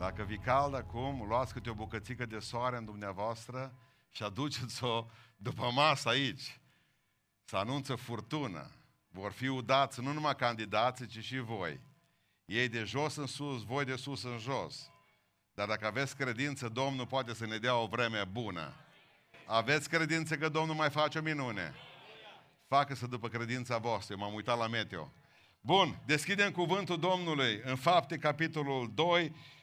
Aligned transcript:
Dacă 0.00 0.22
vi 0.22 0.38
cald 0.38 0.74
acum, 0.74 1.24
luați 1.28 1.52
câte 1.52 1.70
o 1.70 1.74
bucățică 1.74 2.26
de 2.26 2.38
soare 2.38 2.76
în 2.76 2.84
dumneavoastră 2.84 3.74
și 4.10 4.22
aduceți-o 4.22 5.06
după 5.36 5.70
masă 5.74 6.08
aici. 6.08 6.60
Să 7.44 7.56
anunță 7.56 7.94
furtună. 7.94 8.70
Vor 9.08 9.32
fi 9.32 9.46
udați 9.46 10.00
nu 10.00 10.12
numai 10.12 10.36
candidații, 10.36 11.06
ci 11.06 11.18
și 11.18 11.38
voi. 11.38 11.80
Ei 12.44 12.68
de 12.68 12.84
jos 12.84 13.16
în 13.16 13.26
sus, 13.26 13.62
voi 13.62 13.84
de 13.84 13.96
sus 13.96 14.22
în 14.22 14.38
jos. 14.38 14.90
Dar 15.54 15.68
dacă 15.68 15.86
aveți 15.86 16.16
credință, 16.16 16.68
Domnul 16.68 17.06
poate 17.06 17.34
să 17.34 17.46
ne 17.46 17.56
dea 17.56 17.76
o 17.76 17.86
vreme 17.86 18.24
bună. 18.24 18.74
Aveți 19.46 19.88
credință 19.88 20.36
că 20.36 20.48
Domnul 20.48 20.74
mai 20.74 20.90
face 20.90 21.18
o 21.18 21.22
minune? 21.22 21.74
Facă-să 22.66 23.06
după 23.06 23.28
credința 23.28 23.78
voastră. 23.78 24.16
M-am 24.16 24.34
uitat 24.34 24.58
la 24.58 24.66
meteo. 24.66 25.12
Bun, 25.60 26.02
deschidem 26.06 26.50
cuvântul 26.50 26.98
Domnului 26.98 27.60
în 27.64 27.76
fapte, 27.76 28.18
capitolul 28.18 28.90
2, 28.94 29.24
uh, 29.24 29.58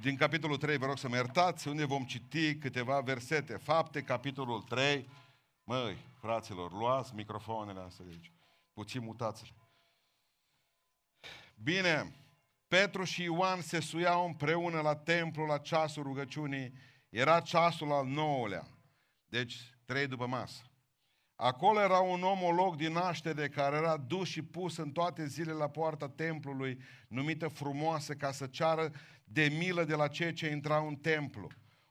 din 0.00 0.16
capitolul 0.16 0.56
3, 0.56 0.76
vă 0.76 0.86
rog 0.86 0.98
să 0.98 1.08
mă 1.08 1.14
iertați, 1.14 1.68
unde 1.68 1.84
vom 1.84 2.04
citi 2.04 2.54
câteva 2.54 3.00
versete. 3.00 3.56
Fapte, 3.56 4.02
capitolul 4.02 4.62
3. 4.62 5.08
Măi, 5.64 5.96
fraților, 6.20 6.72
luați 6.72 7.14
microfoanele 7.14 7.80
astea 7.80 8.04
de 8.04 8.10
aici. 8.10 8.32
Puțin 8.72 9.02
mutați 9.02 9.54
Bine, 11.62 12.14
Petru 12.68 13.04
și 13.04 13.22
Ioan 13.22 13.60
se 13.60 13.80
suiau 13.80 14.26
împreună 14.26 14.80
la 14.80 14.96
templu 14.96 15.44
la 15.44 15.58
ceasul 15.58 16.02
rugăciunii. 16.02 16.72
Era 17.08 17.40
ceasul 17.40 17.92
al 17.92 18.06
nouălea. 18.06 18.66
Deci, 19.26 19.74
trei 19.84 20.06
după 20.06 20.26
masă. 20.26 20.62
Acolo 21.44 21.80
era 21.80 21.98
un 21.98 22.22
omolog 22.22 22.76
din 22.76 22.92
naștere 22.92 23.48
care 23.48 23.76
era 23.76 23.96
dus 23.96 24.28
și 24.28 24.42
pus 24.42 24.76
în 24.76 24.90
toate 24.90 25.26
zilele 25.26 25.56
la 25.56 25.68
poarta 25.68 26.08
templului, 26.08 26.78
numită 27.08 27.48
frumoasă, 27.48 28.14
ca 28.14 28.32
să 28.32 28.46
ceară 28.46 28.90
de 29.24 29.52
milă 29.58 29.84
de 29.84 29.94
la 29.94 30.08
cei 30.08 30.32
ce 30.32 30.50
intrau 30.50 30.88
în 30.88 30.96
templu. 30.96 31.46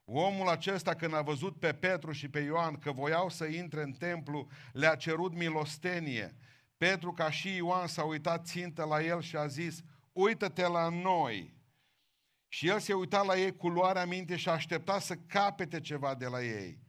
Omul 0.05 0.47
acesta, 0.47 0.95
când 0.95 1.15
a 1.15 1.21
văzut 1.21 1.59
pe 1.59 1.73
Petru 1.73 2.11
și 2.11 2.29
pe 2.29 2.39
Ioan 2.39 2.75
că 2.75 2.91
voiau 2.91 3.29
să 3.29 3.45
intre 3.45 3.81
în 3.81 3.91
templu, 3.91 4.47
le-a 4.71 4.95
cerut 4.95 5.33
milostenie. 5.33 6.35
Petru, 6.77 7.11
ca 7.11 7.31
și 7.31 7.55
Ioan, 7.55 7.87
s-a 7.87 8.03
uitat 8.03 8.45
țintă 8.45 8.83
la 8.83 9.03
el 9.03 9.21
și 9.21 9.35
a 9.35 9.47
zis, 9.47 9.81
uită-te 10.11 10.67
la 10.67 10.89
noi. 10.89 11.53
Și 12.47 12.67
el 12.67 12.79
se 12.79 12.93
uita 12.93 13.21
la 13.21 13.37
ei 13.37 13.55
cu 13.55 13.67
luarea 13.67 14.05
minte 14.05 14.35
și 14.35 14.49
a 14.49 14.51
așteptat 14.51 15.01
să 15.01 15.15
capete 15.15 15.79
ceva 15.79 16.15
de 16.15 16.25
la 16.25 16.43
ei. 16.43 16.80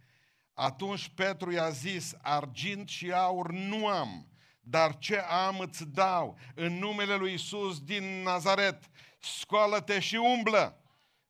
Atunci 0.55 1.08
Petru 1.14 1.53
i-a 1.53 1.70
zis, 1.70 2.14
argint 2.22 2.89
și 2.89 3.12
aur 3.12 3.53
nu 3.53 3.86
am, 3.86 4.27
dar 4.61 4.98
ce 4.98 5.19
am 5.19 5.58
îți 5.58 5.84
dau 5.86 6.39
în 6.55 6.78
numele 6.78 7.14
lui 7.14 7.33
Isus 7.33 7.81
din 7.81 8.05
Nazaret, 8.22 8.91
scoală-te 9.19 10.00
și 10.00 10.17
umblă. 10.17 10.77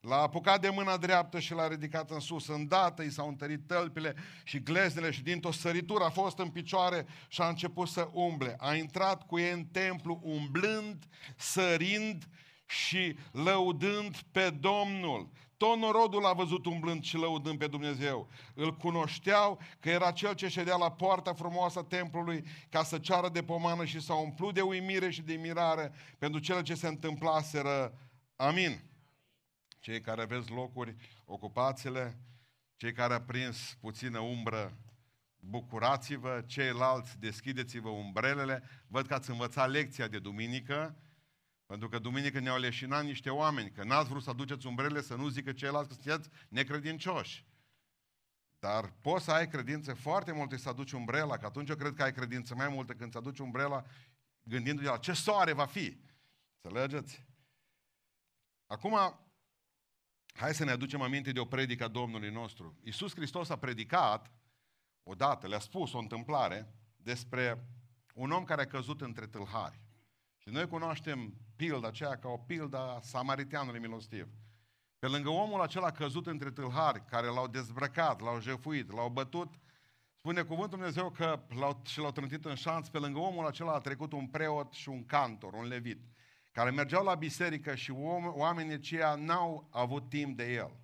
L-a 0.01 0.21
apucat 0.21 0.61
de 0.61 0.69
mâna 0.69 0.97
dreaptă 0.97 1.41
și 1.41 1.53
l-a 1.53 1.69
ridicat 1.69 2.11
în 2.11 2.21
sus. 2.21 2.49
Îndată 2.49 3.03
i 3.03 3.11
s-au 3.11 3.29
întărit 3.29 3.67
tălpile 3.67 4.15
și 4.45 4.63
gleznele 4.63 5.11
și 5.11 5.23
dintr-o 5.23 5.51
săritură 5.51 6.05
a 6.05 6.11
fost 6.11 6.39
în 6.39 6.49
picioare 6.49 7.07
și 7.29 7.41
a 7.41 7.49
început 7.49 7.89
să 7.89 8.09
umble. 8.13 8.57
A 8.59 8.75
intrat 8.75 9.27
cu 9.27 9.39
ei 9.39 9.53
în 9.53 9.65
templu 9.65 10.21
umblând, 10.23 11.05
sărind 11.37 12.25
și 12.67 13.17
lăudând 13.33 14.17
pe 14.33 14.51
Domnul. 14.51 15.31
Tot 15.63 15.79
norodul 15.79 16.21
l-a 16.21 16.33
văzut 16.33 16.67
umblând 16.67 17.03
și 17.03 17.17
lăudând 17.17 17.59
pe 17.59 17.67
Dumnezeu. 17.67 18.29
Îl 18.55 18.77
cunoșteau 18.77 19.61
că 19.81 19.91
era 19.91 20.11
cel 20.11 20.35
ce 20.35 20.49
ședea 20.49 20.77
la 20.77 20.93
poarta 20.93 21.33
frumoasă 21.33 21.79
a 21.79 21.85
templului 21.85 22.45
ca 22.71 22.83
să 22.83 22.99
ceară 22.99 23.29
de 23.29 23.43
pomană 23.43 23.85
și 23.85 24.01
s-a 24.01 24.15
umplut 24.15 24.55
de 24.55 24.61
uimire 24.61 25.11
și 25.11 25.23
de 25.23 25.35
mirare 25.35 25.93
pentru 26.19 26.41
cele 26.41 26.63
ce 26.63 26.75
se 26.75 26.87
întâmplaseră. 26.87 27.99
Amin. 28.37 28.85
Cei 29.81 30.01
care 30.01 30.23
aveți 30.23 30.51
locuri, 30.51 30.97
ocupați-le. 31.25 32.19
Cei 32.77 32.93
care 32.93 33.15
a 33.15 33.21
prins 33.21 33.77
puțină 33.81 34.19
umbră, 34.19 34.77
bucurați-vă. 35.39 36.43
Ceilalți, 36.47 37.19
deschideți-vă 37.19 37.89
umbrelele. 37.89 38.63
Văd 38.87 39.07
că 39.07 39.15
ați 39.15 39.31
învățat 39.31 39.71
lecția 39.71 40.09
de 40.09 40.19
duminică 40.19 40.97
pentru 41.73 41.91
că 41.91 41.99
duminică 41.99 42.39
ne-au 42.41 42.59
leșinat 42.59 43.05
niște 43.05 43.31
oameni, 43.31 43.71
că 43.71 43.85
n-ați 43.85 44.09
vrut 44.09 44.23
să 44.23 44.31
aduceți 44.31 44.67
umbrele 44.67 45.01
să 45.01 45.15
nu 45.15 45.29
zică 45.29 45.53
ceilalți 45.53 45.89
că 45.89 45.95
sunteți 45.95 46.29
necredincioși. 46.49 47.47
Dar 48.59 48.93
poți 49.01 49.25
să 49.25 49.31
ai 49.31 49.49
credință 49.49 49.95
foarte 49.95 50.33
multe 50.33 50.57
să 50.57 50.69
aduci 50.69 50.93
umbrela, 50.93 51.37
că 51.37 51.47
atunci 51.47 51.69
eu 51.69 51.77
cred 51.77 51.95
că 51.95 52.03
ai 52.03 52.13
credință 52.13 52.55
mai 52.55 52.69
multă 52.69 52.93
când 52.93 53.13
să 53.13 53.19
aduci 53.19 53.39
umbrela 53.39 53.85
gândindu-te 54.43 54.89
la 54.89 54.97
ce 54.97 55.13
soare 55.13 55.53
va 55.53 55.67
fi. 55.67 56.01
Înțelegeți? 56.61 57.25
Acum, 58.67 59.21
hai 60.35 60.55
să 60.55 60.65
ne 60.65 60.71
aducem 60.71 61.01
aminte 61.01 61.33
de 61.33 61.41
o 61.41 61.45
predică 61.45 61.85
a 61.85 61.89
Domnului 61.89 62.31
nostru. 62.31 62.79
Iisus 62.85 63.15
Hristos 63.15 63.49
a 63.49 63.57
predicat, 63.59 64.33
odată, 65.03 65.47
le-a 65.49 65.59
spus 65.59 65.93
o 65.93 65.99
întâmplare, 65.99 66.75
despre 66.97 67.67
un 68.15 68.31
om 68.31 68.45
care 68.45 68.63
a 68.63 68.67
căzut 68.67 69.01
între 69.01 69.27
tâlhari. 69.27 69.91
Și 70.43 70.49
noi 70.49 70.69
cunoaștem 70.69 71.35
pilda 71.57 71.89
aceea 71.89 72.19
ca 72.19 72.29
o 72.29 72.37
pilda 72.37 72.99
samariteanului 73.03 73.81
milostiv. 73.81 74.29
Pe 74.99 75.07
lângă 75.07 75.29
omul 75.29 75.61
acela 75.61 75.91
căzut 75.91 76.27
între 76.27 76.51
tâlhari, 76.51 77.05
care 77.05 77.27
l-au 77.27 77.49
dezbrăcat, 77.49 78.21
l-au 78.21 78.41
jefuit, 78.41 78.93
l-au 78.93 79.09
bătut, 79.09 79.55
spune 80.19 80.43
cuvântul 80.43 80.79
Dumnezeu 80.79 81.11
că 81.11 81.43
l-au, 81.49 81.83
și 81.87 81.99
l-au 81.99 82.11
trântit 82.11 82.45
în 82.45 82.55
șanț, 82.55 82.89
pe 82.89 82.99
lângă 82.99 83.19
omul 83.19 83.47
acela 83.47 83.73
a 83.73 83.81
trecut 83.81 84.13
un 84.13 84.27
preot 84.27 84.73
și 84.73 84.89
un 84.89 85.07
cantor, 85.07 85.53
un 85.53 85.67
levit, 85.67 86.01
care 86.53 86.71
mergeau 86.71 87.05
la 87.05 87.15
biserică 87.15 87.75
și 87.75 87.91
oamenii 88.35 88.75
aceia 88.75 89.15
n-au 89.15 89.69
avut 89.71 90.09
timp 90.09 90.37
de 90.37 90.53
el. 90.53 90.77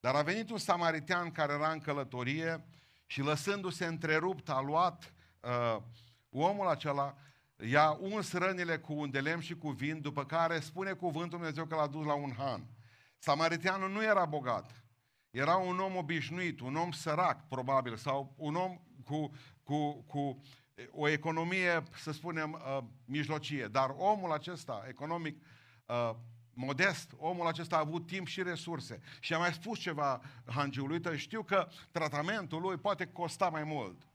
Dar 0.00 0.14
a 0.14 0.22
venit 0.22 0.50
un 0.50 0.58
samaritean 0.58 1.30
care 1.30 1.52
era 1.52 1.70
în 1.70 1.80
călătorie 1.80 2.64
și 3.06 3.20
lăsându-se 3.20 3.86
întrerupt 3.86 4.48
a 4.48 4.60
luat 4.60 5.14
uh, 5.40 5.82
omul 6.30 6.68
acela 6.68 7.16
i-a 7.64 7.96
uns 8.00 8.32
rănile 8.32 8.78
cu 8.78 8.92
un 8.92 9.10
de 9.10 9.20
lemn 9.20 9.40
și 9.40 9.54
cu 9.54 9.70
vin, 9.70 10.00
după 10.00 10.24
care 10.24 10.60
spune 10.60 10.92
cuvântul 10.92 11.38
Dumnezeu 11.38 11.66
că 11.66 11.74
l-a 11.74 11.86
dus 11.86 12.04
la 12.04 12.14
un 12.14 12.32
han. 12.36 12.66
Samariteanul 13.18 13.90
nu 13.90 14.02
era 14.02 14.24
bogat, 14.24 14.84
era 15.30 15.56
un 15.56 15.78
om 15.78 15.96
obișnuit, 15.96 16.60
un 16.60 16.76
om 16.76 16.90
sărac, 16.90 17.48
probabil, 17.48 17.96
sau 17.96 18.34
un 18.36 18.54
om 18.54 18.80
cu, 19.04 19.30
cu, 19.62 19.92
cu 20.02 20.42
o 20.90 21.08
economie, 21.08 21.82
să 21.96 22.12
spunem, 22.12 22.52
uh, 22.52 22.78
mijlocie. 23.04 23.66
Dar 23.66 23.94
omul 23.96 24.32
acesta, 24.32 24.84
economic, 24.88 25.42
uh, 25.86 26.10
modest, 26.54 27.12
omul 27.16 27.46
acesta 27.46 27.76
a 27.76 27.78
avut 27.78 28.06
timp 28.06 28.26
și 28.26 28.42
resurse. 28.42 29.00
Și 29.20 29.34
a 29.34 29.38
mai 29.38 29.52
spus 29.52 29.78
ceva 29.78 30.20
hangiului, 30.46 31.18
știu 31.18 31.42
că 31.42 31.68
tratamentul 31.90 32.60
lui 32.60 32.76
poate 32.76 33.06
costa 33.06 33.48
mai 33.48 33.64
mult. 33.64 34.08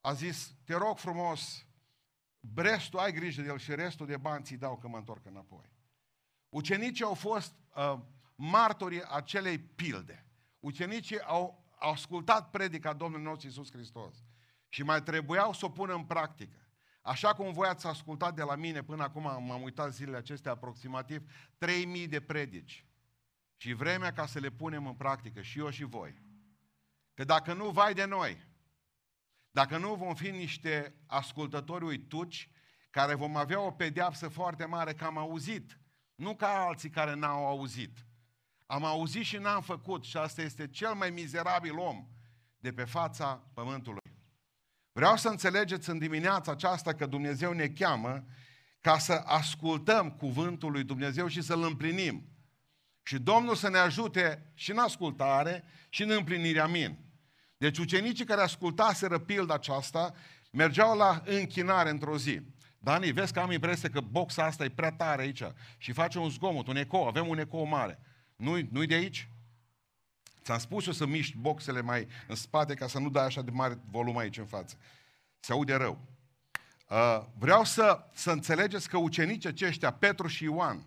A 0.00 0.12
zis, 0.12 0.54
te 0.64 0.74
rog 0.74 0.98
frumos, 0.98 1.66
restul 2.54 2.98
ai 2.98 3.12
grijă 3.12 3.42
de 3.42 3.48
el 3.48 3.58
și 3.58 3.74
restul 3.74 4.06
de 4.06 4.16
bani 4.16 4.44
ți 4.44 4.54
dau 4.54 4.78
că 4.78 4.88
mă 4.88 4.96
întorc 4.96 5.26
înapoi. 5.26 5.72
Ucenicii 6.48 7.04
au 7.04 7.14
fost 7.14 7.54
uh, 7.74 7.98
martorii 8.34 9.02
acelei 9.08 9.58
pilde. 9.58 10.26
Ucenicii 10.60 11.20
au, 11.20 11.64
au 11.78 11.90
ascultat 11.90 12.50
predica 12.50 12.92
Domnului 12.92 13.26
nostru 13.26 13.46
Iisus 13.46 13.70
Hristos 13.70 14.24
și 14.68 14.82
mai 14.82 15.02
trebuiau 15.02 15.52
să 15.52 15.64
o 15.64 15.68
pună 15.68 15.94
în 15.94 16.04
practică. 16.04 16.56
Așa 17.02 17.34
cum 17.34 17.52
voi 17.52 17.68
ați 17.68 17.86
ascultat 17.86 18.34
de 18.34 18.42
la 18.42 18.54
mine 18.54 18.82
până 18.82 19.02
acum, 19.02 19.22
m-am 19.22 19.62
uitat 19.62 19.92
zilele 19.92 20.16
acestea 20.16 20.52
aproximativ, 20.52 21.30
3000 21.58 22.06
de 22.06 22.20
predici. 22.20 22.84
Și 23.56 23.72
vremea 23.72 24.12
ca 24.12 24.26
să 24.26 24.38
le 24.38 24.50
punem 24.50 24.86
în 24.86 24.94
practică, 24.94 25.42
și 25.42 25.58
eu 25.58 25.70
și 25.70 25.84
voi. 25.84 26.22
Că 27.14 27.24
dacă 27.24 27.52
nu, 27.52 27.70
vai 27.70 27.94
de 27.94 28.04
noi, 28.04 28.46
dacă 29.50 29.78
nu 29.78 29.94
vom 29.94 30.14
fi 30.14 30.30
niște 30.30 30.94
ascultători 31.06 31.84
uituci, 31.84 32.50
care 32.90 33.14
vom 33.14 33.36
avea 33.36 33.60
o 33.60 33.70
pedeapsă 33.70 34.28
foarte 34.28 34.64
mare 34.64 34.92
că 34.92 35.04
am 35.04 35.18
auzit, 35.18 35.80
nu 36.14 36.36
ca 36.36 36.48
alții 36.48 36.90
care 36.90 37.14
n-au 37.14 37.46
auzit. 37.46 38.06
Am 38.66 38.84
auzit 38.84 39.24
și 39.24 39.36
n-am 39.36 39.62
făcut 39.62 40.04
și 40.04 40.16
asta 40.16 40.42
este 40.42 40.68
cel 40.68 40.94
mai 40.94 41.10
mizerabil 41.10 41.78
om 41.78 42.08
de 42.58 42.72
pe 42.72 42.84
fața 42.84 43.50
pământului. 43.54 44.18
Vreau 44.92 45.16
să 45.16 45.28
înțelegeți 45.28 45.90
în 45.90 45.98
dimineața 45.98 46.52
aceasta 46.52 46.94
că 46.94 47.06
Dumnezeu 47.06 47.52
ne 47.52 47.68
cheamă 47.68 48.24
ca 48.80 48.98
să 48.98 49.12
ascultăm 49.12 50.10
cuvântul 50.10 50.70
lui 50.70 50.84
Dumnezeu 50.84 51.26
și 51.26 51.42
să-l 51.42 51.62
împlinim. 51.62 52.28
Și 53.02 53.18
Domnul 53.18 53.54
să 53.54 53.68
ne 53.68 53.78
ajute 53.78 54.52
și 54.54 54.70
în 54.70 54.78
ascultare 54.78 55.64
și 55.88 56.02
în 56.02 56.10
împlinirea 56.10 56.66
min. 56.66 57.09
Deci 57.60 57.78
ucenicii 57.78 58.24
care 58.24 58.40
ascultaseră 58.40 59.18
pilda 59.18 59.54
aceasta 59.54 60.14
mergeau 60.50 60.96
la 60.96 61.22
închinare 61.24 61.90
într-o 61.90 62.18
zi. 62.18 62.40
Dani, 62.78 63.10
vezi 63.10 63.32
că 63.32 63.40
am 63.40 63.50
impresia 63.50 63.90
că 63.90 64.00
boxa 64.00 64.44
asta 64.44 64.64
e 64.64 64.68
prea 64.68 64.92
tare 64.92 65.22
aici 65.22 65.42
și 65.78 65.92
face 65.92 66.18
un 66.18 66.30
zgomot, 66.30 66.66
un 66.66 66.76
ecou, 66.76 67.06
avem 67.06 67.28
un 67.28 67.38
ecou 67.38 67.64
mare. 67.64 67.98
Nu-i, 68.36 68.68
nu 68.70 68.84
de 68.84 68.94
aici? 68.94 69.28
Ți-am 70.42 70.58
spus 70.58 70.86
eu 70.86 70.92
să 70.92 71.06
miști 71.06 71.36
boxele 71.36 71.80
mai 71.80 72.06
în 72.26 72.34
spate 72.34 72.74
ca 72.74 72.86
să 72.86 72.98
nu 72.98 73.10
dai 73.10 73.24
așa 73.24 73.42
de 73.42 73.50
mare 73.50 73.78
volum 73.90 74.16
aici 74.16 74.38
în 74.38 74.46
față. 74.46 74.76
Se 75.40 75.52
aude 75.52 75.74
rău. 75.74 75.98
Uh, 76.88 77.22
vreau 77.38 77.64
să, 77.64 78.04
să 78.12 78.30
înțelegeți 78.30 78.88
că 78.88 78.96
ucenicii 78.96 79.48
aceștia, 79.48 79.90
Petru 79.90 80.26
și 80.26 80.44
Ioan, 80.44 80.86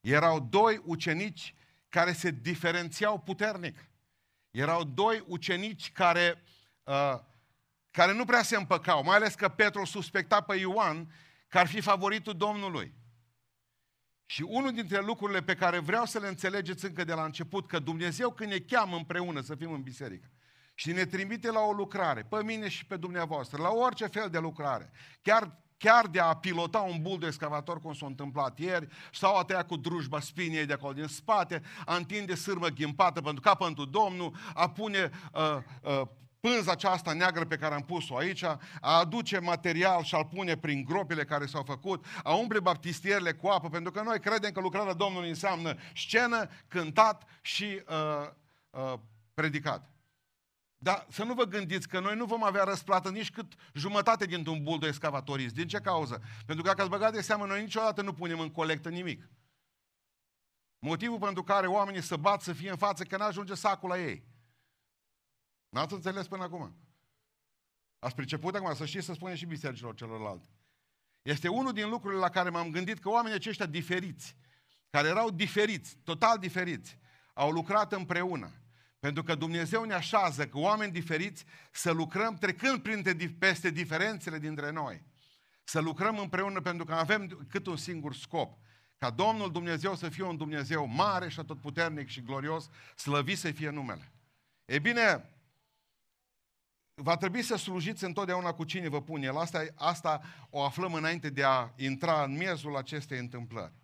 Erau 0.00 0.40
doi 0.40 0.82
ucenici 0.84 1.54
care 1.88 2.12
se 2.12 2.30
diferențiau 2.30 3.18
puternic. 3.18 3.78
Erau 4.52 4.84
doi 4.84 5.24
ucenici 5.26 5.92
care, 5.92 6.42
uh, 6.82 7.18
care 7.90 8.12
nu 8.12 8.24
prea 8.24 8.42
se 8.42 8.56
împăcau, 8.56 9.02
mai 9.02 9.16
ales 9.16 9.34
că 9.34 9.48
Petru 9.48 9.84
suspecta 9.84 10.40
pe 10.40 10.56
Ioan 10.56 11.14
că 11.48 11.58
ar 11.58 11.66
fi 11.66 11.80
favoritul 11.80 12.36
Domnului. 12.36 12.94
Și 14.26 14.42
unul 14.42 14.72
dintre 14.72 15.00
lucrurile 15.00 15.42
pe 15.42 15.54
care 15.54 15.78
vreau 15.78 16.04
să 16.04 16.18
le 16.18 16.28
înțelegeți 16.28 16.84
încă 16.84 17.04
de 17.04 17.12
la 17.12 17.24
început, 17.24 17.66
că 17.66 17.78
Dumnezeu 17.78 18.30
când 18.30 18.50
ne 18.50 18.58
cheamă 18.58 18.96
împreună 18.96 19.40
să 19.40 19.54
fim 19.54 19.72
în 19.72 19.82
biserică 19.82 20.30
și 20.74 20.92
ne 20.92 21.04
trimite 21.04 21.50
la 21.50 21.60
o 21.60 21.72
lucrare, 21.72 22.22
pe 22.22 22.42
mine 22.42 22.68
și 22.68 22.86
pe 22.86 22.96
dumneavoastră, 22.96 23.62
la 23.62 23.70
orice 23.70 24.06
fel 24.06 24.30
de 24.30 24.38
lucrare, 24.38 24.90
chiar 25.22 25.61
chiar 25.82 26.06
de 26.06 26.20
a 26.20 26.34
pilota 26.34 26.78
un 26.78 26.98
bul 27.00 27.18
de 27.18 27.26
excavator, 27.26 27.80
cum 27.80 27.94
s-a 27.94 28.06
întâmplat 28.06 28.58
ieri, 28.58 28.88
sau 29.12 29.36
a 29.36 29.44
tăia 29.44 29.64
cu 29.64 29.76
drujba 29.76 30.20
spiniei 30.20 30.66
de 30.66 30.72
acolo 30.72 30.92
din 30.92 31.06
spate, 31.06 31.62
a 31.86 31.96
întinde 31.96 32.34
sârmă 32.34 32.66
ghimpată 32.66 33.20
pentru 33.20 33.40
ca 33.40 33.54
pentru 33.54 33.84
Domnul, 33.84 34.34
a 34.54 34.70
pune 34.70 35.10
uh, 35.32 35.56
uh, 35.82 36.02
pânza 36.40 36.72
aceasta 36.72 37.12
neagră 37.12 37.44
pe 37.44 37.56
care 37.56 37.74
am 37.74 37.82
pus-o 37.82 38.16
aici, 38.16 38.42
a 38.42 38.58
aduce 38.80 39.38
material 39.38 40.02
și 40.02 40.14
a-l 40.14 40.24
pune 40.24 40.56
prin 40.56 40.84
gropile 40.84 41.24
care 41.24 41.46
s-au 41.46 41.62
făcut, 41.62 42.04
a 42.22 42.34
umple 42.34 42.60
baptistierele 42.60 43.32
cu 43.32 43.46
apă, 43.46 43.68
pentru 43.68 43.92
că 43.92 44.02
noi 44.02 44.20
credem 44.20 44.50
că 44.50 44.60
lucrarea 44.60 44.92
Domnului 44.92 45.28
înseamnă 45.28 45.76
scenă, 45.94 46.48
cântat 46.68 47.22
și 47.40 47.82
uh, 47.88 48.28
uh, 48.70 48.98
predicat. 49.34 49.91
Dar 50.82 51.06
să 51.10 51.24
nu 51.24 51.34
vă 51.34 51.44
gândiți 51.44 51.88
că 51.88 52.00
noi 52.00 52.16
nu 52.16 52.24
vom 52.24 52.44
avea 52.44 52.64
răsplată 52.64 53.10
nici 53.10 53.30
cât 53.30 53.52
jumătate 53.74 54.26
dintr-un 54.26 54.62
bul 54.62 54.78
de 54.78 54.86
excavatorist. 54.86 55.54
Din 55.54 55.68
ce 55.68 55.78
cauză? 55.78 56.22
Pentru 56.46 56.64
că 56.64 56.68
dacă 56.68 56.80
ați 56.80 56.90
băgat 56.90 57.12
de 57.12 57.20
seamă, 57.20 57.46
noi 57.46 57.62
niciodată 57.62 58.02
nu 58.02 58.12
punem 58.12 58.40
în 58.40 58.50
colectă 58.50 58.88
nimic. 58.88 59.28
Motivul 60.78 61.18
pentru 61.18 61.42
care 61.42 61.66
oamenii 61.66 62.02
să 62.02 62.16
bat 62.16 62.40
să 62.40 62.52
fie 62.52 62.70
în 62.70 62.76
față 62.76 63.04
că 63.04 63.16
n-ajunge 63.16 63.54
sacul 63.54 63.88
la 63.88 63.98
ei. 63.98 64.24
N-ați 65.68 65.94
înțeles 65.94 66.26
până 66.26 66.42
acum? 66.42 66.76
Ați 67.98 68.14
priceput 68.14 68.54
acum 68.54 68.74
să 68.74 68.84
știți 68.84 69.06
să 69.06 69.12
spuneți 69.12 69.38
și 69.38 69.46
bisericilor 69.46 69.94
celorlalte. 69.94 70.48
Este 71.22 71.48
unul 71.48 71.72
din 71.72 71.88
lucrurile 71.88 72.20
la 72.20 72.28
care 72.28 72.50
m-am 72.50 72.70
gândit 72.70 72.98
că 72.98 73.08
oamenii 73.08 73.36
aceștia 73.36 73.66
diferiți, 73.66 74.36
care 74.90 75.08
erau 75.08 75.30
diferiți, 75.30 75.96
total 76.04 76.38
diferiți, 76.38 76.98
au 77.32 77.50
lucrat 77.50 77.92
împreună. 77.92 78.52
Pentru 79.02 79.22
că 79.22 79.34
Dumnezeu 79.34 79.84
ne 79.84 79.94
așează 79.94 80.46
că 80.46 80.58
oameni 80.58 80.92
diferiți 80.92 81.44
să 81.70 81.90
lucrăm 81.90 82.36
trecând 82.36 82.82
printre, 82.82 83.14
peste 83.38 83.70
diferențele 83.70 84.38
dintre 84.38 84.70
noi. 84.70 85.04
Să 85.64 85.80
lucrăm 85.80 86.18
împreună 86.18 86.60
pentru 86.60 86.84
că 86.84 86.94
avem 86.94 87.46
cât 87.48 87.66
un 87.66 87.76
singur 87.76 88.14
scop. 88.14 88.58
Ca 88.96 89.10
Domnul 89.10 89.52
Dumnezeu 89.52 89.94
să 89.94 90.08
fie 90.08 90.24
un 90.24 90.36
Dumnezeu 90.36 90.86
mare 90.86 91.28
și 91.28 91.40
atotputernic 91.40 92.08
și 92.08 92.22
glorios, 92.22 92.68
slăvit 92.96 93.38
să 93.38 93.50
fie 93.50 93.70
numele. 93.70 94.12
E 94.64 94.78
bine, 94.78 95.34
va 96.94 97.16
trebui 97.16 97.42
să 97.42 97.56
slujiți 97.56 98.04
întotdeauna 98.04 98.52
cu 98.52 98.64
cine 98.64 98.88
vă 98.88 99.02
pune 99.02 99.26
el. 99.26 99.36
Asta, 99.36 99.66
asta 99.74 100.22
o 100.50 100.62
aflăm 100.62 100.94
înainte 100.94 101.30
de 101.30 101.44
a 101.44 101.72
intra 101.76 102.22
în 102.22 102.36
miezul 102.36 102.76
acestei 102.76 103.18
întâmplări. 103.18 103.81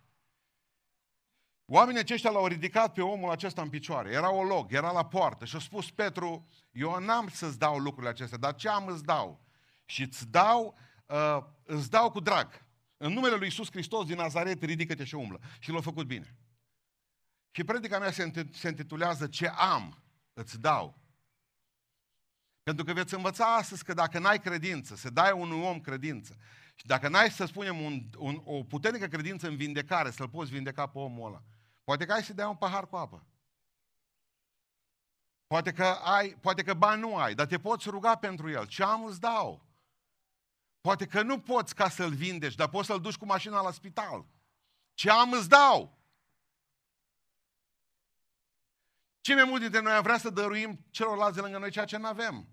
Oamenii 1.70 2.00
aceștia 2.00 2.30
l-au 2.30 2.46
ridicat 2.46 2.92
pe 2.92 3.00
omul 3.02 3.30
acesta 3.30 3.62
în 3.62 3.68
picioare. 3.68 4.10
Era 4.10 4.32
o 4.32 4.42
log, 4.42 4.72
era 4.72 4.90
la 4.90 5.06
poartă 5.06 5.44
și 5.44 5.56
a 5.56 5.58
spus 5.58 5.90
Petru, 5.90 6.48
eu 6.70 6.98
n-am 6.98 7.28
să-ți 7.28 7.58
dau 7.58 7.78
lucrurile 7.78 8.10
acestea, 8.10 8.38
dar 8.38 8.54
ce 8.54 8.68
am 8.68 8.86
îți 8.86 9.04
dau? 9.04 9.44
Și 9.84 10.02
îți 10.02 10.28
dau, 10.28 10.78
uh, 11.06 11.38
îți 11.64 11.90
dau 11.90 12.10
cu 12.10 12.20
drag. 12.20 12.66
În 12.96 13.12
numele 13.12 13.34
lui 13.34 13.44
Iisus 13.44 13.70
Hristos 13.70 14.06
din 14.06 14.16
Nazaret, 14.16 14.62
ridică-te 14.62 15.04
și 15.04 15.14
umblă. 15.14 15.40
Și 15.58 15.70
l-a 15.70 15.80
făcut 15.80 16.06
bine. 16.06 16.36
Și 17.50 17.64
predica 17.64 17.98
mea 17.98 18.10
se 18.52 18.68
intitulează 18.68 19.26
Ce 19.26 19.48
am, 19.48 20.02
îți 20.32 20.60
dau. 20.60 20.98
Pentru 22.62 22.84
că 22.84 22.92
veți 22.92 23.14
învăța 23.14 23.56
astăzi 23.56 23.84
că 23.84 23.94
dacă 23.94 24.18
n-ai 24.18 24.40
credință, 24.40 24.96
să 24.96 25.10
dai 25.10 25.32
unui 25.32 25.60
om 25.60 25.80
credință, 25.80 26.36
și 26.74 26.86
dacă 26.86 27.08
n-ai, 27.08 27.30
să 27.30 27.44
spunem, 27.44 27.80
un, 27.80 28.02
un, 28.18 28.40
o 28.44 28.62
puternică 28.62 29.06
credință 29.06 29.48
în 29.48 29.56
vindecare, 29.56 30.10
să-l 30.10 30.28
poți 30.28 30.50
vindeca 30.50 30.86
pe 30.86 30.98
omul 30.98 31.26
ăla, 31.26 31.42
Poate 31.88 32.06
că 32.06 32.12
ai 32.12 32.22
să 32.22 32.32
dea 32.32 32.48
un 32.48 32.56
pahar 32.56 32.88
cu 32.88 32.96
apă. 32.96 33.26
Poate 35.46 35.72
că, 35.72 35.84
ai, 35.84 36.34
poate 36.40 36.62
că 36.62 36.74
bani 36.74 37.00
nu 37.00 37.16
ai, 37.16 37.34
dar 37.34 37.46
te 37.46 37.58
poți 37.58 37.88
ruga 37.88 38.16
pentru 38.16 38.50
el. 38.50 38.66
Ce 38.66 38.82
am 38.82 39.04
îți 39.04 39.20
dau? 39.20 39.66
Poate 40.80 41.06
că 41.06 41.22
nu 41.22 41.40
poți 41.40 41.74
ca 41.74 41.88
să-l 41.88 42.14
vindești, 42.14 42.56
dar 42.58 42.68
poți 42.68 42.86
să-l 42.86 43.00
duci 43.00 43.16
cu 43.16 43.26
mașina 43.26 43.60
la 43.60 43.70
spital. 43.70 44.26
Ce 44.94 45.10
am 45.10 45.32
îți 45.32 45.48
dau? 45.48 45.98
Ce 49.20 49.34
mai 49.34 49.44
mult 49.44 49.60
dintre 49.60 49.80
noi 49.80 49.92
am 49.92 50.02
vrea 50.02 50.18
să 50.18 50.30
dăruim 50.30 50.86
celorlalți 50.90 51.36
de 51.36 51.40
lângă 51.40 51.58
noi 51.58 51.70
ceea 51.70 51.84
ce 51.84 51.96
nu 51.96 52.06
avem? 52.06 52.48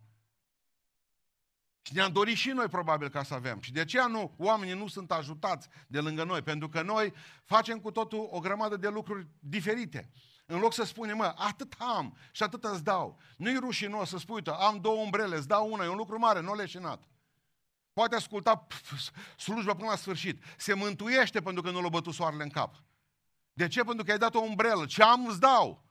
Și 1.85 1.93
ne-am 1.93 2.11
dorit 2.11 2.37
și 2.37 2.49
noi 2.49 2.67
probabil 2.67 3.09
ca 3.09 3.23
să 3.23 3.33
avem. 3.33 3.61
Și 3.61 3.71
de 3.71 3.79
aceea 3.79 4.07
nu, 4.07 4.33
oamenii 4.37 4.73
nu 4.73 4.87
sunt 4.87 5.11
ajutați 5.11 5.67
de 5.87 5.99
lângă 5.99 6.23
noi, 6.23 6.41
pentru 6.41 6.69
că 6.69 6.81
noi 6.81 7.13
facem 7.43 7.79
cu 7.79 7.91
totul 7.91 8.27
o 8.31 8.39
grămadă 8.39 8.77
de 8.77 8.89
lucruri 8.89 9.27
diferite. 9.39 10.09
În 10.45 10.59
loc 10.59 10.73
să 10.73 10.83
spunem, 10.83 11.17
mă, 11.17 11.33
atât 11.37 11.73
am 11.77 12.17
și 12.31 12.43
atât 12.43 12.63
îți 12.63 12.83
dau. 12.83 13.19
Nu-i 13.37 13.57
rușinos 13.57 14.09
să 14.09 14.17
spui, 14.17 14.35
uite, 14.35 14.49
am 14.49 14.79
două 14.81 15.03
umbrele, 15.03 15.35
îți 15.35 15.47
dau 15.47 15.71
una, 15.71 15.83
e 15.83 15.87
un 15.87 15.97
lucru 15.97 16.19
mare, 16.19 16.41
nu 16.41 16.55
leșinat. 16.55 17.03
Poate 17.93 18.15
asculta 18.15 18.67
slujba 19.37 19.75
până 19.75 19.89
la 19.89 19.95
sfârșit. 19.95 20.43
Se 20.57 20.73
mântuiește 20.73 21.41
pentru 21.41 21.61
că 21.61 21.71
nu 21.71 21.81
l-a 21.81 21.89
bătut 21.89 22.13
soarele 22.13 22.43
în 22.43 22.49
cap. 22.49 22.83
De 23.53 23.67
ce? 23.67 23.83
Pentru 23.83 24.05
că 24.05 24.11
ai 24.11 24.17
dat 24.17 24.35
o 24.35 24.39
umbrelă. 24.39 24.85
Ce 24.85 25.03
am 25.03 25.25
îți 25.25 25.39
dau. 25.39 25.83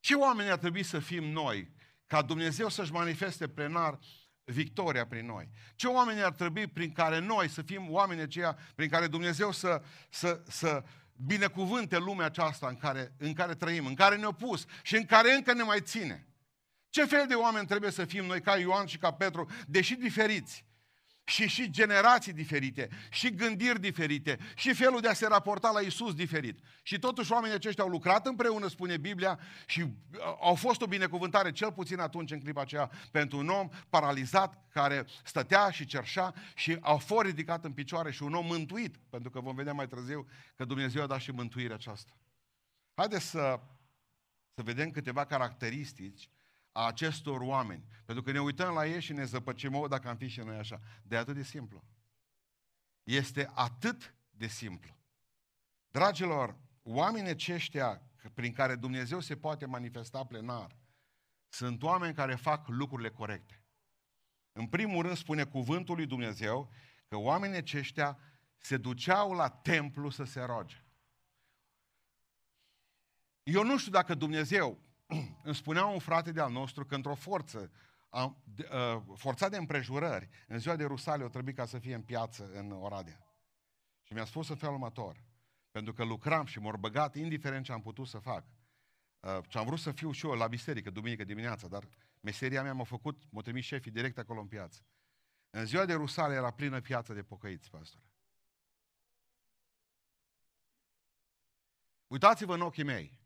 Ce 0.00 0.14
oameni 0.14 0.50
ar 0.50 0.58
trebui 0.58 0.82
să 0.82 0.98
fim 0.98 1.24
noi 1.24 1.76
ca 2.08 2.22
Dumnezeu 2.22 2.68
să-și 2.68 2.92
manifeste 2.92 3.48
plenar 3.48 3.98
victoria 4.44 5.06
prin 5.06 5.26
noi. 5.26 5.48
Ce 5.74 5.86
oameni 5.86 6.22
ar 6.22 6.32
trebui 6.32 6.66
prin 6.66 6.92
care 6.92 7.18
noi 7.18 7.48
să 7.48 7.62
fim 7.62 7.90
oameni 7.90 8.20
aceia 8.20 8.58
prin 8.74 8.88
care 8.88 9.06
Dumnezeu 9.06 9.52
să, 9.52 9.82
să, 10.10 10.42
să 10.48 10.84
binecuvânte 11.16 11.98
lumea 11.98 12.26
aceasta 12.26 12.68
în 12.68 12.76
care, 12.76 13.14
în 13.18 13.32
care 13.32 13.54
trăim, 13.54 13.86
în 13.86 13.94
care 13.94 14.16
ne-a 14.16 14.32
pus 14.32 14.64
și 14.82 14.96
în 14.96 15.04
care 15.04 15.32
încă 15.32 15.52
ne 15.52 15.62
mai 15.62 15.80
ține. 15.80 16.26
Ce 16.90 17.04
fel 17.04 17.26
de 17.28 17.34
oameni 17.34 17.66
trebuie 17.66 17.90
să 17.90 18.04
fim 18.04 18.24
noi 18.24 18.40
ca 18.40 18.58
Ioan 18.58 18.86
și 18.86 18.98
ca 18.98 19.12
Petru, 19.12 19.50
deși 19.66 19.94
diferiți, 19.94 20.64
și 21.28 21.48
și 21.48 21.70
generații 21.70 22.32
diferite, 22.32 22.88
și 23.10 23.34
gândiri 23.34 23.80
diferite, 23.80 24.38
și 24.56 24.74
felul 24.74 25.00
de 25.00 25.08
a 25.08 25.12
se 25.12 25.26
raporta 25.26 25.70
la 25.70 25.80
Isus 25.80 26.14
diferit. 26.14 26.58
Și 26.82 26.98
totuși 26.98 27.32
oamenii 27.32 27.56
aceștia 27.56 27.84
au 27.84 27.90
lucrat 27.90 28.26
împreună, 28.26 28.68
spune 28.68 28.96
Biblia, 28.96 29.38
și 29.66 29.80
uh, 29.80 29.90
au 30.40 30.54
fost 30.54 30.80
o 30.80 30.86
binecuvântare, 30.86 31.52
cel 31.52 31.72
puțin 31.72 32.00
atunci, 32.00 32.30
în 32.30 32.40
clipa 32.40 32.60
aceea, 32.60 32.90
pentru 33.10 33.38
un 33.38 33.48
om 33.48 33.68
paralizat 33.88 34.68
care 34.72 35.06
stătea 35.24 35.70
și 35.70 35.86
cerșea 35.86 36.34
și 36.54 36.76
au 36.80 36.98
fost 36.98 37.26
ridicat 37.26 37.64
în 37.64 37.72
picioare 37.72 38.10
și 38.10 38.22
un 38.22 38.34
om 38.34 38.46
mântuit, 38.46 38.96
pentru 39.10 39.30
că 39.30 39.40
vom 39.40 39.54
vedea 39.54 39.72
mai 39.72 39.86
târziu 39.86 40.28
că 40.56 40.64
Dumnezeu 40.64 41.02
a 41.02 41.06
dat 41.06 41.20
și 41.20 41.30
mântuirea 41.30 41.74
aceasta. 41.74 42.12
Haideți 42.94 43.24
să, 43.24 43.60
să 44.54 44.62
vedem 44.62 44.90
câteva 44.90 45.24
caracteristici 45.24 46.28
a 46.78 46.86
acestor 46.86 47.40
oameni. 47.40 47.84
Pentru 48.04 48.24
că 48.24 48.32
ne 48.32 48.40
uităm 48.40 48.74
la 48.74 48.86
ei 48.86 49.00
și 49.00 49.12
ne 49.12 49.24
zăpăcim, 49.24 49.74
o, 49.74 49.88
dacă 49.88 50.08
am 50.08 50.16
fi 50.16 50.26
și 50.26 50.40
noi 50.40 50.56
așa. 50.56 50.80
De 51.02 51.16
atât 51.16 51.34
de 51.34 51.42
simplu. 51.42 51.84
Este 53.02 53.50
atât 53.54 54.14
de 54.30 54.46
simplu. 54.46 54.96
Dragilor, 55.90 56.56
oamenii 56.82 57.30
aceștia 57.30 58.02
prin 58.34 58.52
care 58.52 58.74
Dumnezeu 58.74 59.20
se 59.20 59.36
poate 59.36 59.66
manifesta 59.66 60.24
plenar, 60.24 60.76
sunt 61.48 61.82
oameni 61.82 62.14
care 62.14 62.34
fac 62.34 62.68
lucrurile 62.68 63.10
corecte. 63.10 63.62
În 64.52 64.66
primul 64.66 65.02
rând 65.02 65.16
spune 65.16 65.44
cuvântul 65.44 65.96
lui 65.96 66.06
Dumnezeu 66.06 66.72
că 67.08 67.16
oamenii 67.16 67.56
aceștia 67.56 68.18
se 68.58 68.76
duceau 68.76 69.32
la 69.32 69.48
templu 69.48 70.10
să 70.10 70.24
se 70.24 70.40
roage. 70.40 70.84
Eu 73.42 73.64
nu 73.64 73.78
știu 73.78 73.92
dacă 73.92 74.14
Dumnezeu 74.14 74.87
îmi 75.42 75.54
spunea 75.54 75.84
un 75.84 75.98
frate 75.98 76.32
de-al 76.32 76.52
nostru 76.52 76.84
că 76.84 76.94
într-o 76.94 77.14
forță, 77.14 77.70
a, 78.08 78.36
de, 78.44 78.68
a, 78.70 79.04
forța 79.14 79.48
de 79.48 79.56
împrejurări, 79.56 80.28
în 80.46 80.58
ziua 80.58 80.76
de 80.76 80.84
Rusale 80.84 81.24
o 81.24 81.28
trebuie 81.28 81.54
ca 81.54 81.66
să 81.66 81.78
fie 81.78 81.94
în 81.94 82.02
piață 82.02 82.50
în 82.52 82.70
Oradea. 82.70 83.26
Și 84.02 84.12
mi-a 84.12 84.24
spus 84.24 84.48
în 84.48 84.56
felul 84.56 84.74
următor, 84.74 85.24
pentru 85.70 85.92
că 85.92 86.04
lucram 86.04 86.44
și 86.44 86.58
m-au 86.58 86.76
băgat, 86.76 87.14
indiferent 87.14 87.64
ce 87.64 87.72
am 87.72 87.80
putut 87.80 88.06
să 88.06 88.18
fac. 88.18 88.44
Uh, 89.20 89.38
ce 89.48 89.58
am 89.58 89.66
vrut 89.66 89.78
să 89.78 89.92
fiu 89.92 90.10
și 90.10 90.26
eu 90.26 90.32
la 90.32 90.46
biserică, 90.46 90.90
duminică 90.90 91.24
dimineața, 91.24 91.68
dar 91.68 91.88
meseria 92.20 92.62
mea 92.62 92.72
m-a 92.72 92.84
făcut, 92.84 93.22
m-a 93.30 93.40
trimis 93.40 93.64
șefii 93.64 93.90
direct 93.90 94.18
acolo 94.18 94.40
în 94.40 94.46
piață. 94.46 94.80
În 95.50 95.64
ziua 95.64 95.84
de 95.84 95.94
Rusale 95.94 96.34
era 96.34 96.50
plină 96.50 96.80
piață 96.80 97.12
de 97.12 97.22
pocăiți, 97.22 97.70
pastor. 97.70 98.02
Uitați-vă 102.06 102.54
în 102.54 102.60
ochii 102.60 102.84
mei. 102.84 103.20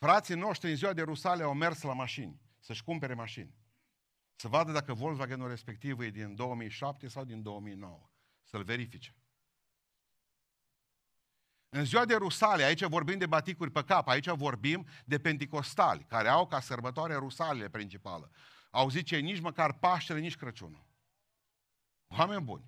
Frații 0.00 0.34
noștri 0.34 0.70
în 0.70 0.76
ziua 0.76 0.92
de 0.92 1.02
Rusale 1.02 1.42
au 1.42 1.54
mers 1.54 1.82
la 1.82 1.92
mașini, 1.92 2.40
să-și 2.58 2.84
cumpere 2.84 3.14
mașini. 3.14 3.54
Să 4.36 4.48
vadă 4.48 4.72
dacă 4.72 4.94
Volkswagenul 4.94 5.48
respectiv 5.48 6.00
e 6.00 6.10
din 6.10 6.34
2007 6.34 7.08
sau 7.08 7.24
din 7.24 7.42
2009. 7.42 8.10
Să-l 8.42 8.62
verifice. 8.62 9.16
În 11.68 11.84
ziua 11.84 12.04
de 12.04 12.14
Rusale, 12.14 12.62
aici 12.62 12.84
vorbim 12.84 13.18
de 13.18 13.26
baticuri 13.26 13.70
pe 13.70 13.84
cap, 13.84 14.08
aici 14.08 14.28
vorbim 14.28 14.86
de 15.04 15.18
penticostali, 15.18 16.04
care 16.04 16.28
au 16.28 16.46
ca 16.46 16.60
sărbătoare 16.60 17.14
Rusalele 17.14 17.68
principală. 17.68 18.30
Au 18.70 18.88
zice 18.88 19.18
nici 19.18 19.40
măcar 19.40 19.78
Paștele, 19.78 20.18
nici 20.18 20.36
Crăciunul. 20.36 20.86
Oameni 22.06 22.42
buni, 22.42 22.64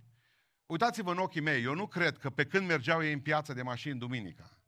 uitați-vă 0.67 1.11
în 1.11 1.19
ochii 1.19 1.41
mei, 1.41 1.63
eu 1.63 1.75
nu 1.75 1.87
cred 1.87 2.19
că 2.19 2.31
pe 2.31 2.47
când 2.47 2.67
mergeau 2.67 3.03
ei 3.05 3.13
în 3.13 3.21
piață 3.21 3.53
de 3.53 3.63
mașini 3.63 3.99
duminica, 3.99 4.62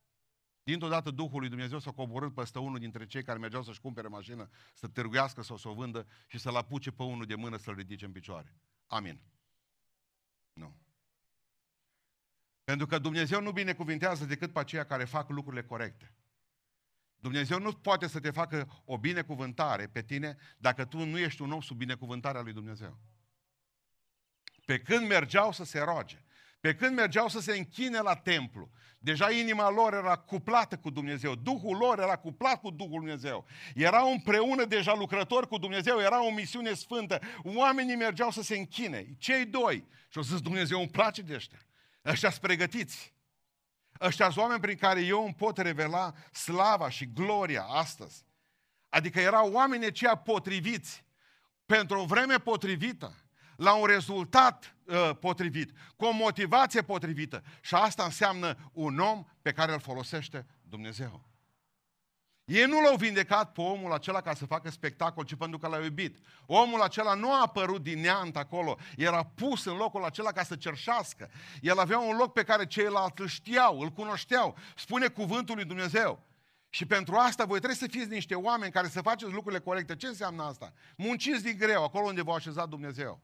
dintr-o 0.64 0.88
dată 0.88 1.11
Duhul 1.11 1.40
lui 1.40 1.49
Dumnezeu 1.49 1.78
s-a 1.78 1.90
coborât 1.90 2.35
peste 2.35 2.59
unul 2.59 2.78
dintre 2.78 3.06
cei 3.06 3.23
care 3.23 3.38
mergeau 3.38 3.62
să-și 3.62 3.80
cumpere 3.80 4.09
mașină, 4.09 4.50
să 4.75 4.88
târguiască 4.88 5.42
sau 5.42 5.56
să 5.56 5.68
o 5.68 5.75
vândă 5.75 6.06
și 6.26 6.38
să-l 6.38 6.56
apuce 6.56 6.90
pe 6.90 7.02
unul 7.02 7.26
de 7.26 7.35
mână 7.35 7.56
să-l 7.56 7.75
ridice 7.75 8.04
în 8.04 8.12
picioare. 8.12 8.54
Amin. 8.87 9.21
Nu. 10.52 10.76
Pentru 12.64 12.87
că 12.87 12.99
Dumnezeu 12.99 13.40
nu 13.40 13.52
binecuvintează 13.52 14.25
decât 14.25 14.52
pe 14.52 14.59
aceia 14.59 14.85
care 14.85 15.04
fac 15.04 15.28
lucrurile 15.28 15.62
corecte. 15.62 16.14
Dumnezeu 17.16 17.59
nu 17.59 17.73
poate 17.73 18.06
să 18.06 18.21
te 18.21 18.30
facă 18.30 18.83
o 18.85 18.99
binecuvântare 18.99 19.87
pe 19.87 20.02
tine 20.02 20.37
dacă 20.59 20.85
tu 20.85 21.04
nu 21.04 21.18
ești 21.18 21.42
un 21.42 21.52
om 21.52 21.61
sub 21.61 21.76
binecuvântarea 21.76 22.40
lui 22.40 22.52
Dumnezeu. 22.52 22.99
Pe 24.64 24.80
când 24.80 25.06
mergeau 25.06 25.52
să 25.52 25.64
se 25.64 25.80
roage, 25.80 26.25
pe 26.64 26.75
când 26.75 26.97
mergeau 26.97 27.28
să 27.28 27.40
se 27.40 27.56
închine 27.56 27.99
la 27.99 28.16
templu, 28.16 28.71
deja 28.99 29.30
inima 29.30 29.71
lor 29.71 29.94
era 29.94 30.16
cuplată 30.16 30.76
cu 30.76 30.90
Dumnezeu, 30.90 31.35
Duhul 31.35 31.76
lor 31.76 31.99
era 31.99 32.16
cuplat 32.16 32.61
cu 32.61 32.71
Duhul 32.71 32.99
Dumnezeu. 32.99 33.47
Erau 33.75 34.12
împreună 34.12 34.64
deja 34.64 34.94
lucrători 34.94 35.49
cu 35.49 35.59
Dumnezeu, 35.59 36.00
era 36.00 36.25
o 36.25 36.30
misiune 36.30 36.73
sfântă. 36.75 37.21
Oamenii 37.42 37.97
mergeau 37.97 38.30
să 38.30 38.42
se 38.42 38.56
închine, 38.56 39.14
cei 39.18 39.44
doi. 39.44 39.87
Și 40.09 40.18
au 40.18 40.23
zis, 40.23 40.40
Dumnezeu 40.40 40.78
îmi 40.78 40.88
place 40.88 41.23
de 41.23 41.35
ăștia. 41.35 41.66
Ăștia 42.04 42.30
sunt 42.30 42.42
pregătiți. 42.42 43.14
Ăștia 44.00 44.30
sunt 44.30 44.37
oameni 44.37 44.61
prin 44.61 44.76
care 44.76 45.00
eu 45.00 45.25
îmi 45.25 45.35
pot 45.35 45.59
revela 45.59 46.12
slava 46.33 46.88
și 46.88 47.12
gloria 47.12 47.62
astăzi. 47.62 48.25
Adică 48.88 49.21
erau 49.21 49.52
oameni 49.52 49.85
aceia 49.85 50.14
potriviți 50.14 51.04
pentru 51.66 52.00
o 52.00 52.04
vreme 52.04 52.38
potrivită, 52.38 53.24
la 53.56 53.75
un 53.75 53.87
rezultat 53.87 54.76
uh, 54.84 55.11
potrivit, 55.20 55.70
cu 55.96 56.04
o 56.04 56.12
motivație 56.12 56.82
potrivită. 56.82 57.42
Și 57.61 57.75
asta 57.75 58.04
înseamnă 58.04 58.56
un 58.73 58.99
om 58.99 59.25
pe 59.42 59.52
care 59.52 59.73
îl 59.73 59.80
folosește 59.80 60.46
Dumnezeu. 60.62 61.32
Ei 62.44 62.64
nu 62.64 62.80
l-au 62.80 62.96
vindecat 62.96 63.52
pe 63.52 63.61
omul 63.61 63.92
acela 63.92 64.20
ca 64.20 64.34
să 64.34 64.46
facă 64.46 64.70
spectacol, 64.70 65.25
ci 65.25 65.34
pentru 65.34 65.58
că 65.58 65.66
l-au 65.66 65.82
iubit. 65.82 66.18
Omul 66.46 66.80
acela 66.80 67.14
nu 67.14 67.32
a 67.32 67.40
apărut 67.40 67.82
din 67.82 68.00
neant 68.00 68.37
acolo, 68.37 68.78
era 68.96 69.23
pus 69.23 69.64
în 69.64 69.76
locul 69.76 70.04
acela 70.04 70.32
ca 70.32 70.42
să 70.42 70.56
cerșească. 70.56 71.30
El 71.61 71.78
avea 71.78 71.99
un 71.99 72.16
loc 72.16 72.32
pe 72.32 72.42
care 72.42 72.66
ceilalți 72.66 73.20
îl 73.20 73.26
știau, 73.26 73.80
îl 73.80 73.88
cunoșteau. 73.88 74.56
Spune 74.76 75.06
cuvântul 75.06 75.54
lui 75.54 75.64
Dumnezeu. 75.64 76.23
Și 76.68 76.87
pentru 76.87 77.14
asta 77.14 77.44
voi 77.44 77.58
trebuie 77.58 77.78
să 77.78 77.96
fiți 77.99 78.08
niște 78.08 78.34
oameni 78.34 78.73
care 78.73 78.88
să 78.88 79.00
faceți 79.00 79.32
lucrurile 79.32 79.61
corecte. 79.61 79.96
Ce 79.96 80.06
înseamnă 80.06 80.42
asta? 80.42 80.73
Munciți 80.96 81.42
din 81.42 81.56
greu, 81.58 81.84
acolo 81.84 82.06
unde 82.06 82.23
v-a 82.23 82.34
așezat 82.34 82.68
Dumnezeu. 82.68 83.20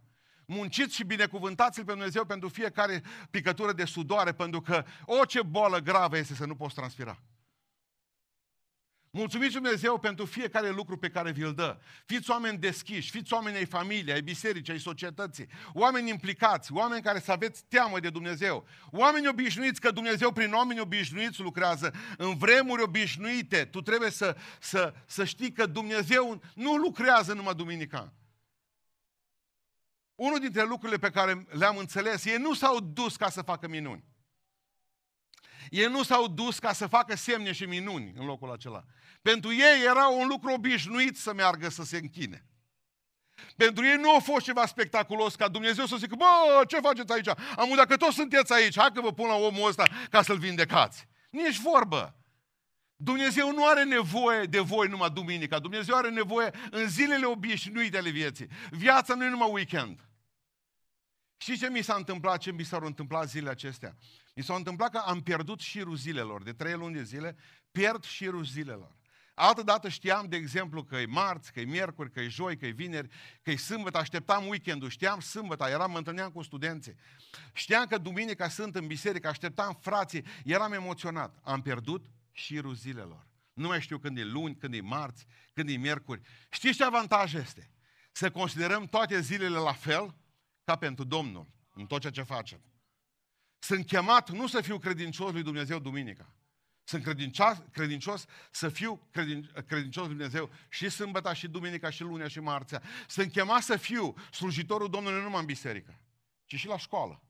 Munciți 0.53 0.95
și 0.95 1.05
binecuvântați-L 1.05 1.85
pe 1.85 1.93
Dumnezeu 1.93 2.25
pentru 2.25 2.49
fiecare 2.49 3.03
picătură 3.31 3.73
de 3.73 3.85
sudoare, 3.85 4.33
pentru 4.33 4.61
că 4.61 4.85
orice 5.05 5.43
boală 5.43 5.79
gravă 5.79 6.17
este 6.17 6.35
să 6.35 6.47
nu 6.47 6.55
poți 6.55 6.75
transpira. 6.75 7.19
Mulțumiți 9.11 9.53
Dumnezeu 9.53 9.99
pentru 9.99 10.25
fiecare 10.25 10.71
lucru 10.71 10.97
pe 10.97 11.09
care 11.09 11.31
vi-l 11.31 11.55
dă. 11.55 11.79
Fiți 12.07 12.31
oameni 12.31 12.59
deschiși, 12.59 13.11
fiți 13.11 13.33
oameni 13.33 13.57
ai 13.57 13.65
familiei, 13.65 14.13
ai 14.13 14.21
bisericii, 14.21 14.73
ai 14.73 14.79
societății, 14.79 15.47
oameni 15.73 16.11
implicați, 16.11 16.73
oameni 16.73 17.03
care 17.03 17.21
să 17.21 17.33
aveți 17.33 17.65
teamă 17.69 18.01
de 18.01 18.11
Dumnezeu, 18.11 18.67
oameni 18.91 19.29
obișnuiți, 19.29 19.81
că 19.81 19.91
Dumnezeu 19.91 20.33
prin 20.33 20.53
oameni 20.53 20.81
obișnuiți 20.81 21.41
lucrează 21.41 21.95
în 22.17 22.37
vremuri 22.37 22.83
obișnuite. 22.83 23.65
Tu 23.65 23.81
trebuie 23.81 24.11
să, 24.11 24.37
să, 24.61 24.95
să 25.07 25.25
știi 25.25 25.53
că 25.53 25.67
Dumnezeu 25.67 26.43
nu 26.55 26.75
lucrează 26.75 27.33
numai 27.33 27.55
duminica. 27.55 28.13
Unul 30.21 30.39
dintre 30.39 30.65
lucrurile 30.65 30.99
pe 30.99 31.11
care 31.11 31.47
le-am 31.49 31.77
înțeles, 31.77 32.25
ei 32.25 32.37
nu 32.37 32.55
s-au 32.55 32.81
dus 32.81 33.17
ca 33.17 33.31
să 33.31 33.43
facă 33.43 33.69
minuni. 33.69 34.05
Ei 35.71 35.87
nu 35.87 36.03
s-au 36.03 36.29
dus 36.29 36.59
ca 36.59 36.73
să 36.73 36.87
facă 36.87 37.17
semne 37.17 37.53
și 37.53 37.65
minuni 37.65 38.13
în 38.17 38.27
locul 38.27 38.51
acela. 38.51 38.85
Pentru 39.23 39.53
ei 39.53 39.85
era 39.85 40.09
un 40.09 40.27
lucru 40.27 40.53
obișnuit 40.53 41.17
să 41.17 41.33
meargă 41.35 41.69
să 41.69 41.83
se 41.85 41.97
închine. 41.97 42.47
Pentru 43.57 43.85
ei 43.85 43.97
nu 43.97 44.15
a 44.15 44.19
fost 44.19 44.45
ceva 44.45 44.67
spectaculos 44.67 45.35
ca 45.35 45.49
Dumnezeu 45.49 45.87
să 45.87 45.97
zică, 45.97 46.15
bă, 46.17 46.65
ce 46.67 46.81
faceți 46.81 47.13
aici? 47.13 47.29
Am 47.57 47.73
dacă 47.77 47.97
toți 47.97 48.15
sunteți 48.15 48.53
aici, 48.53 48.79
hai 48.79 48.91
că 48.95 49.01
vă 49.01 49.13
pun 49.13 49.27
la 49.27 49.35
omul 49.35 49.69
ăsta 49.69 49.89
ca 50.11 50.23
să-l 50.23 50.39
vindecați. 50.39 51.09
Nici 51.31 51.61
vorbă. 51.61 52.15
Dumnezeu 52.97 53.53
nu 53.53 53.67
are 53.67 53.85
nevoie 53.85 54.45
de 54.45 54.61
voi 54.61 54.89
numai 54.89 55.11
duminica. 55.11 55.59
Dumnezeu 55.59 55.97
are 55.97 56.11
nevoie 56.11 56.51
în 56.71 56.89
zilele 56.89 57.27
obișnuite 57.27 57.99
ale 57.99 58.11
vieții. 58.11 58.47
Viața 58.71 59.15
nu 59.15 59.25
e 59.25 59.29
numai 59.29 59.51
weekend. 59.53 60.10
Și 61.43 61.59
ce 61.59 61.71
mi 61.71 61.83
s-a 61.83 61.95
întâmplat, 61.95 62.41
ce 62.41 62.53
mi 62.53 62.63
s-a 62.63 62.79
întâmplat 62.83 63.29
zilele 63.29 63.51
acestea? 63.51 63.97
Mi 64.35 64.43
s-a 64.43 64.55
întâmplat 64.55 64.91
că 64.91 64.99
am 64.99 65.21
pierdut 65.21 65.61
șirul 65.61 65.97
zilelor. 65.97 66.43
De 66.43 66.53
trei 66.53 66.75
luni 66.75 66.95
de 66.95 67.03
zile, 67.03 67.37
pierd 67.71 68.05
șirul 68.05 68.45
zilelor. 68.45 68.97
Altă 69.35 69.63
dată 69.63 69.89
știam, 69.89 70.27
de 70.29 70.37
exemplu, 70.37 70.85
că 70.85 70.97
e 70.97 71.07
marți, 71.07 71.53
că 71.53 71.61
e 71.61 71.65
miercuri, 71.65 72.11
că 72.11 72.21
e 72.21 72.29
joi, 72.29 72.57
că 72.57 72.67
e 72.67 72.71
vineri, 72.71 73.09
că 73.43 73.51
e 73.51 73.57
sâmbătă, 73.57 73.99
așteptam 73.99 74.47
weekendul, 74.47 74.89
știam 74.89 75.21
sâmbătă, 75.21 75.67
eram, 75.69 75.91
mă 75.91 75.97
întâlneam 75.97 76.31
cu 76.31 76.43
studenții. 76.43 76.95
Știam 77.53 77.87
că 77.87 77.99
duminica 77.99 78.49
sunt 78.49 78.77
în 78.77 78.87
biserică, 78.87 79.29
așteptam 79.29 79.79
frații, 79.81 80.25
eram 80.45 80.73
emoționat. 80.73 81.39
Am 81.43 81.63
pierdut 81.63 82.07
șirul 82.33 82.75
zilelor. 82.75 83.27
Nu 83.53 83.67
mai 83.67 83.81
știu 83.81 83.99
când 83.99 84.19
e 84.19 84.25
luni, 84.25 84.57
când 84.57 84.75
e 84.75 84.81
marți, 84.81 85.27
când 85.53 85.69
e 85.69 85.73
miercuri. 85.73 86.21
Știți 86.51 86.77
ce 86.77 86.85
avantaj 86.85 87.35
este? 87.35 87.71
Să 88.13 88.31
considerăm 88.31 88.87
toate 88.87 89.21
zilele 89.21 89.59
la 89.59 89.73
fel 89.73 90.15
ca 90.71 90.77
pentru 90.77 91.05
Domnul, 91.05 91.47
în 91.75 91.87
tot 91.87 92.01
ceea 92.01 92.13
ce 92.13 92.23
facem. 92.23 92.61
Sunt 93.59 93.87
chemat 93.87 94.31
nu 94.31 94.47
să 94.47 94.61
fiu 94.61 94.79
credincios 94.79 95.33
lui 95.33 95.43
Dumnezeu 95.43 95.79
duminica. 95.79 96.35
Sunt 96.85 97.03
credincios, 97.03 97.63
credincios 97.73 98.25
să 98.51 98.69
fiu 98.69 99.09
credin, 99.11 99.51
credincios 99.67 100.07
lui 100.07 100.15
Dumnezeu 100.15 100.51
și 100.69 100.89
sâmbăta, 100.89 101.33
și 101.33 101.49
duminica, 101.49 101.91
și 101.91 102.03
lunea, 102.03 102.29
și 102.29 102.41
marțea. 102.41 102.83
Sunt 103.09 103.33
chemat 103.33 103.63
să 103.63 103.77
fiu 103.77 104.15
slujitorul 104.31 104.91
Domnului 104.91 105.19
nu 105.19 105.25
numai 105.25 105.41
în 105.41 105.47
biserică, 105.47 106.01
ci 106.45 106.55
și 106.55 106.67
la 106.67 106.79
școală, 106.79 107.23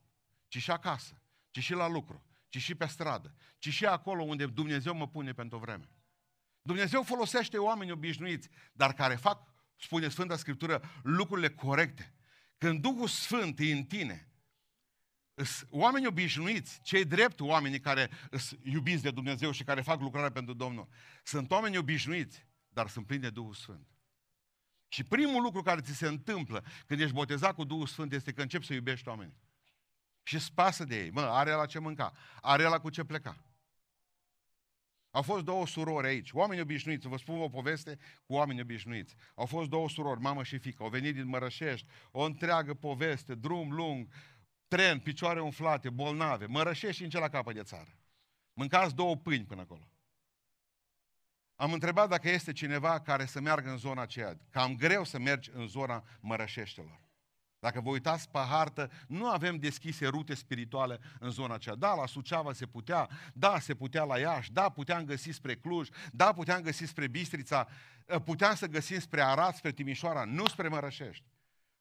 ci 0.48 0.58
și 0.58 0.70
acasă, 0.70 1.22
ci 1.50 1.58
și 1.58 1.72
la 1.72 1.88
lucru, 1.88 2.24
ci 2.48 2.58
și 2.58 2.74
pe 2.74 2.86
stradă, 2.86 3.34
ci 3.58 3.68
și 3.68 3.86
acolo 3.86 4.22
unde 4.22 4.46
Dumnezeu 4.46 4.94
mă 4.94 5.08
pune 5.08 5.32
pentru 5.32 5.58
vreme. 5.58 5.88
Dumnezeu 6.62 7.02
folosește 7.02 7.58
oameni 7.58 7.92
obișnuiți, 7.92 8.48
dar 8.72 8.92
care 8.92 9.14
fac, 9.14 9.52
spune 9.76 10.08
Sfânta 10.08 10.36
Scriptură, 10.36 10.82
lucrurile 11.02 11.50
corecte. 11.50 12.14
Când 12.60 12.80
Duhul 12.80 13.08
Sfânt 13.08 13.58
e 13.58 13.72
în 13.72 13.84
tine, 13.84 14.28
oameni 15.70 16.06
obișnuiți, 16.06 16.80
cei 16.82 17.04
drept 17.04 17.40
oamenii 17.40 17.80
care 17.80 18.10
sunt 18.30 18.60
iubiți 18.64 19.02
de 19.02 19.10
Dumnezeu 19.10 19.50
și 19.50 19.64
care 19.64 19.80
fac 19.80 20.00
lucrarea 20.00 20.30
pentru 20.30 20.54
Domnul, 20.54 20.88
sunt 21.22 21.50
oameni 21.50 21.76
obișnuiți, 21.76 22.46
dar 22.68 22.88
sunt 22.88 23.06
plini 23.06 23.22
de 23.22 23.30
Duhul 23.30 23.54
Sfânt. 23.54 23.86
Și 24.88 25.04
primul 25.04 25.42
lucru 25.42 25.62
care 25.62 25.80
ți 25.80 25.92
se 25.92 26.06
întâmplă 26.06 26.64
când 26.86 27.00
ești 27.00 27.14
botezat 27.14 27.54
cu 27.54 27.64
Duhul 27.64 27.86
Sfânt 27.86 28.12
este 28.12 28.32
că 28.32 28.42
începi 28.42 28.66
să 28.66 28.74
iubești 28.74 29.08
oamenii. 29.08 29.36
Și 30.22 30.38
spasă 30.38 30.84
de 30.84 31.02
ei. 31.02 31.10
Mă, 31.10 31.20
are 31.20 31.52
la 31.52 31.66
ce 31.66 31.78
mânca, 31.78 32.12
are 32.40 32.62
la 32.62 32.78
cu 32.78 32.90
ce 32.90 33.04
pleca. 33.04 33.36
Au 35.10 35.22
fost 35.22 35.44
două 35.44 35.66
surori 35.66 36.06
aici, 36.06 36.32
oameni 36.32 36.60
obișnuiți, 36.60 37.08
vă 37.08 37.16
spun 37.16 37.40
o 37.40 37.48
poveste 37.48 37.98
cu 38.26 38.32
oameni 38.32 38.60
obișnuiți. 38.60 39.14
Au 39.34 39.46
fost 39.46 39.68
două 39.68 39.88
surori, 39.88 40.20
mamă 40.20 40.42
și 40.42 40.58
fică, 40.58 40.82
au 40.82 40.88
venit 40.88 41.14
din 41.14 41.26
Mărășești, 41.26 41.86
o 42.10 42.22
întreagă 42.22 42.74
poveste, 42.74 43.34
drum 43.34 43.72
lung, 43.72 44.08
tren, 44.68 44.98
picioare 44.98 45.40
umflate, 45.40 45.90
bolnave, 45.90 46.46
Mărășești 46.46 46.96
și 46.96 47.02
în 47.02 47.10
cel 47.10 47.20
la 47.20 47.28
capăt 47.28 47.54
de 47.54 47.62
țară. 47.62 47.98
Mâncați 48.52 48.94
două 48.94 49.16
pâini 49.16 49.44
până 49.44 49.60
acolo. 49.60 49.90
Am 51.54 51.72
întrebat 51.72 52.08
dacă 52.08 52.28
este 52.28 52.52
cineva 52.52 53.00
care 53.00 53.26
să 53.26 53.40
meargă 53.40 53.70
în 53.70 53.76
zona 53.76 54.02
aceea. 54.02 54.38
Cam 54.50 54.76
greu 54.76 55.04
să 55.04 55.18
mergi 55.18 55.50
în 55.52 55.66
zona 55.66 56.04
Mărășeștelor. 56.20 57.09
Dacă 57.60 57.80
vă 57.80 57.88
uitați 57.88 58.30
pe 58.30 58.38
hartă, 58.38 58.90
nu 59.08 59.30
avem 59.30 59.56
deschise 59.56 60.06
rute 60.06 60.34
spirituale 60.34 61.00
în 61.18 61.30
zona 61.30 61.54
aceea. 61.54 61.74
Da, 61.74 61.94
la 61.94 62.06
Suceava 62.06 62.52
se 62.52 62.66
putea, 62.66 63.08
da, 63.34 63.58
se 63.58 63.74
putea 63.74 64.04
la 64.04 64.18
Iași, 64.18 64.52
da, 64.52 64.68
puteam 64.68 65.04
găsi 65.04 65.30
spre 65.30 65.56
Cluj, 65.56 65.88
da, 66.12 66.32
puteam 66.32 66.62
găsi 66.62 66.84
spre 66.84 67.06
Bistrița, 67.08 67.68
ă, 68.08 68.18
puteam 68.20 68.54
să 68.54 68.66
găsim 68.66 68.98
spre 68.98 69.22
Arad, 69.22 69.54
spre 69.54 69.72
Timișoara, 69.72 70.24
nu 70.24 70.46
spre 70.46 70.68
Mărășești. 70.68 71.24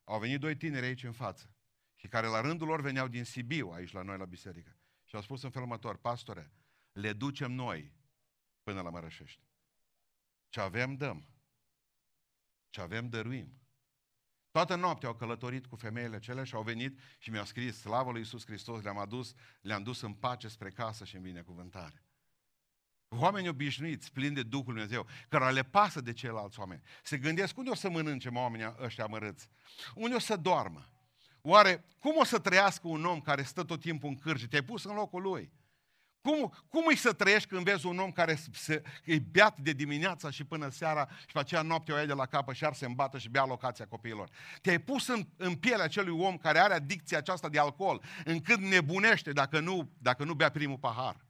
Au 0.04 0.20
venit 0.20 0.40
doi 0.40 0.56
tineri 0.56 0.86
aici 0.86 1.04
în 1.04 1.12
față 1.12 1.54
și 1.96 2.08
care 2.08 2.28
la 2.28 2.42
rândul 2.42 2.68
lor 2.68 2.82
veneau 2.82 3.08
din 3.08 3.24
Sibiu, 3.24 3.70
aici 3.70 3.92
la 3.92 4.02
noi 4.02 4.18
la 4.18 4.26
biserică. 4.26 4.78
Și 5.06 5.16
au 5.16 5.22
spus 5.22 5.44
în 5.44 5.50
felul 5.50 5.68
următor, 5.68 5.98
pastore, 5.98 6.52
le 6.92 7.14
ducem 7.14 7.52
noi 7.52 7.94
până 8.64 8.82
la 8.82 8.90
Mărășești. 8.90 9.42
Ce 10.50 10.60
avem, 10.60 10.96
dăm. 10.96 11.28
Ce 12.70 12.82
avem, 12.82 13.10
dăruim. 13.10 13.59
Toată 14.52 14.76
noaptea 14.76 15.10
au 15.10 15.16
călătorit 15.16 15.66
cu 15.66 15.76
femeile 15.76 16.20
cele 16.20 16.44
și 16.44 16.56
au 16.56 16.62
venit 16.62 17.00
și 17.18 17.30
mi-au 17.30 17.46
scris, 17.46 17.80
slavă 17.80 18.12
lui 18.12 18.20
Iisus 18.20 18.46
Hristos, 18.46 18.82
le-am 18.82 18.98
adus, 18.98 19.34
le-am 19.62 19.84
dus 19.84 20.02
în 20.02 20.14
pace 20.14 20.48
spre 20.48 20.70
casă 20.70 21.06
și 21.06 21.16
în 21.16 21.22
binecuvântare. 21.22 22.04
Oameni 23.08 23.48
obișnuiți, 23.48 24.12
plini 24.12 24.36
de 24.36 24.44
Duhul 24.44 24.74
Dumnezeu, 24.74 25.08
care 25.30 25.52
le 25.52 25.64
pasă 25.64 26.02
de 26.02 26.14
ceilalți 26.14 26.60
oameni. 26.60 26.82
Se 27.04 27.18
gândesc 27.18 27.58
unde 27.58 27.70
o 27.70 27.76
să 27.76 27.90
mănânce 27.90 28.30
oamenii 28.30 28.76
ăștia 28.80 29.04
amărâți? 29.04 29.50
Unde 29.96 30.16
o 30.16 30.20
să 30.20 30.36
doarmă? 30.36 30.90
Oare 31.42 31.86
cum 32.00 32.18
o 32.18 32.24
să 32.24 32.40
trăiască 32.40 32.88
un 32.88 33.06
om 33.06 33.22
care 33.22 33.44
stă 33.44 33.64
tot 33.64 33.80
timpul 33.80 34.10
în 34.10 34.16
cârje? 34.16 34.48
Te-ai 34.48 34.64
pus 34.64 34.84
în 34.84 34.96
locul 34.96 35.22
lui. 35.22 35.52
Cum, 36.22 36.54
cum 36.70 36.84
îi 36.88 36.96
să 36.96 37.14
trăiești 37.14 37.48
când 37.50 37.64
vezi 37.64 37.86
un 37.86 38.00
om 38.00 38.12
care 38.12 38.40
se, 38.54 38.82
e 39.04 39.20
beat 39.20 39.60
de 39.60 39.72
dimineața 39.72 40.30
și 40.30 40.44
până 40.44 40.70
seara 40.70 41.10
și 41.20 41.34
pe 41.34 41.40
aceea 41.40 41.62
noapte 41.62 41.92
o 41.92 41.98
ia 41.98 42.06
de 42.06 42.14
la 42.14 42.26
capă 42.26 42.54
și 42.54 42.66
ar 42.66 42.74
se 42.74 42.86
îmbată 42.86 43.18
și 43.18 43.30
bea 43.30 43.46
locația 43.46 43.86
copiilor? 43.86 44.30
Te-ai 44.62 44.80
pus 44.80 45.08
în, 45.08 45.28
în 45.38 45.56
pielea 45.56 45.86
acelui 45.86 46.20
om 46.20 46.38
care 46.38 46.60
are 46.60 46.74
adicția 46.74 47.18
aceasta 47.18 47.50
de 47.50 47.60
alcool, 47.60 48.04
încât 48.26 48.60
nebunește 48.60 49.32
dacă 49.32 49.60
nu, 49.60 49.92
dacă 49.98 50.24
nu 50.24 50.34
bea 50.34 50.50
primul 50.50 50.78
pahar. 50.78 51.28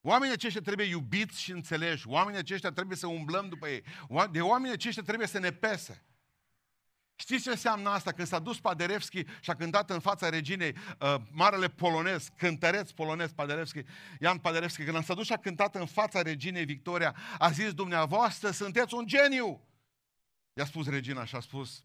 Oamenii 0.00 0.34
aceștia 0.34 0.60
trebuie 0.60 0.86
iubiți 0.86 1.40
și 1.40 1.50
înțeleși. 1.50 2.08
Oamenii 2.08 2.40
aceștia 2.40 2.70
trebuie 2.70 2.96
să 2.96 3.06
umblăm 3.06 3.48
după 3.48 3.68
ei. 3.68 3.84
De 4.30 4.40
oamenii 4.40 4.74
aceștia 4.74 5.02
trebuie 5.02 5.26
să 5.26 5.38
ne 5.38 5.50
pese. 5.50 6.04
Știți 7.16 7.42
ce 7.42 7.50
înseamnă 7.50 7.88
asta? 7.88 8.12
Când 8.12 8.28
s-a 8.28 8.38
dus 8.38 8.60
Paderewski 8.60 9.24
și 9.40 9.50
a 9.50 9.54
cântat 9.54 9.90
în 9.90 10.00
fața 10.00 10.28
reginei 10.28 10.76
uh, 11.00 11.14
marele 11.30 11.68
polonez, 11.68 12.28
cântăreț 12.36 12.90
polonez 12.90 13.32
Paderewski, 13.32 13.82
Ian 14.20 14.38
Paderewski, 14.38 14.84
când 14.84 15.04
s-a 15.04 15.14
dus 15.14 15.26
și 15.26 15.32
a 15.32 15.36
cântat 15.36 15.74
în 15.74 15.86
fața 15.86 16.22
reginei 16.22 16.64
Victoria, 16.64 17.16
a 17.38 17.50
zis, 17.50 17.72
dumneavoastră 17.72 18.50
sunteți 18.50 18.94
un 18.94 19.06
geniu! 19.06 19.68
I-a 20.52 20.64
spus 20.64 20.88
regina 20.88 21.24
și 21.24 21.34
a 21.34 21.40
spus, 21.40 21.84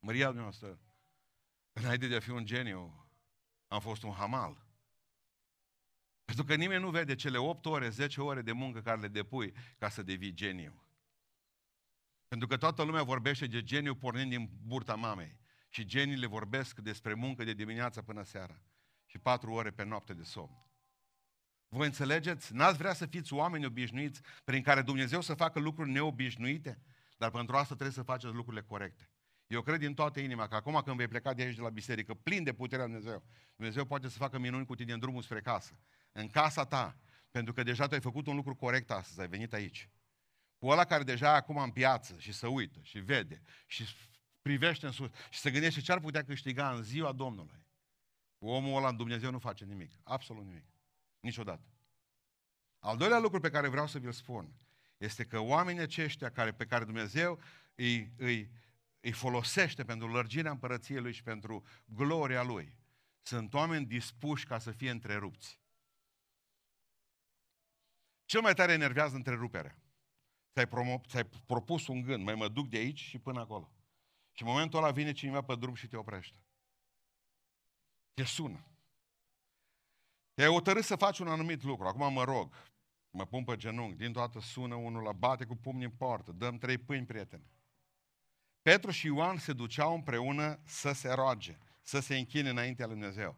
Maria 0.00 0.26
dumneavoastră, 0.26 0.78
înainte 1.72 2.06
de 2.06 2.16
a 2.16 2.20
fi 2.20 2.30
un 2.30 2.44
geniu, 2.44 3.08
am 3.68 3.80
fost 3.80 4.02
un 4.02 4.12
hamal. 4.12 4.66
Pentru 6.24 6.44
că 6.44 6.54
nimeni 6.54 6.82
nu 6.82 6.90
vede 6.90 7.14
cele 7.14 7.38
8 7.38 7.66
ore, 7.66 7.88
10 7.88 8.20
ore 8.20 8.42
de 8.42 8.52
muncă 8.52 8.80
care 8.80 9.00
le 9.00 9.08
depui 9.08 9.52
ca 9.78 9.88
să 9.88 10.02
devii 10.02 10.32
geniu. 10.32 10.87
Pentru 12.28 12.48
că 12.48 12.56
toată 12.56 12.82
lumea 12.82 13.02
vorbește 13.02 13.46
de 13.46 13.62
geniu 13.62 13.94
pornind 13.94 14.30
din 14.30 14.50
burta 14.66 14.94
mamei. 14.94 15.36
Și 15.68 15.84
geniile 15.84 16.26
vorbesc 16.26 16.78
despre 16.78 17.14
muncă 17.14 17.44
de 17.44 17.52
dimineață 17.52 18.02
până 18.02 18.22
seara. 18.22 18.62
Și 19.06 19.18
patru 19.18 19.52
ore 19.52 19.70
pe 19.70 19.84
noapte 19.84 20.14
de 20.14 20.22
somn. 20.22 20.66
Voi 21.68 21.86
înțelegeți? 21.86 22.54
N-ați 22.54 22.78
vrea 22.78 22.92
să 22.92 23.06
fiți 23.06 23.32
oameni 23.32 23.66
obișnuiți 23.66 24.20
prin 24.44 24.62
care 24.62 24.82
Dumnezeu 24.82 25.20
să 25.20 25.34
facă 25.34 25.58
lucruri 25.58 25.90
neobișnuite? 25.90 26.82
Dar 27.16 27.30
pentru 27.30 27.56
asta 27.56 27.74
trebuie 27.74 27.94
să 27.94 28.02
faceți 28.02 28.34
lucrurile 28.34 28.62
corecte. 28.62 29.10
Eu 29.46 29.62
cred 29.62 29.78
din 29.78 29.94
toată 29.94 30.20
inima 30.20 30.48
că 30.48 30.54
acum 30.54 30.80
când 30.84 30.96
vei 30.96 31.08
pleca 31.08 31.34
de 31.34 31.42
aici 31.42 31.54
de 31.54 31.62
la 31.62 31.68
biserică, 31.68 32.14
plin 32.14 32.44
de 32.44 32.52
puterea 32.52 32.84
Dumnezeu, 32.84 33.22
Dumnezeu 33.56 33.84
poate 33.84 34.08
să 34.08 34.18
facă 34.18 34.38
minuni 34.38 34.66
cu 34.66 34.74
tine 34.74 34.92
în 34.92 34.98
drumul 34.98 35.22
spre 35.22 35.40
casă. 35.40 35.80
În 36.12 36.28
casa 36.28 36.64
ta. 36.64 36.98
Pentru 37.30 37.52
că 37.52 37.62
deja 37.62 37.86
tu 37.86 37.94
ai 37.94 38.00
făcut 38.00 38.26
un 38.26 38.36
lucru 38.36 38.54
corect 38.54 38.90
astăzi, 38.90 39.20
ai 39.20 39.28
venit 39.28 39.52
aici. 39.52 39.88
Cu 40.58 40.66
ăla 40.66 40.84
care 40.84 41.02
deja 41.02 41.26
e 41.26 41.36
acum 41.36 41.56
în 41.56 41.70
piață 41.70 42.18
și 42.18 42.32
se 42.32 42.46
uită 42.46 42.80
și 42.82 42.98
vede 42.98 43.42
și 43.66 43.84
privește 44.42 44.86
în 44.86 44.92
sus 44.92 45.10
și 45.30 45.38
se 45.38 45.50
gândește 45.50 45.80
ce 45.80 45.92
ar 45.92 46.00
putea 46.00 46.24
câștiga 46.24 46.72
în 46.72 46.82
ziua 46.82 47.12
Domnului. 47.12 47.66
Cu 48.38 48.48
omul 48.48 48.76
ăla 48.76 48.92
Dumnezeu 48.92 49.30
nu 49.30 49.38
face 49.38 49.64
nimic. 49.64 49.92
Absolut 50.02 50.44
nimic. 50.44 50.64
Niciodată. 51.20 51.72
Al 52.78 52.96
doilea 52.96 53.18
lucru 53.18 53.40
pe 53.40 53.50
care 53.50 53.68
vreau 53.68 53.86
să 53.86 53.98
vi-l 53.98 54.12
spun 54.12 54.52
este 54.96 55.24
că 55.24 55.38
oamenii 55.38 55.80
aceștia 55.80 56.30
care, 56.30 56.52
pe 56.52 56.66
care 56.66 56.84
Dumnezeu 56.84 57.40
îi, 57.74 58.12
îi, 58.16 58.50
îi 59.00 59.12
folosește 59.12 59.84
pentru 59.84 60.08
lărgirea 60.08 60.50
împărăției 60.50 61.00
Lui 61.00 61.12
și 61.12 61.22
pentru 61.22 61.64
gloria 61.84 62.42
Lui, 62.42 62.76
sunt 63.22 63.54
oameni 63.54 63.86
dispuși 63.86 64.46
ca 64.46 64.58
să 64.58 64.70
fie 64.70 64.90
întrerupți. 64.90 65.60
Cel 68.24 68.40
mai 68.40 68.54
tare 68.54 68.72
enervează 68.72 69.16
întreruperea 69.16 69.78
ți-ai, 70.58 70.66
promo- 70.66 71.06
ți-ai 71.06 71.24
propus 71.46 71.86
un 71.86 72.02
gând, 72.02 72.24
mai 72.24 72.34
mă 72.34 72.48
duc 72.48 72.68
de 72.68 72.76
aici 72.76 72.98
și 73.00 73.18
până 73.18 73.40
acolo. 73.40 73.72
Și 74.32 74.42
în 74.42 74.48
momentul 74.48 74.78
ăla 74.78 74.90
vine 74.90 75.12
cineva 75.12 75.42
pe 75.42 75.54
drum 75.54 75.74
și 75.74 75.86
te 75.86 75.96
oprește. 75.96 76.36
Te 78.14 78.24
sună. 78.24 78.66
Te-ai 80.34 80.48
hotărât 80.48 80.84
să 80.84 80.96
faci 80.96 81.18
un 81.18 81.28
anumit 81.28 81.62
lucru. 81.62 81.86
Acum 81.86 82.12
mă 82.12 82.24
rog, 82.24 82.54
mă 83.10 83.26
pun 83.26 83.44
pe 83.44 83.56
genunchi, 83.56 83.96
din 83.96 84.12
toată 84.12 84.40
sună 84.40 84.74
unul 84.74 85.02
la 85.02 85.12
bate 85.12 85.44
cu 85.44 85.56
pumni 85.56 85.84
în 85.84 85.90
poartă, 85.90 86.32
dăm 86.32 86.58
trei 86.58 86.78
pâini, 86.78 87.06
prietene. 87.06 87.50
Petru 88.62 88.90
și 88.90 89.06
Ioan 89.06 89.36
se 89.36 89.52
duceau 89.52 89.94
împreună 89.94 90.60
să 90.64 90.92
se 90.92 91.12
roage, 91.12 91.58
să 91.82 92.00
se 92.00 92.16
închine 92.16 92.48
înaintea 92.48 92.86
lui 92.86 92.94
Dumnezeu. 92.94 93.36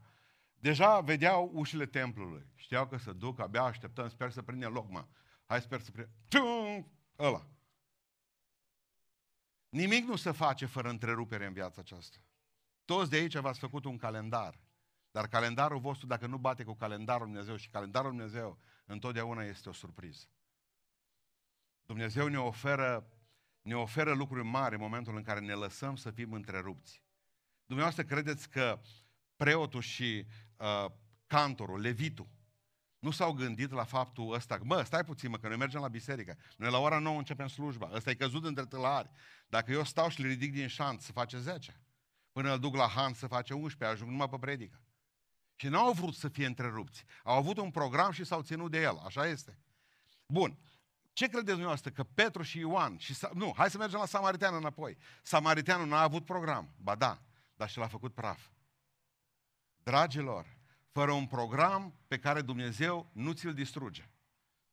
Deja 0.55 1.01
vedeau 1.01 1.51
ușile 1.53 1.87
templului. 1.87 2.47
Știau 2.55 2.87
că 2.87 2.97
se 2.97 3.13
duc, 3.13 3.41
abia 3.41 3.63
așteptăm, 3.63 4.09
sper 4.09 4.31
să 4.31 4.43
prinde 4.43 4.67
loc, 4.67 4.91
mă. 4.91 5.07
Hai, 5.47 5.61
sper 5.61 5.81
să 5.81 5.91
prinde 5.91 6.11
ăla. 7.21 7.47
Nimic 9.69 10.05
nu 10.05 10.17
se 10.17 10.31
face 10.31 10.67
fără 10.67 10.89
întrerupere 10.89 11.47
în 11.47 11.53
viața 11.53 11.81
aceasta. 11.81 12.17
Toți 12.85 13.11
de 13.11 13.17
aici 13.17 13.37
v-ați 13.37 13.59
făcut 13.59 13.85
un 13.85 13.97
calendar. 13.97 14.61
Dar 15.11 15.29
calendarul 15.29 15.79
vostru, 15.79 16.07
dacă 16.07 16.27
nu 16.27 16.39
bate 16.39 16.65
cu 16.65 16.75
calendarul 16.75 17.27
Dumnezeu 17.27 17.57
și 17.57 17.69
calendarul 17.69 18.11
Dumnezeu, 18.11 18.59
întotdeauna 18.87 19.43
este 19.43 19.69
o 19.69 19.73
surpriză. 19.73 20.27
Dumnezeu 21.87 22.27
ne 22.27 22.39
oferă, 22.39 23.11
ne 23.63 23.77
oferă 23.77 24.15
lucruri 24.15 24.45
mari 24.45 24.75
în 24.75 24.81
momentul 24.81 25.17
în 25.17 25.23
care 25.23 25.41
ne 25.41 25.55
lăsăm 25.55 25.97
să 25.97 26.11
fim 26.11 26.33
întrerupți. 26.33 27.03
Dumneavoastră 27.67 28.05
credeți 28.05 28.49
că 28.49 28.81
preotul 29.37 29.81
și 29.81 30.27
uh, 30.57 30.91
cantorul, 31.27 31.81
levitul, 31.81 32.29
nu 33.01 33.11
s-au 33.11 33.33
gândit 33.33 33.71
la 33.71 33.85
faptul 33.85 34.33
ăsta, 34.33 34.59
mă, 34.63 34.83
stai 34.83 35.05
puțin, 35.05 35.31
mă, 35.31 35.37
că 35.37 35.49
noi 35.49 35.57
mergem 35.57 35.81
la 35.81 35.89
biserică. 35.89 36.37
Noi 36.57 36.71
la 36.71 36.79
ora 36.79 36.99
9 36.99 37.19
începem 37.19 37.49
slujba. 37.49 37.91
Ăsta 37.93 38.11
e 38.11 38.15
căzut 38.15 38.45
între 38.45 38.65
tălari. 38.65 39.11
Dacă 39.49 39.73
eu 39.73 39.85
stau 39.85 40.09
și 40.09 40.21
le 40.21 40.29
ridic 40.29 40.53
din 40.53 40.67
șanț, 40.67 41.05
să 41.05 41.13
face 41.13 41.39
10. 41.39 41.81
Până 42.33 42.53
îl 42.53 42.59
duc 42.59 42.75
la 42.75 42.87
Han 42.87 43.13
să 43.13 43.27
face 43.27 43.55
11, 43.55 43.97
ajung 43.97 44.11
numai 44.11 44.29
pe 44.29 44.39
predică. 44.39 44.81
Și 45.55 45.69
nu 45.69 45.79
au 45.79 45.93
vrut 45.93 46.15
să 46.15 46.29
fie 46.29 46.47
întrerupți. 46.47 47.05
Au 47.23 47.37
avut 47.37 47.59
un 47.59 47.71
program 47.71 48.11
și 48.11 48.25
s-au 48.25 48.43
ținut 48.43 48.71
de 48.71 48.81
el. 48.81 48.97
Așa 49.05 49.27
este. 49.27 49.59
Bun. 50.27 50.59
Ce 51.13 51.27
credeți 51.27 51.47
dumneavoastră? 51.47 51.91
Că 51.91 52.03
Petru 52.03 52.43
și 52.43 52.59
Ioan 52.59 52.97
și... 52.99 53.17
Nu, 53.35 53.53
hai 53.57 53.71
să 53.71 53.79
mergem 53.79 53.99
la 53.99 54.07
Samaritean 54.07 54.55
înapoi. 54.55 54.97
Samariteanul 55.23 55.87
n-a 55.87 56.01
avut 56.01 56.25
program. 56.25 56.75
Ba 56.77 56.95
da, 56.95 57.23
dar 57.55 57.69
și 57.69 57.79
l-a 57.79 57.89
făcut 57.89 58.15
praf. 58.15 58.49
Dragilor, 59.83 60.60
fără 60.93 61.13
un 61.13 61.27
program 61.27 61.95
pe 62.07 62.19
care 62.19 62.43
Dumnezeu 62.43 63.11
nu 63.13 63.33
ți-l 63.33 63.55
distruge. 63.55 64.11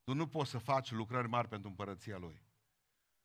Tu 0.04 0.14
nu 0.14 0.28
poți 0.28 0.50
să 0.50 0.58
faci 0.58 0.92
lucrări 0.92 1.28
mari 1.28 1.48
pentru 1.48 1.70
împărăția 1.70 2.18
Lui. 2.18 2.46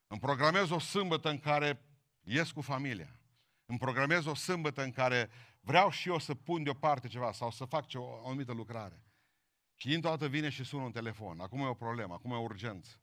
Îmi 0.07 0.20
programez 0.20 0.70
o 0.70 0.78
sâmbătă 0.78 1.28
în 1.28 1.38
care 1.38 1.87
ies 2.20 2.50
cu 2.50 2.61
familia. 2.61 3.20
Îmi 3.66 3.78
programez 3.78 4.24
o 4.24 4.35
sâmbătă 4.35 4.83
în 4.83 4.90
care 4.90 5.31
vreau 5.61 5.90
și 5.90 6.09
eu 6.09 6.18
să 6.18 6.35
pun 6.35 6.62
deoparte 6.62 7.09
ceva 7.09 7.33
sau 7.33 7.50
să 7.50 7.64
fac 7.64 7.85
o, 7.94 8.00
o 8.00 8.26
anumită 8.26 8.52
lucrare. 8.52 9.07
Și 9.74 9.87
din 9.88 10.00
toată 10.00 10.28
vine 10.28 10.48
și 10.48 10.64
sună 10.64 10.83
un 10.83 10.92
telefon. 10.92 11.40
Acum 11.40 11.61
e 11.61 11.66
o 11.66 11.74
problemă, 11.74 12.14
acum 12.14 12.31
e 12.31 12.35
o 12.35 12.42
urgență. 12.42 13.00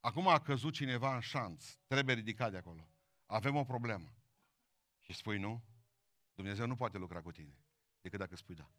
Acum 0.00 0.28
a 0.28 0.40
căzut 0.40 0.72
cineva 0.72 1.14
în 1.14 1.20
șanț. 1.20 1.64
Trebuie 1.86 2.14
ridicat 2.14 2.50
de 2.50 2.56
acolo. 2.56 2.88
Avem 3.26 3.56
o 3.56 3.64
problemă. 3.64 4.14
Și 5.00 5.12
spui 5.12 5.38
nu? 5.38 5.62
Dumnezeu 6.34 6.66
nu 6.66 6.76
poate 6.76 6.98
lucra 6.98 7.22
cu 7.22 7.30
tine. 7.30 7.58
Decât 8.00 8.18
dacă 8.18 8.36
spui 8.36 8.54
da 8.54 8.70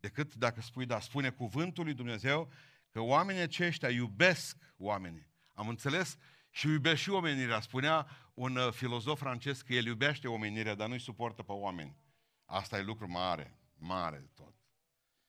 decât 0.00 0.34
dacă 0.34 0.60
spui 0.60 0.86
da. 0.86 1.00
Spune 1.00 1.30
cuvântul 1.30 1.84
lui 1.84 1.94
Dumnezeu 1.94 2.52
că 2.90 3.00
oamenii 3.00 3.42
aceștia 3.42 3.90
iubesc 3.90 4.56
oamenii. 4.76 5.30
Am 5.54 5.68
înțeles? 5.68 6.16
Și 6.50 6.68
iubesc 6.68 7.00
și 7.00 7.10
omenirea. 7.10 7.60
Spunea 7.60 8.08
un 8.34 8.56
uh, 8.56 8.72
filozof 8.72 9.18
francez 9.18 9.60
că 9.60 9.74
el 9.74 9.84
iubește 9.84 10.28
omenirea, 10.28 10.74
dar 10.74 10.88
nu-i 10.88 11.00
suportă 11.00 11.42
pe 11.42 11.52
oameni. 11.52 11.96
Asta 12.44 12.78
e 12.78 12.82
lucru 12.82 13.10
mare, 13.10 13.58
mare 13.74 14.30
tot. 14.34 14.54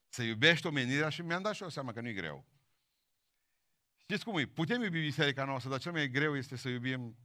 Să 0.08 0.23
iubești 0.23 0.67
omenirea 0.67 1.10
și 1.10 1.21
mi-am 1.21 1.41
dat 1.41 1.53
și 1.53 1.63
eu 1.63 1.69
seama 1.69 1.93
că 1.93 2.01
nu-i 2.01 2.13
greu. 2.13 2.45
Știți 3.97 4.23
cum 4.23 4.38
e? 4.38 4.45
Putem 4.45 4.82
iubi 4.82 5.01
biserica 5.01 5.45
noastră, 5.45 5.69
dar 5.69 5.79
cel 5.79 5.91
mai 5.91 6.10
greu 6.10 6.36
este 6.38 6.55
să 6.55 6.69
iubim 6.69 7.17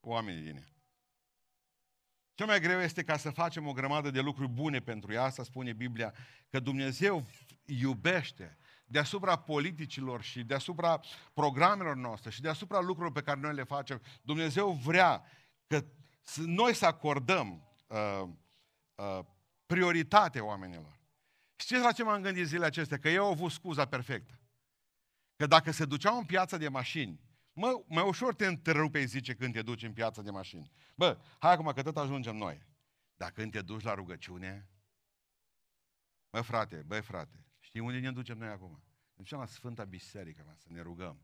oamenii 0.00 0.42
din 0.42 0.56
ea. 0.56 0.75
Cel 2.36 2.46
mai 2.46 2.60
greu 2.60 2.80
este 2.80 3.02
ca 3.02 3.16
să 3.16 3.30
facem 3.30 3.66
o 3.66 3.72
grămadă 3.72 4.10
de 4.10 4.20
lucruri 4.20 4.48
bune 4.48 4.80
pentru 4.80 5.12
ea, 5.12 5.22
asta 5.22 5.42
spune 5.42 5.72
Biblia, 5.72 6.14
că 6.50 6.60
Dumnezeu 6.60 7.26
iubește 7.64 8.58
deasupra 8.84 9.36
politicilor 9.36 10.22
și 10.22 10.42
deasupra 10.42 11.00
programelor 11.32 11.96
noastre 11.96 12.30
și 12.30 12.40
deasupra 12.40 12.78
lucrurilor 12.78 13.12
pe 13.12 13.22
care 13.22 13.40
noi 13.40 13.54
le 13.54 13.64
facem. 13.64 14.02
Dumnezeu 14.22 14.72
vrea 14.72 15.24
că 15.66 15.84
noi 16.36 16.74
să 16.74 16.86
acordăm 16.86 17.68
uh, 17.86 18.28
uh, 18.94 19.24
prioritate 19.66 20.40
oamenilor. 20.40 21.00
Știți 21.56 21.82
la 21.82 21.92
ce 21.92 22.02
m-am 22.02 22.22
gândit 22.22 22.46
zilele 22.46 22.66
acestea? 22.66 22.98
Că 22.98 23.08
eu 23.08 23.24
au 23.24 23.30
avut 23.30 23.50
scuza 23.50 23.84
perfectă. 23.84 24.40
Că 25.36 25.46
dacă 25.46 25.70
se 25.70 25.84
duceau 25.84 26.18
în 26.18 26.24
piața 26.24 26.56
de 26.56 26.68
mașini, 26.68 27.20
Mă, 27.58 27.82
mai 27.86 28.04
ușor 28.04 28.34
te 28.34 28.46
întrerupe, 28.46 29.04
zice, 29.04 29.34
când 29.34 29.52
te 29.52 29.62
duci 29.62 29.82
în 29.82 29.92
piața 29.92 30.22
de 30.22 30.30
mașini. 30.30 30.70
Bă, 30.94 31.18
hai 31.38 31.52
acum 31.52 31.72
că 31.72 31.82
tot 31.82 31.96
ajungem 31.96 32.36
noi. 32.36 32.66
Dar 33.16 33.30
când 33.30 33.52
te 33.52 33.62
duci 33.62 33.82
la 33.82 33.94
rugăciune, 33.94 34.68
Bă, 36.30 36.40
frate, 36.40 36.76
băi, 36.86 37.02
frate, 37.02 37.44
știi 37.58 37.80
unde 37.80 37.98
ne 37.98 38.12
ducem 38.12 38.38
noi 38.38 38.48
acum? 38.48 38.70
Ne 38.70 39.14
ducem 39.16 39.38
la 39.38 39.46
Sfânta 39.46 39.84
Biserică, 39.84 40.42
mă, 40.46 40.54
să 40.56 40.66
ne 40.70 40.80
rugăm. 40.80 41.20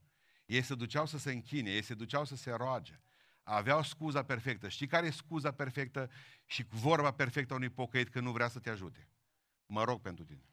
Ei 0.47 0.63
se 0.63 0.75
duceau 0.75 1.07
să 1.07 1.19
se 1.19 1.33
închine, 1.33 1.71
ei 1.71 1.83
se 1.83 1.95
duceau 1.95 2.25
să 2.25 2.37
se 2.37 2.51
roage. 2.51 3.01
Aveau 3.43 3.83
scuza 3.83 4.25
perfectă. 4.25 4.69
Știi 4.69 4.87
care 4.87 5.07
e 5.07 5.11
scuza 5.11 5.53
perfectă 5.53 6.11
și 6.47 6.65
vorba 6.69 7.13
perfectă 7.13 7.53
a 7.53 7.57
unui 7.57 7.71
pocăit 7.71 8.09
când 8.09 8.25
nu 8.25 8.33
vrea 8.33 8.49
să 8.49 8.59
te 8.59 8.71
ajute? 8.71 9.09
Mă 9.67 9.85
rog 9.85 10.01
pentru 10.01 10.25
tine. 10.25 10.52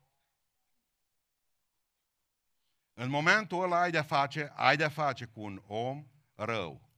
În 2.99 3.09
momentul 3.09 3.63
ăla 3.63 3.81
ai 3.81 3.91
de-a 3.91 4.03
face, 4.03 4.51
ai 4.55 4.77
de-a 4.77 4.89
face 4.89 5.25
cu 5.25 5.41
un 5.41 5.61
om 5.67 6.07
rău. 6.35 6.89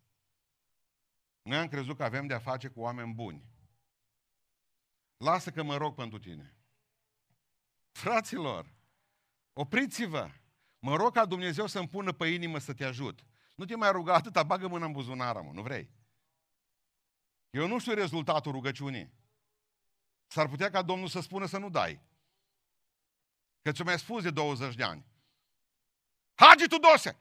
Noi 1.42 1.58
am 1.58 1.68
crezut 1.68 1.98
că 1.98 2.04
avem 2.04 2.28
de-a 2.28 2.40
face 2.40 2.68
cu 2.68 2.80
oameni 2.80 3.14
buni. 3.14 3.50
Lasă 5.18 5.52
că 5.52 5.64
mă 5.64 5.78
rog 5.78 5.96
pentru 5.96 6.20
tine. 6.20 6.56
Fraților, 7.92 8.74
opriți-vă! 9.54 10.30
Mă 10.80 10.96
rog 10.96 11.14
ca 11.14 11.26
Dumnezeu 11.26 11.68
să-mi 11.68 11.88
pună 11.88 12.12
pe 12.12 12.28
inimă 12.28 12.58
să 12.58 12.74
te 12.74 12.84
ajut. 12.86 13.26
Nu 13.56 13.66
te 13.66 13.76
mai 13.76 13.92
ruga 13.92 14.14
atâta, 14.14 14.44
bagă 14.44 14.68
mâna 14.68 14.86
în 14.86 14.92
buzunar, 14.92 15.42
mă, 15.42 15.52
nu 15.52 15.62
vrei? 15.62 15.92
Eu 17.50 17.68
nu 17.68 17.80
știu 17.80 17.94
rezultatul 17.94 18.52
rugăciunii. 18.52 19.14
S-ar 20.28 20.48
putea 20.48 20.70
ca 20.70 20.82
Domnul 20.82 21.08
să 21.08 21.20
spună 21.20 21.46
să 21.46 21.58
nu 21.58 21.70
dai. 21.70 22.02
Că 23.62 23.72
ți-o 23.72 23.84
mai 23.84 24.00
spus 24.00 24.24
de 24.24 24.32
20 24.32 24.76
de 24.76 24.84
ani. 24.84 25.10
Hagi 26.42 26.68
tu 26.68 26.78
dose! 26.78 27.20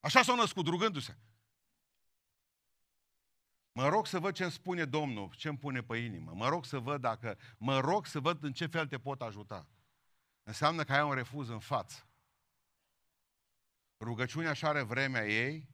Așa 0.00 0.22
s-au 0.22 0.36
născut, 0.36 0.66
rugându-se. 0.66 1.18
Mă 3.72 3.88
rog 3.88 4.06
să 4.06 4.18
văd 4.18 4.34
ce 4.34 4.42
îmi 4.42 4.52
spune 4.52 4.84
Domnul, 4.84 5.34
ce 5.36 5.48
îmi 5.48 5.58
pune 5.58 5.82
pe 5.82 5.96
inimă. 5.96 6.32
Mă 6.34 6.48
rog 6.48 6.64
să 6.64 6.78
văd 6.78 7.00
dacă, 7.00 7.38
mă 7.58 7.80
rog 7.80 8.06
să 8.06 8.20
văd 8.20 8.42
în 8.42 8.52
ce 8.52 8.66
fel 8.66 8.86
te 8.86 8.98
pot 8.98 9.22
ajuta. 9.22 9.68
Înseamnă 10.42 10.84
că 10.84 10.92
ai 10.92 11.02
un 11.02 11.14
refuz 11.14 11.48
în 11.48 11.58
față. 11.58 12.06
Rugăciunea 14.00 14.52
și 14.52 14.64
are 14.64 14.82
vremea 14.82 15.26
ei 15.26 15.68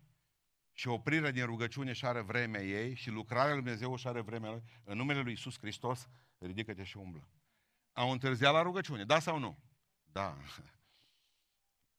și 0.73 0.89
oprirea 0.89 1.31
din 1.31 1.45
rugăciune 1.45 1.93
și 1.93 2.05
are 2.05 2.21
vremea 2.21 2.63
ei 2.63 2.95
și 2.95 3.11
lucrarea 3.11 3.55
lui 3.55 3.63
Dumnezeu 3.63 3.97
și 3.97 4.07
are 4.07 4.21
vremea 4.21 4.51
lui. 4.51 4.63
În 4.85 4.97
numele 4.97 5.21
lui 5.21 5.31
Iisus 5.31 5.59
Hristos, 5.59 6.09
ridică-te 6.39 6.85
și 6.85 6.97
umblă. 6.97 7.29
Au 7.93 8.11
întârziat 8.11 8.53
la 8.53 8.63
rugăciune, 8.63 9.05
da 9.05 9.19
sau 9.19 9.39
nu? 9.39 9.59
Da. 10.05 10.37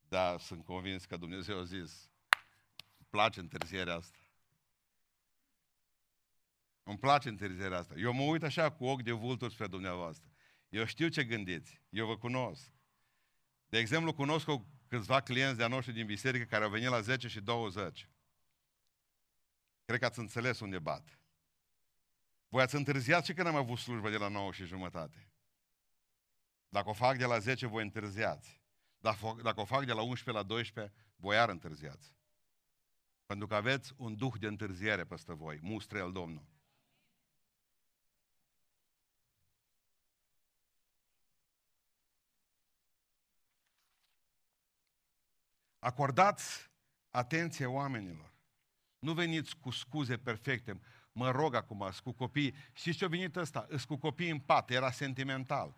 Da, 0.10 0.38
sunt 0.38 0.66
convins 0.66 1.06
că 1.06 1.18
Dumnezeu 1.18 1.60
a 1.60 1.64
zis, 1.64 2.12
îmi 2.98 3.08
place 3.10 3.40
întârzierea 3.40 3.96
asta. 3.96 4.18
Îmi 6.84 6.98
place 6.98 7.30
întârzierea 7.30 7.78
asta. 7.78 7.94
Eu 7.98 8.14
mă 8.14 8.22
uit 8.22 8.44
așa 8.44 8.72
cu 8.72 8.86
ochi 8.86 9.02
de 9.02 9.12
vulturi 9.12 9.54
spre 9.54 9.68
dumneavoastră. 9.68 10.30
Eu 10.70 10.86
știu 10.86 11.08
ce 11.08 11.24
gândiți. 11.24 11.82
Eu 11.90 12.06
vă 12.06 12.18
cunosc. 12.18 12.72
De 13.70 13.78
exemplu, 13.78 14.14
cunosc 14.14 14.48
o 14.48 14.66
câțiva 14.88 15.22
clienți 15.22 15.58
de-a 15.58 15.68
noștri 15.68 15.94
din 15.94 16.06
biserică 16.06 16.46
care 16.46 16.64
au 16.64 16.70
venit 16.70 16.90
la 16.90 17.02
10 17.02 17.28
și 17.28 17.42
20. 17.42 18.10
Cred 19.86 20.00
că 20.00 20.06
ați 20.06 20.20
înțeles 20.20 20.60
unde 20.60 20.80
bat. 20.80 21.20
Voi 22.48 22.62
ați 22.62 22.76
întârziat 22.76 23.26
și 23.26 23.34
când 23.34 23.48
am 23.48 23.56
avut 23.56 23.78
slujbă 23.78 24.10
de 24.10 24.18
la 24.18 24.28
9 24.28 24.52
și 24.52 24.66
jumătate. 24.66 25.32
Dacă 26.70 26.90
o 26.90 26.94
fac 26.94 27.18
de 27.18 27.26
la 27.26 27.40
10, 27.40 27.66
voi 27.66 27.84
întârziați. 27.84 28.59
Dacă 29.00 29.62
o 29.62 29.66
fac 29.66 29.86
de 29.86 29.94
la 29.94 30.02
11 30.02 30.32
la 30.32 30.44
12, 30.44 30.94
voi 31.16 31.36
iar 31.36 31.50
întârziați. 31.50 32.16
Pentru 33.26 33.48
că 33.48 33.56
aveți 33.56 33.94
un 33.98 34.16
duh 34.16 34.34
de 34.40 34.48
întârziere 34.48 35.06
peste 35.06 35.34
voi. 35.34 35.60
Mustre 35.62 35.98
el 36.00 36.12
Domnul. 36.12 36.46
Acordați 45.80 46.72
atenție 47.10 47.66
oamenilor. 47.66 48.34
Nu 49.00 49.14
veniți 49.14 49.58
cu 49.58 49.70
scuze 49.70 50.18
perfecte. 50.18 50.80
Mă 51.12 51.32
rog 51.32 51.56
acum, 51.56 51.90
cu 52.04 52.12
copii. 52.12 52.56
Știți 52.74 52.98
ce 52.98 53.06
a 53.06 53.08
venit 53.08 53.36
ăsta? 53.36 53.66
Îs 53.70 53.86
cu 53.86 53.98
copii 53.98 54.30
în 54.30 54.40
pat, 54.40 54.70
era 54.70 54.92
sentimental. 54.92 55.76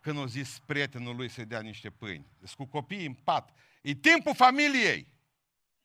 Când 0.00 0.18
o 0.18 0.26
zis 0.26 0.58
prietenul 0.58 1.16
lui 1.16 1.28
să-i 1.28 1.46
dea 1.46 1.60
niște 1.60 1.90
pâini. 1.90 2.32
Îs 2.40 2.54
cu 2.54 2.64
copii 2.64 3.06
în 3.06 3.14
pat. 3.14 3.54
E 3.82 3.94
timpul 3.94 4.34
familiei. 4.34 5.12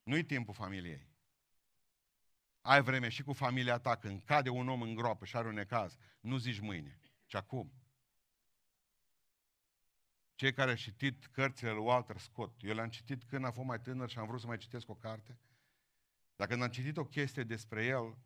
Nu 0.04 0.16
e 0.18 0.24
timpul 0.24 0.54
familiei. 0.54 1.12
Ai 2.62 2.82
vreme 2.82 3.10
și 3.10 3.24
cu 3.24 3.34
familia 3.34 3.78
ta, 3.78 3.96
când 3.96 4.22
cade 4.24 4.50
un 4.50 4.70
om 4.70 4.82
în 4.82 4.96
groapă 4.96 5.26
și 5.26 5.36
are 5.36 5.48
un 5.48 5.54
necaz, 5.54 5.98
nu 6.20 6.38
zici 6.38 6.60
mâine, 6.60 7.00
ci 7.26 7.36
acum. 7.36 7.74
Cei 10.36 10.54
care 10.54 10.70
au 10.70 10.76
citit 10.76 11.26
cărțile 11.26 11.72
lui 11.72 11.84
Walter 11.84 12.18
Scott, 12.18 12.64
eu 12.64 12.74
le-am 12.74 12.90
citit 12.90 13.24
când 13.24 13.46
am 13.46 13.52
fost 13.52 13.68
mai 13.68 13.82
tânăr 13.82 14.10
și 14.10 14.18
am 14.18 14.28
vrut 14.28 14.40
să 14.40 14.48
mai 14.48 14.58
citesc 14.58 14.90
o 14.90 14.96
carte, 14.96 15.40
dar 16.36 16.48
când 16.48 16.62
am 16.62 16.70
citit 16.70 16.98
o 16.98 17.06
chestie 17.06 17.44
despre 17.44 17.86
el, 17.86 18.18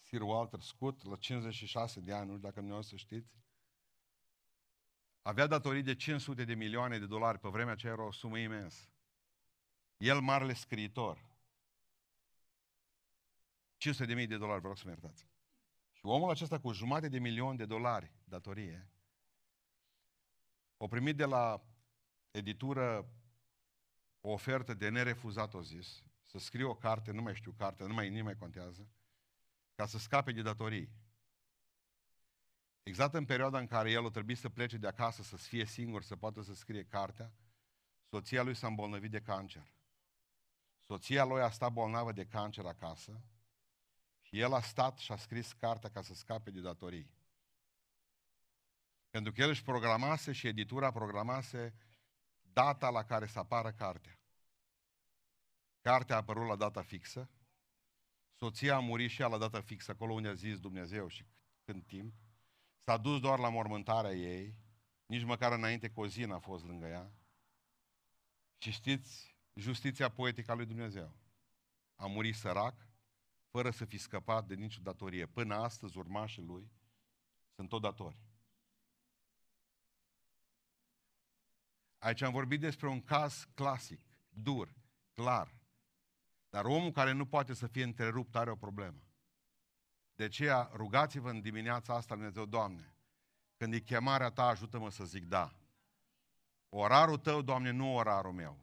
Sir 0.00 0.20
Walter 0.20 0.60
Scott, 0.60 1.04
la 1.04 1.16
56 1.16 2.00
de 2.00 2.12
ani, 2.12 2.30
nu 2.30 2.36
știu 2.36 2.48
dacă 2.48 2.60
nu 2.60 2.82
să 2.82 2.96
știți, 2.96 3.32
avea 5.22 5.46
datorii 5.46 5.82
de 5.82 5.94
500 5.94 6.44
de 6.44 6.54
milioane 6.54 6.98
de 6.98 7.06
dolari, 7.06 7.38
pe 7.38 7.48
vremea 7.48 7.72
aceea 7.72 7.92
era 7.92 8.06
o 8.06 8.12
sumă 8.12 8.38
imensă. 8.38 8.88
El, 9.96 10.20
marele 10.20 10.52
scriitor, 10.52 11.30
500 13.76 14.08
de 14.08 14.14
mii 14.14 14.26
de 14.26 14.36
dolari, 14.36 14.60
vreau 14.60 14.74
să 14.74 14.82
mă 14.84 14.90
iertați. 14.90 15.26
Și 15.92 16.06
omul 16.06 16.30
acesta 16.30 16.60
cu 16.60 16.72
jumate 16.72 17.08
de 17.08 17.18
milion 17.18 17.56
de 17.56 17.64
dolari 17.64 18.12
datorie, 18.24 18.88
o 20.76 20.88
primit 20.88 21.16
de 21.16 21.24
la 21.24 21.62
editură 22.30 23.12
o 24.20 24.30
ofertă 24.30 24.74
de 24.74 24.88
nerefuzat, 24.88 25.54
o 25.54 25.62
zis, 25.62 26.02
să 26.22 26.38
scrie 26.38 26.64
o 26.64 26.74
carte, 26.74 27.10
nu 27.10 27.22
mai 27.22 27.34
știu 27.34 27.52
carte, 27.52 27.84
nu 27.84 27.94
mai, 27.94 28.08
nu 28.08 28.22
mai 28.22 28.36
contează, 28.36 28.88
ca 29.74 29.86
să 29.86 29.98
scape 29.98 30.32
de 30.32 30.42
datorii. 30.42 30.88
Exact 32.82 33.14
în 33.14 33.24
perioada 33.24 33.58
în 33.58 33.66
care 33.66 33.90
el 33.90 34.04
o 34.04 34.10
trebuie 34.10 34.36
să 34.36 34.48
plece 34.48 34.76
de 34.76 34.86
acasă, 34.86 35.22
să 35.22 35.36
fie 35.36 35.64
singur, 35.64 36.02
să 36.02 36.16
poată 36.16 36.42
să 36.42 36.54
scrie 36.54 36.84
cartea, 36.84 37.32
soția 38.08 38.42
lui 38.42 38.54
s-a 38.54 38.66
îmbolnăvit 38.66 39.10
de 39.10 39.20
cancer. 39.20 39.74
Soția 40.80 41.24
lui 41.24 41.42
a 41.42 41.50
stat 41.50 41.72
bolnavă 41.72 42.12
de 42.12 42.26
cancer 42.26 42.66
acasă 42.66 43.22
și 44.20 44.38
el 44.38 44.52
a 44.52 44.60
stat 44.60 44.98
și 44.98 45.12
a 45.12 45.16
scris 45.16 45.52
cartea 45.52 45.90
ca 45.90 46.02
să 46.02 46.14
scape 46.14 46.50
de 46.50 46.60
datorii. 46.60 47.10
Pentru 49.10 49.32
că 49.32 49.40
el 49.40 49.48
își 49.48 49.62
programase 49.62 50.32
și 50.32 50.46
editura 50.46 50.90
programase 50.90 51.74
data 52.42 52.90
la 52.90 53.04
care 53.04 53.26
să 53.26 53.38
apară 53.38 53.72
cartea. 53.72 54.18
Cartea 55.80 56.14
a 56.14 56.18
apărut 56.18 56.46
la 56.46 56.56
data 56.56 56.82
fixă, 56.82 57.30
soția 58.34 58.76
a 58.76 58.80
murit 58.80 59.10
și 59.10 59.20
ea 59.20 59.28
la 59.28 59.38
data 59.38 59.60
fixă, 59.60 59.90
acolo 59.90 60.12
unde 60.12 60.28
a 60.28 60.34
zis 60.34 60.60
Dumnezeu 60.60 61.08
și 61.08 61.26
când 61.64 61.86
timp. 61.86 62.14
S-a 62.84 62.96
dus 62.96 63.20
doar 63.20 63.38
la 63.38 63.48
mormântarea 63.48 64.12
ei, 64.12 64.56
nici 65.06 65.24
măcar 65.24 65.52
înainte 65.52 65.90
cu 65.90 66.00
o 66.00 66.06
zi 66.06 66.24
n-a 66.24 66.38
fost 66.38 66.64
lângă 66.64 66.86
ea. 66.86 67.12
Și 68.58 68.70
știți, 68.70 69.36
justiția 69.54 70.08
poetică 70.08 70.50
a 70.50 70.54
lui 70.54 70.66
Dumnezeu. 70.66 71.16
A 71.96 72.06
murit 72.06 72.34
sărac, 72.34 72.88
fără 73.50 73.70
să 73.70 73.84
fi 73.84 73.98
scăpat 73.98 74.46
de 74.46 74.54
nicio 74.54 74.80
datorie. 74.82 75.26
Până 75.26 75.54
astăzi, 75.54 75.98
urmașii 75.98 76.42
lui 76.42 76.70
sunt 77.54 77.68
tot 77.68 77.82
datori. 77.82 78.20
Aici 81.98 82.22
am 82.22 82.32
vorbit 82.32 82.60
despre 82.60 82.88
un 82.88 83.02
caz 83.02 83.48
clasic, 83.54 84.00
dur, 84.28 84.74
clar. 85.12 85.54
Dar 86.50 86.64
omul 86.64 86.90
care 86.90 87.12
nu 87.12 87.26
poate 87.26 87.54
să 87.54 87.66
fie 87.66 87.82
întrerupt 87.82 88.36
are 88.36 88.50
o 88.50 88.56
problemă. 88.56 89.02
De 90.22 90.28
aceea 90.28 90.70
rugați-vă 90.72 91.30
în 91.30 91.40
dimineața 91.40 91.94
asta, 91.94 92.14
Dumnezeu, 92.14 92.44
Doamne, 92.44 92.94
când 93.56 93.74
e 93.74 93.80
chemarea 93.80 94.30
Ta, 94.30 94.46
ajută-mă 94.46 94.90
să 94.90 95.04
zic 95.04 95.24
da. 95.24 95.52
Orarul 96.68 97.18
Tău, 97.18 97.42
Doamne, 97.42 97.70
nu 97.70 97.94
orarul 97.94 98.32
meu. 98.32 98.58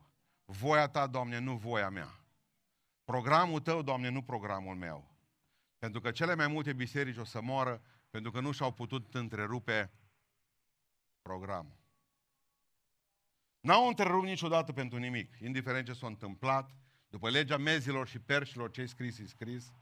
Voia 0.46 0.88
Ta, 0.88 1.08
Doamne, 1.08 1.40
nu 1.40 1.56
voia 1.56 1.90
mea. 1.90 2.20
Programul 3.04 3.60
Tău, 3.60 3.82
Doamne, 3.82 4.10
nu 4.10 4.22
programul 4.22 4.76
meu. 4.76 5.16
Pentru 5.78 6.02
că 6.02 6.12
cele 6.12 6.36
mai 6.36 6.48
multe 6.48 6.74
biserici 6.74 7.18
o 7.18 7.24
să 7.24 7.42
moară 7.42 7.82
pentru 8.10 8.32
că 8.32 8.40
nu 8.40 8.52
și-au 8.52 8.72
putut 8.72 9.14
întrerupe 9.14 9.92
programul. 11.22 11.78
N-au 13.60 13.88
întrerupt 13.88 14.26
niciodată 14.26 14.74
pentru 14.74 14.98
nimic, 14.98 15.40
indiferent 15.40 15.86
ce 15.86 15.94
s-a 15.94 16.08
întâmplat, 16.08 16.76
după 17.08 17.30
legea 17.30 17.58
mezilor 17.58 18.08
și 18.08 18.20
perșilor 18.20 18.72
ce 18.72 18.86
scris, 18.86 19.18
e 19.18 19.26
scris, 19.26 19.74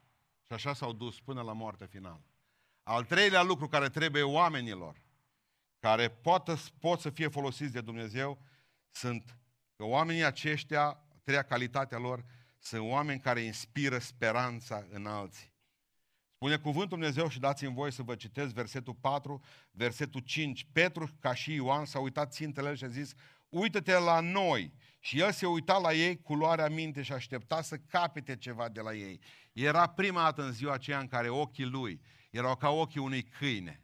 și 0.47 0.53
așa 0.53 0.73
s-au 0.73 0.93
dus 0.93 1.19
până 1.19 1.41
la 1.41 1.53
moartea 1.53 1.87
finală. 1.87 2.23
Al 2.83 3.03
treilea 3.03 3.41
lucru 3.41 3.67
care 3.67 3.89
trebuie 3.89 4.23
oamenilor, 4.23 5.01
care 5.79 6.09
pot, 6.09 6.71
pot 6.79 6.99
să 6.99 7.09
fie 7.09 7.27
folosiți 7.27 7.73
de 7.73 7.81
Dumnezeu, 7.81 8.41
sunt 8.91 9.37
că 9.75 9.83
oamenii 9.83 10.23
aceștia, 10.23 11.03
treia 11.23 11.43
calitatea 11.43 11.97
lor, 11.97 12.25
sunt 12.59 12.81
oameni 12.89 13.19
care 13.19 13.39
inspiră 13.39 13.97
speranța 13.97 14.85
în 14.89 15.05
alții. 15.05 15.55
Spune 16.35 16.57
cuvântul 16.57 16.97
Dumnezeu 16.97 17.27
și 17.27 17.39
dați-mi 17.39 17.73
voie 17.73 17.91
să 17.91 18.01
vă 18.01 18.15
citesc 18.15 18.53
versetul 18.53 18.93
4, 18.93 19.43
versetul 19.71 20.21
5. 20.21 20.67
Petru, 20.71 21.09
ca 21.19 21.33
și 21.33 21.53
Ioan, 21.53 21.85
s-a 21.85 21.99
uitat 21.99 22.33
țintele 22.33 22.75
și 22.75 22.83
a 22.83 22.87
zis, 22.87 23.13
uită-te 23.49 23.97
la 23.97 24.19
noi. 24.19 24.73
Și 24.99 25.19
el 25.19 25.31
se 25.31 25.45
uita 25.45 25.77
la 25.77 25.93
ei 25.93 26.21
cu 26.21 26.33
luarea 26.33 26.69
minte 26.69 27.01
și 27.01 27.13
aștepta 27.13 27.61
să 27.61 27.77
capete 27.77 28.35
ceva 28.35 28.69
de 28.69 28.81
la 28.81 28.93
ei. 28.93 29.21
Era 29.53 29.87
prima 29.87 30.21
dată 30.21 30.43
în 30.43 30.51
ziua 30.51 30.73
aceea 30.73 30.99
în 30.99 31.07
care 31.07 31.29
ochii 31.29 31.65
lui 31.65 32.01
erau 32.29 32.55
ca 32.55 32.69
ochii 32.69 32.99
unui 32.99 33.23
câine. 33.23 33.81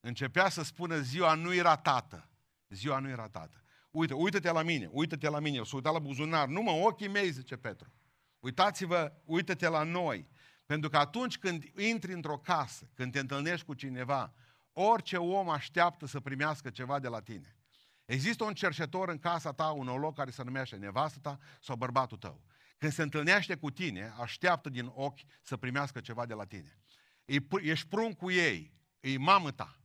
Începea 0.00 0.48
să 0.48 0.62
spună 0.62 0.98
ziua 0.98 1.34
nu 1.34 1.54
era 1.54 1.76
tată. 1.76 2.30
Ziua 2.68 2.98
nu 2.98 3.08
era 3.08 3.28
tată. 3.28 3.62
Uite, 3.90 4.14
uită-te 4.14 4.50
la 4.50 4.62
mine, 4.62 4.88
uită-te 4.90 5.28
la 5.28 5.38
mine. 5.38 5.62
S-a 5.64 5.76
uitat 5.76 5.92
la 5.92 5.98
buzunar. 5.98 6.48
Nu 6.48 6.62
mă, 6.62 6.70
ochii 6.70 7.08
mei, 7.08 7.30
zice 7.30 7.56
Petru. 7.56 7.92
Uitați-vă, 8.40 9.12
uită-te 9.24 9.68
la 9.68 9.82
noi. 9.82 10.28
Pentru 10.66 10.90
că 10.90 10.96
atunci 10.96 11.38
când 11.38 11.64
intri 11.78 12.12
într-o 12.12 12.38
casă, 12.38 12.90
când 12.94 13.12
te 13.12 13.18
întâlnești 13.18 13.66
cu 13.66 13.74
cineva, 13.74 14.32
orice 14.72 15.16
om 15.16 15.48
așteaptă 15.48 16.06
să 16.06 16.20
primească 16.20 16.70
ceva 16.70 16.98
de 16.98 17.08
la 17.08 17.20
tine. 17.20 17.56
Există 18.12 18.44
un 18.44 18.54
cerșetor 18.54 19.08
în 19.08 19.18
casa 19.18 19.52
ta, 19.52 19.70
un 19.70 19.86
loc 19.86 20.14
care 20.14 20.30
se 20.30 20.42
numește 20.42 20.76
nevastă 20.76 21.18
ta 21.18 21.38
sau 21.60 21.76
bărbatul 21.76 22.18
tău. 22.18 22.42
Când 22.78 22.92
se 22.92 23.02
întâlnește 23.02 23.56
cu 23.56 23.70
tine, 23.70 24.14
așteaptă 24.20 24.68
din 24.68 24.90
ochi 24.94 25.20
să 25.42 25.56
primească 25.56 26.00
ceva 26.00 26.26
de 26.26 26.34
la 26.34 26.44
tine. 26.44 26.78
Ești 27.60 27.88
prun 27.88 28.12
cu 28.12 28.30
ei, 28.30 28.74
e 29.00 29.18
mamă 29.18 29.50
ta. 29.50 29.80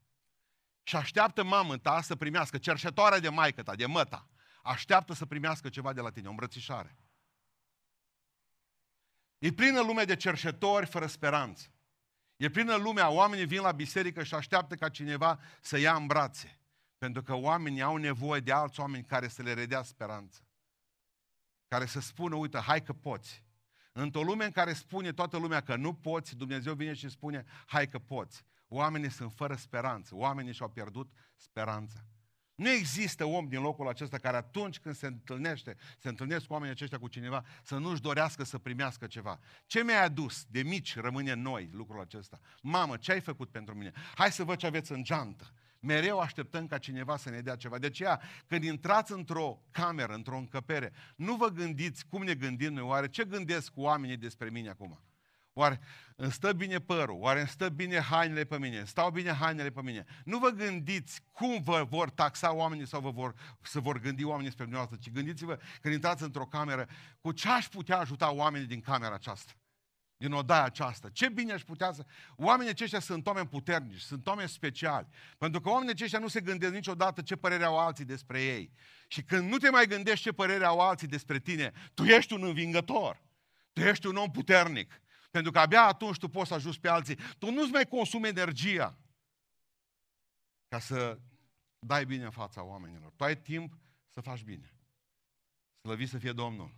Și 0.83 0.95
așteaptă 0.95 1.43
mamă 1.43 1.77
ta 1.77 2.01
să 2.01 2.15
primească, 2.15 2.57
cerșetoarea 2.57 3.19
de 3.19 3.29
maică 3.29 3.63
ta, 3.63 3.75
de 3.75 3.85
măta, 3.85 4.29
așteaptă 4.63 5.13
să 5.13 5.25
primească 5.25 5.69
ceva 5.69 5.93
de 5.93 6.01
la 6.01 6.09
tine, 6.09 6.27
o 6.27 6.29
îmbrățișare. 6.29 6.97
E 9.37 9.51
plină 9.51 9.81
lumea 9.81 10.05
de 10.05 10.15
cerșetori 10.15 10.85
fără 10.85 11.07
speranță. 11.07 11.67
E 12.37 12.49
plină 12.49 12.75
lumea, 12.75 13.09
oamenii 13.09 13.45
vin 13.45 13.61
la 13.61 13.71
biserică 13.71 14.23
și 14.23 14.33
așteaptă 14.33 14.75
ca 14.75 14.89
cineva 14.89 15.39
să 15.61 15.77
ia 15.77 15.95
în 15.95 16.05
brațe. 16.05 16.59
Pentru 16.97 17.23
că 17.23 17.33
oamenii 17.33 17.81
au 17.81 17.95
nevoie 17.95 18.39
de 18.39 18.51
alți 18.51 18.79
oameni 18.79 19.03
care 19.03 19.27
să 19.27 19.41
le 19.41 19.53
redea 19.53 19.83
speranță. 19.83 20.41
Care 21.67 21.85
să 21.85 21.99
spună, 21.99 22.35
uite, 22.35 22.57
hai 22.57 22.83
că 22.83 22.93
poți. 22.93 23.45
Într-o 23.91 24.21
lume 24.21 24.45
în 24.45 24.51
care 24.51 24.73
spune 24.73 25.11
toată 25.11 25.37
lumea 25.37 25.61
că 25.61 25.75
nu 25.75 25.93
poți, 25.93 26.35
Dumnezeu 26.35 26.73
vine 26.73 26.93
și 26.93 27.09
spune, 27.09 27.45
hai 27.65 27.87
că 27.87 27.99
poți. 27.99 28.43
Oamenii 28.67 29.09
sunt 29.09 29.31
fără 29.33 29.55
speranță. 29.55 30.15
Oamenii 30.15 30.53
și-au 30.53 30.69
pierdut 30.69 31.11
speranța. 31.35 32.05
Nu 32.55 32.69
există 32.69 33.25
om 33.25 33.47
din 33.47 33.61
locul 33.61 33.87
acesta 33.87 34.17
care 34.17 34.37
atunci 34.37 34.79
când 34.79 34.95
se 34.95 35.07
întâlnește, 35.07 35.77
se 35.97 36.09
întâlnesc 36.09 36.45
cu 36.45 36.53
oamenii 36.53 36.73
aceștia 36.73 36.99
cu 36.99 37.07
cineva, 37.07 37.45
să 37.63 37.77
nu-și 37.77 38.01
dorească 38.01 38.43
să 38.43 38.57
primească 38.57 39.07
ceva. 39.07 39.39
Ce 39.65 39.83
mi-ai 39.83 40.03
adus? 40.03 40.45
De 40.49 40.63
mici 40.63 40.95
rămâne 40.95 41.31
în 41.31 41.41
noi 41.41 41.69
lucrul 41.71 42.01
acesta. 42.01 42.39
Mamă, 42.61 42.97
ce 42.97 43.11
ai 43.11 43.21
făcut 43.21 43.49
pentru 43.49 43.75
mine? 43.75 43.91
Hai 44.15 44.31
să 44.31 44.43
văd 44.43 44.57
ce 44.57 44.65
aveți 44.65 44.91
în 44.91 45.03
geantă. 45.03 45.53
Mereu 45.87 46.19
așteptăm 46.19 46.67
ca 46.67 46.77
cineva 46.77 47.17
să 47.17 47.29
ne 47.29 47.39
dea 47.39 47.55
ceva. 47.55 47.77
De 47.77 47.85
aceea, 47.85 48.21
când 48.47 48.63
intrați 48.63 49.11
într-o 49.11 49.61
cameră, 49.71 50.13
într-o 50.13 50.37
încăpere, 50.37 50.91
nu 51.15 51.35
vă 51.35 51.47
gândiți 51.47 52.05
cum 52.05 52.23
ne 52.23 52.33
gândim 52.33 52.73
noi, 52.73 52.83
oare 52.83 53.07
ce 53.07 53.23
gândesc 53.25 53.71
oamenii 53.75 54.17
despre 54.17 54.49
mine 54.49 54.69
acum? 54.69 54.99
Oare 55.53 55.79
îmi 56.15 56.31
stă 56.31 56.53
bine 56.53 56.79
părul? 56.79 57.17
Oare 57.19 57.39
îmi 57.39 57.47
stă 57.47 57.69
bine 57.69 57.99
hainele 57.99 58.43
pe 58.43 58.59
mine? 58.59 58.83
Stau 58.85 59.11
bine 59.11 59.31
hainele 59.31 59.69
pe 59.69 59.81
mine? 59.81 60.05
Nu 60.23 60.37
vă 60.37 60.49
gândiți 60.49 61.21
cum 61.31 61.61
vă 61.61 61.85
vor 61.89 62.09
taxa 62.09 62.53
oamenii 62.53 62.87
sau 62.87 63.01
vă 63.01 63.11
vor, 63.11 63.33
să 63.61 63.79
vor 63.79 63.99
gândi 63.99 64.23
oamenii 64.23 64.51
spre 64.51 64.63
dumneavoastră, 64.63 65.09
ci 65.09 65.13
gândiți-vă 65.13 65.59
când 65.81 65.93
intrați 65.93 66.23
într-o 66.23 66.45
cameră, 66.45 66.87
cu 67.21 67.31
ce 67.31 67.49
aș 67.49 67.67
putea 67.67 67.97
ajuta 67.97 68.33
oamenii 68.33 68.67
din 68.67 68.81
camera 68.81 69.13
aceasta? 69.13 69.51
Din 70.17 70.31
odaia 70.31 70.63
aceasta. 70.63 71.09
Ce 71.09 71.29
bine 71.29 71.53
aș 71.53 71.63
putea 71.63 71.91
să... 71.91 72.05
Oamenii 72.35 72.71
aceștia 72.71 72.99
sunt 72.99 73.27
oameni 73.27 73.47
puternici, 73.47 73.99
sunt 73.99 74.27
oameni 74.27 74.49
speciali. 74.49 75.07
Pentru 75.37 75.61
că 75.61 75.69
oamenii 75.69 75.93
aceștia 75.93 76.19
nu 76.19 76.27
se 76.27 76.41
gândesc 76.41 76.73
niciodată 76.73 77.21
ce 77.21 77.35
părere 77.35 77.63
au 77.63 77.79
alții 77.79 78.05
despre 78.05 78.43
ei. 78.43 78.71
Și 79.07 79.23
când 79.23 79.49
nu 79.49 79.57
te 79.57 79.69
mai 79.69 79.87
gândești 79.87 80.23
ce 80.23 80.31
părere 80.31 80.65
au 80.65 80.79
alții 80.79 81.07
despre 81.07 81.39
tine, 81.39 81.71
tu 81.93 82.03
ești 82.03 82.33
un 82.33 82.43
învingător. 82.43 83.21
Tu 83.73 83.81
ești 83.81 84.07
un 84.07 84.15
om 84.15 84.31
puternic. 84.31 85.01
Pentru 85.31 85.51
că 85.51 85.59
abia 85.59 85.83
atunci 85.83 86.17
tu 86.17 86.27
poți 86.27 86.47
să 86.47 86.53
ajuți 86.53 86.79
pe 86.79 86.89
alții. 86.89 87.17
Tu 87.37 87.51
nu-ți 87.51 87.71
mai 87.71 87.85
consumi 87.85 88.27
energia 88.27 88.97
ca 90.67 90.79
să 90.79 91.19
dai 91.79 92.05
bine 92.05 92.23
în 92.23 92.31
fața 92.31 92.63
oamenilor. 92.63 93.11
Tu 93.15 93.23
ai 93.23 93.37
timp 93.37 93.77
să 94.09 94.21
faci 94.21 94.43
bine. 94.43 94.73
Slăvit 95.81 96.09
să 96.09 96.17
fie 96.17 96.31
Domnul. 96.31 96.75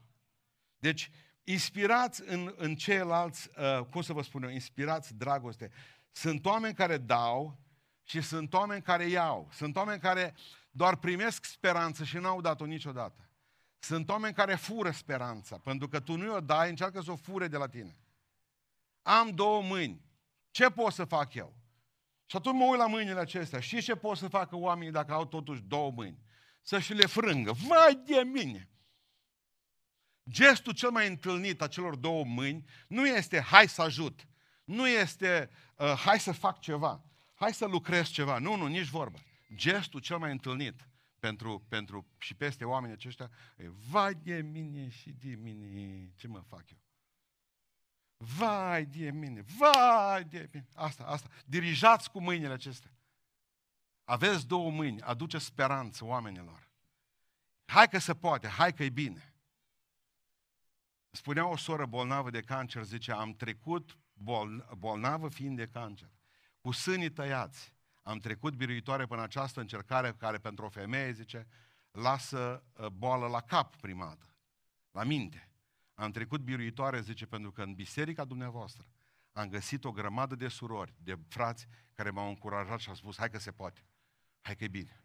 Deci, 0.78 1.12
inspirați 1.52 2.22
în, 2.26 2.54
în 2.58 2.76
ceilalți, 2.76 3.50
uh, 3.58 3.86
cum 3.86 4.02
să 4.02 4.14
vă 4.14 4.22
spun 4.22 4.44
eu, 4.44 4.50
inspirați 4.50 5.14
dragoste. 5.14 5.72
Sunt 6.12 6.46
oameni 6.46 6.74
care 6.74 6.98
dau 6.98 7.60
și 8.04 8.22
sunt 8.22 8.54
oameni 8.54 8.82
care 8.82 9.06
iau. 9.06 9.50
Sunt 9.52 9.76
oameni 9.76 10.00
care 10.00 10.36
doar 10.72 10.96
primesc 10.96 11.46
speranță 11.46 12.04
și 12.04 12.18
n-au 12.18 12.42
dat-o 12.42 12.66
niciodată. 12.66 13.30
Sunt 13.80 14.10
oameni 14.10 14.34
care 14.34 14.56
fură 14.56 14.92
speranța, 14.92 15.58
pentru 15.58 15.88
că 15.88 16.00
tu 16.00 16.16
nu 16.16 16.36
o 16.36 16.40
dai, 16.40 16.70
încearcă 16.70 17.02
să 17.02 17.12
o 17.12 17.16
fure 17.16 17.48
de 17.48 17.58
la 17.58 17.68
tine. 17.68 17.98
Am 19.02 19.30
două 19.30 19.62
mâini. 19.62 20.02
Ce 20.52 20.70
pot 20.70 20.94
să 20.94 21.04
fac 21.04 21.34
eu? 21.34 21.54
Și 22.26 22.36
atunci 22.36 22.56
mă 22.56 22.66
uit 22.66 22.80
la 22.80 22.88
mâinile 22.88 23.20
acestea. 23.20 23.60
Știți 23.60 23.84
ce 23.84 23.96
pot 23.96 24.18
să 24.18 24.28
facă 24.28 24.56
oamenii 24.56 24.92
dacă 24.92 25.14
au 25.14 25.26
totuși 25.26 25.62
două 25.62 25.92
mâini? 25.92 26.20
Să-și 26.62 26.94
le 26.94 27.06
frângă. 27.06 27.52
Vai 27.52 28.02
de 28.06 28.22
mine! 28.22 28.70
Gestul 30.30 30.74
cel 30.74 30.90
mai 30.90 31.08
întâlnit 31.08 31.62
a 31.62 31.68
celor 31.68 31.96
două 31.96 32.26
mâini 32.26 32.66
nu 32.88 33.08
este 33.08 33.40
hai 33.40 33.68
să 33.68 33.82
ajut, 33.82 34.28
nu 34.64 34.88
este 34.88 35.50
uh, 35.76 35.94
hai 35.94 36.20
să 36.20 36.32
fac 36.32 36.60
ceva, 36.60 37.04
hai 37.36 37.54
să 37.54 37.66
lucrez 37.66 38.08
ceva. 38.08 38.38
Nu, 38.38 38.56
nu, 38.56 38.68
nici 38.68 38.88
vorbă. 38.88 39.20
Gestul 39.56 40.00
cel 40.00 40.18
mai 40.18 40.32
întâlnit 40.32 40.88
pentru, 41.20 41.66
pentru 41.68 42.08
și 42.18 42.34
peste 42.36 42.66
oamenii 42.66 42.96
aceștia 42.96 43.30
e 43.58 43.70
vai 43.90 44.14
de 44.14 44.42
mine 44.42 44.90
și 44.90 45.12
de 45.12 45.36
mine, 45.36 46.12
ce 46.16 46.28
mă 46.28 46.40
fac 46.48 46.64
eu? 46.72 46.78
Vai 48.18 48.86
de 48.86 49.12
mine, 49.12 49.44
vai 49.58 50.24
de 50.24 50.50
mine. 50.54 50.68
Asta, 50.76 51.04
asta. 51.04 51.30
Dirijați 51.46 52.12
cu 52.12 52.22
mâinile 52.22 52.54
acestea. 52.54 52.92
Aveți 54.04 54.48
două 54.48 54.72
mâini, 54.72 55.02
aduce 55.02 55.38
speranță 55.38 56.06
oamenilor. 56.06 56.70
Hai 57.66 57.88
că 57.88 58.00
se 58.00 58.16
poate, 58.16 58.48
hai 58.48 58.74
că 58.74 58.84
e 58.84 58.90
bine. 58.90 59.29
Spunea 61.12 61.48
o 61.48 61.58
soră 61.58 61.86
bolnavă 61.86 62.30
de 62.30 62.42
cancer, 62.42 62.84
zice, 62.84 63.12
am 63.12 63.34
trecut 63.34 63.98
bol, 64.14 64.70
bolnavă 64.78 65.30
fiind 65.30 65.58
de 65.58 65.68
cancer, 65.68 66.10
cu 66.62 66.72
sânii 66.72 67.12
tăiați, 67.12 67.74
am 68.02 68.18
trecut 68.18 68.56
biruitoare 68.56 69.06
până 69.06 69.22
această 69.22 69.60
încercare 69.60 70.14
care 70.14 70.38
pentru 70.38 70.66
o 70.66 70.70
femeie, 70.70 71.12
zice, 71.12 71.48
lasă 71.92 72.64
uh, 72.74 72.88
boală 72.88 73.28
la 73.28 73.42
cap 73.42 73.76
primată, 73.76 74.36
la 74.92 75.04
minte. 75.04 75.50
Am 75.94 76.12
trecut 76.12 76.42
biruitoare, 76.42 77.02
zice, 77.02 77.26
pentru 77.26 77.52
că 77.52 77.62
în 77.62 77.74
biserica 77.74 78.26
dumneavoastră 78.26 78.86
am 79.32 79.50
găsit 79.50 79.84
o 79.84 79.92
grămadă 79.92 80.36
de 80.36 80.48
surori, 80.48 80.94
de 81.04 81.20
frați 81.28 81.68
care 81.94 82.10
m-au 82.10 82.28
încurajat 82.28 82.80
și 82.80 82.90
au 82.90 82.96
spus, 82.96 83.18
hai 83.18 83.30
că 83.30 83.40
se 83.40 83.52
poate, 83.52 83.86
hai 84.42 84.56
că 84.56 84.64
e 84.64 84.68
bine. 84.68 85.04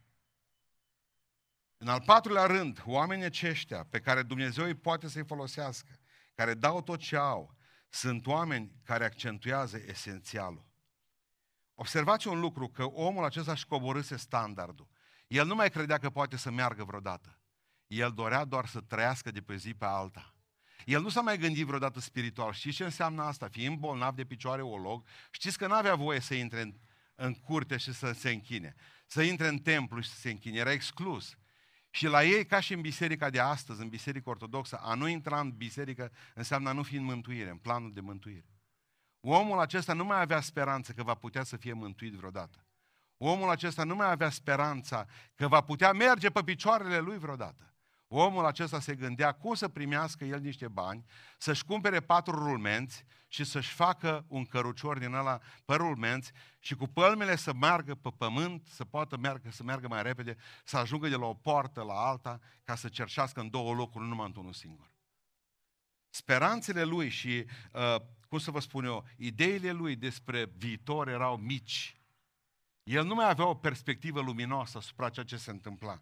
În 1.76 1.88
al 1.88 2.00
patrulea 2.00 2.46
rând, 2.46 2.82
oamenii 2.86 3.24
aceștia 3.24 3.86
pe 3.90 4.00
care 4.00 4.22
Dumnezeu 4.22 4.64
îi 4.64 4.74
poate 4.74 5.08
să-i 5.08 5.24
folosească, 5.24 5.98
care 6.34 6.54
dau 6.54 6.82
tot 6.82 6.98
ce 6.98 7.16
au, 7.16 7.54
sunt 7.88 8.26
oameni 8.26 8.72
care 8.84 9.04
accentuează 9.04 9.76
esențialul. 9.86 10.72
Observați 11.74 12.28
un 12.28 12.40
lucru, 12.40 12.68
că 12.68 12.84
omul 12.84 13.24
acesta 13.24 13.52
își 13.52 13.66
coborâse 13.66 14.16
standardul. 14.16 14.88
El 15.26 15.46
nu 15.46 15.54
mai 15.54 15.70
credea 15.70 15.98
că 15.98 16.10
poate 16.10 16.36
să 16.36 16.50
meargă 16.50 16.84
vreodată. 16.84 17.38
El 17.86 18.12
dorea 18.12 18.44
doar 18.44 18.66
să 18.66 18.80
trăiască 18.80 19.30
de 19.30 19.40
pe 19.40 19.56
zi 19.56 19.74
pe 19.74 19.84
alta. 19.84 20.34
El 20.84 21.02
nu 21.02 21.08
s-a 21.08 21.20
mai 21.20 21.38
gândit 21.38 21.66
vreodată 21.66 22.00
spiritual. 22.00 22.52
Știți 22.52 22.76
ce 22.76 22.84
înseamnă 22.84 23.22
asta? 23.22 23.48
Fiind 23.48 23.78
bolnav 23.78 24.14
de 24.14 24.24
picioare 24.24 24.62
olog, 24.62 25.06
știți 25.30 25.58
că 25.58 25.66
n-avea 25.66 25.94
voie 25.94 26.20
să 26.20 26.34
intre 26.34 26.60
în, 26.60 26.74
în 27.14 27.34
curte 27.34 27.76
și 27.76 27.92
să 27.92 28.12
se 28.12 28.30
închine. 28.30 28.74
Să 29.06 29.22
intre 29.22 29.48
în 29.48 29.58
templu 29.58 30.00
și 30.00 30.08
să 30.08 30.16
se 30.16 30.30
închine. 30.30 30.58
Era 30.58 30.72
exclus. 30.72 31.34
Și 31.94 32.06
la 32.06 32.24
ei, 32.24 32.46
ca 32.46 32.60
și 32.60 32.72
în 32.72 32.80
biserica 32.80 33.30
de 33.30 33.40
astăzi, 33.40 33.80
în 33.80 33.88
biserica 33.88 34.30
ortodoxă, 34.30 34.76
a 34.76 34.94
nu 34.94 35.08
intra 35.08 35.40
în 35.40 35.50
biserică 35.50 36.12
înseamnă 36.34 36.68
a 36.68 36.72
nu 36.72 36.82
fi 36.82 36.96
în 36.96 37.04
mântuire, 37.04 37.50
în 37.50 37.56
planul 37.56 37.92
de 37.92 38.00
mântuire. 38.00 38.46
Omul 39.20 39.58
acesta 39.58 39.92
nu 39.92 40.04
mai 40.04 40.20
avea 40.20 40.40
speranță 40.40 40.92
că 40.92 41.02
va 41.02 41.14
putea 41.14 41.42
să 41.42 41.56
fie 41.56 41.72
mântuit 41.72 42.14
vreodată. 42.14 42.66
Omul 43.16 43.50
acesta 43.50 43.84
nu 43.84 43.94
mai 43.94 44.10
avea 44.10 44.30
speranța 44.30 45.06
că 45.34 45.48
va 45.48 45.60
putea 45.60 45.92
merge 45.92 46.30
pe 46.30 46.42
picioarele 46.42 46.98
lui 46.98 47.18
vreodată. 47.18 47.73
Omul 48.16 48.44
acesta 48.44 48.80
se 48.80 48.94
gândea 48.94 49.32
cum 49.32 49.54
să 49.54 49.68
primească 49.68 50.24
el 50.24 50.40
niște 50.40 50.68
bani, 50.68 51.04
să-și 51.38 51.64
cumpere 51.64 52.00
patru 52.00 52.34
rulmenți 52.34 53.04
și 53.28 53.44
să-și 53.44 53.72
facă 53.72 54.24
un 54.28 54.44
cărucior 54.44 54.98
din 54.98 55.12
ăla 55.12 55.40
pe 55.64 55.74
rulmenți 55.74 56.32
și 56.58 56.74
cu 56.74 56.86
pălmele 56.86 57.36
să 57.36 57.52
meargă 57.52 57.94
pe 57.94 58.10
pământ, 58.16 58.66
să 58.66 58.84
poată 58.84 59.16
meargă, 59.16 59.50
să 59.50 59.62
meargă 59.62 59.88
mai 59.88 60.02
repede, 60.02 60.36
să 60.64 60.76
ajungă 60.76 61.08
de 61.08 61.16
la 61.16 61.26
o 61.26 61.34
poartă 61.34 61.82
la 61.82 61.94
alta, 61.94 62.40
ca 62.64 62.74
să 62.74 62.88
cerșească 62.88 63.40
în 63.40 63.50
două 63.50 63.74
locuri, 63.74 64.04
nu 64.04 64.10
numai 64.10 64.26
într-unul 64.26 64.52
singur. 64.52 64.92
speranțele 66.08 66.84
lui 66.84 67.08
și, 67.08 67.44
uh, 67.72 67.96
cum 68.28 68.38
să 68.38 68.50
vă 68.50 68.60
spun 68.60 68.84
eu, 68.84 69.08
ideile 69.16 69.72
lui 69.72 69.96
despre 69.96 70.44
viitor 70.56 71.08
erau 71.08 71.36
mici. 71.36 72.00
El 72.82 73.04
nu 73.04 73.14
mai 73.14 73.28
avea 73.28 73.46
o 73.46 73.54
perspectivă 73.54 74.20
luminoasă 74.20 74.78
asupra 74.78 75.08
ceea 75.08 75.24
ce 75.24 75.36
se 75.36 75.50
întâmpla. 75.50 76.00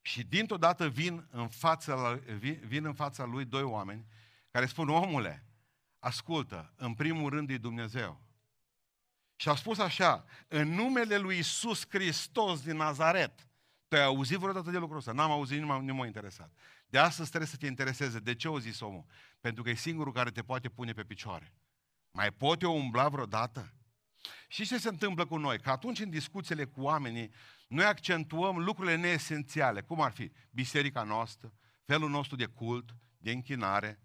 Și 0.00 0.22
dintr-o 0.22 0.56
dată 0.56 0.88
vin 0.88 1.26
în, 1.30 1.48
fața, 1.48 2.12
vin, 2.38 2.60
vin 2.66 2.84
în 2.84 2.94
fața 2.94 3.24
lui 3.24 3.44
doi 3.44 3.62
oameni 3.62 4.06
care 4.50 4.66
spun, 4.66 4.88
omule, 4.88 5.44
ascultă, 5.98 6.72
în 6.76 6.94
primul 6.94 7.30
rând 7.30 7.50
e 7.50 7.56
Dumnezeu. 7.56 8.20
Și 9.36 9.48
au 9.48 9.56
spus 9.56 9.78
așa, 9.78 10.24
în 10.48 10.68
numele 10.68 11.18
lui 11.18 11.38
Isus 11.38 11.86
Hristos 11.88 12.62
din 12.62 12.76
Nazaret. 12.76 13.48
Tu 13.88 13.96
ai 13.96 14.02
auzit 14.02 14.38
vreodată 14.38 14.70
de 14.70 14.78
lucrul 14.78 14.98
ăsta? 14.98 15.12
N-am 15.12 15.30
auzit, 15.30 15.60
nu 15.60 15.94
m-a, 15.94 16.06
interesat. 16.06 16.52
De 16.86 16.98
astăzi 16.98 17.28
trebuie 17.28 17.50
să 17.50 17.56
te 17.56 17.66
intereseze. 17.66 18.18
De 18.18 18.34
ce 18.34 18.48
o 18.48 18.58
zis 18.58 18.80
omul? 18.80 19.04
Pentru 19.40 19.62
că 19.62 19.70
e 19.70 19.74
singurul 19.74 20.12
care 20.12 20.30
te 20.30 20.42
poate 20.42 20.68
pune 20.68 20.92
pe 20.92 21.04
picioare. 21.04 21.54
Mai 22.10 22.32
pot 22.32 22.62
eu 22.62 22.76
umbla 22.76 23.08
vreodată? 23.08 23.74
Și 24.48 24.66
ce 24.66 24.78
se 24.78 24.88
întâmplă 24.88 25.26
cu 25.26 25.36
noi? 25.36 25.58
Că 25.58 25.70
atunci 25.70 26.00
în 26.00 26.10
discuțiile 26.10 26.64
cu 26.64 26.80
oamenii, 26.80 27.30
noi 27.68 27.84
accentuăm 27.84 28.58
lucrurile 28.58 28.96
neesențiale, 28.96 29.80
cum 29.80 30.00
ar 30.00 30.12
fi 30.12 30.30
biserica 30.50 31.02
noastră, 31.02 31.54
felul 31.84 32.10
nostru 32.10 32.36
de 32.36 32.46
cult, 32.46 32.94
de 33.18 33.30
închinare, 33.30 34.00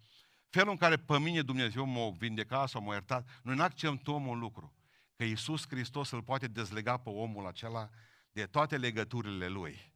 felul 0.49 0.71
în 0.71 0.78
care 0.78 0.97
pe 0.97 1.19
mine 1.19 1.41
Dumnezeu 1.41 1.86
m-a 1.86 2.10
vindecat 2.17 2.69
sau 2.69 2.82
m-a 2.82 2.93
iertat. 2.93 3.39
Noi 3.43 3.56
nu 3.56 3.63
accentuăm 3.63 4.28
un 4.28 4.39
lucru, 4.39 4.73
că 5.15 5.23
Iisus 5.23 5.67
Hristos 5.67 6.12
îl 6.12 6.23
poate 6.23 6.47
dezlega 6.47 6.97
pe 6.97 7.10
omul 7.10 7.45
acela 7.47 7.89
de 8.32 8.45
toate 8.45 8.78
legăturile 8.78 9.47
lui. 9.47 9.93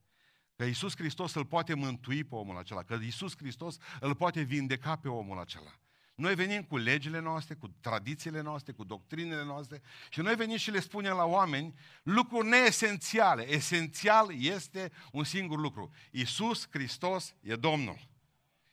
Că 0.56 0.66
Iisus 0.66 0.96
Hristos 0.96 1.34
îl 1.34 1.46
poate 1.46 1.74
mântui 1.74 2.24
pe 2.24 2.36
omul 2.36 2.58
acela, 2.58 2.84
că 2.84 2.98
Iisus 3.02 3.38
Hristos 3.38 3.78
îl 4.00 4.16
poate 4.16 4.42
vindeca 4.42 4.96
pe 4.96 5.08
omul 5.08 5.40
acela. 5.40 5.79
Noi 6.20 6.36
venim 6.36 6.64
cu 6.64 6.78
legile 6.78 7.20
noastre, 7.20 7.56
cu 7.56 7.68
tradițiile 7.80 8.42
noastre, 8.42 8.74
cu 8.74 8.84
doctrinele 8.84 9.44
noastre 9.44 9.82
și 10.10 10.20
noi 10.20 10.36
venim 10.36 10.58
și 10.58 10.72
le 10.72 10.80
spunem 10.80 11.16
la 11.16 11.26
oameni 11.26 11.74
lucruri 12.04 12.48
neesențiale. 12.48 13.50
Esențial 13.50 14.34
este 14.38 14.92
un 15.12 15.24
singur 15.24 15.60
lucru. 15.60 15.92
Iisus 16.12 16.68
Hristos 16.70 17.36
e 17.42 17.56
Domnul. 17.56 18.00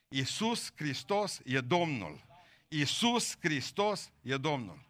Iisus 0.09 0.73
Hristos 0.75 1.41
e 1.45 1.61
Domnul. 1.61 2.27
Iisus 2.69 3.37
Hristos 3.41 4.11
e 4.23 4.37
Domnul. 4.37 4.85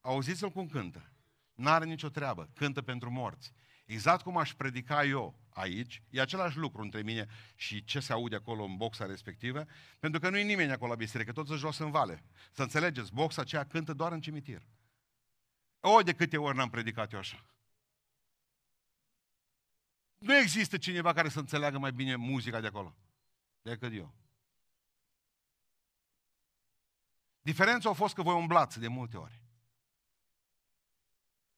Auziți-l 0.00 0.50
cum 0.50 0.66
cântă. 0.66 1.12
N-are 1.54 1.84
nicio 1.84 2.08
treabă. 2.08 2.50
Cântă 2.54 2.82
pentru 2.82 3.10
morți. 3.10 3.52
Exact 3.86 4.22
cum 4.22 4.36
aș 4.36 4.54
predica 4.54 5.04
eu 5.04 5.39
aici, 5.60 6.02
e 6.10 6.20
același 6.20 6.56
lucru 6.56 6.82
între 6.82 7.02
mine 7.02 7.26
și 7.54 7.84
ce 7.84 8.00
se 8.00 8.12
aude 8.12 8.36
acolo 8.36 8.64
în 8.64 8.76
boxa 8.76 9.06
respectivă, 9.06 9.66
pentru 9.98 10.20
că 10.20 10.30
nu 10.30 10.36
e 10.36 10.42
nimeni 10.42 10.72
acolo 10.72 10.90
la 10.90 10.96
biserică, 10.96 11.32
toți 11.32 11.52
jos 11.52 11.78
în 11.78 11.90
vale. 11.90 12.24
Să 12.52 12.62
înțelegeți, 12.62 13.12
boxa 13.12 13.42
aceea 13.42 13.66
cântă 13.66 13.92
doar 13.92 14.12
în 14.12 14.20
cimitir. 14.20 14.62
O, 15.80 16.02
de 16.02 16.14
câte 16.14 16.36
ori 16.36 16.56
n-am 16.56 16.70
predicat 16.70 17.12
eu 17.12 17.18
așa. 17.18 17.44
Nu 20.18 20.36
există 20.36 20.78
cineva 20.78 21.12
care 21.12 21.28
să 21.28 21.38
înțeleagă 21.38 21.78
mai 21.78 21.92
bine 21.92 22.16
muzica 22.16 22.60
de 22.60 22.66
acolo 22.66 22.96
decât 23.62 23.92
eu. 23.92 24.14
Diferența 27.40 27.90
a 27.90 27.92
fost 27.92 28.14
că 28.14 28.22
voi 28.22 28.34
umblați 28.34 28.80
de 28.80 28.88
multe 28.88 29.16
ori. 29.16 29.42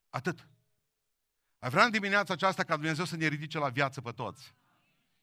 Atât. 0.08 0.48
Vreau 1.68 1.84
în 1.84 1.90
dimineața 1.90 2.32
aceasta 2.32 2.62
ca 2.62 2.76
Dumnezeu 2.76 3.04
să 3.04 3.16
ne 3.16 3.26
ridice 3.26 3.58
la 3.58 3.68
viață 3.68 4.00
pe 4.00 4.10
toți. 4.10 4.54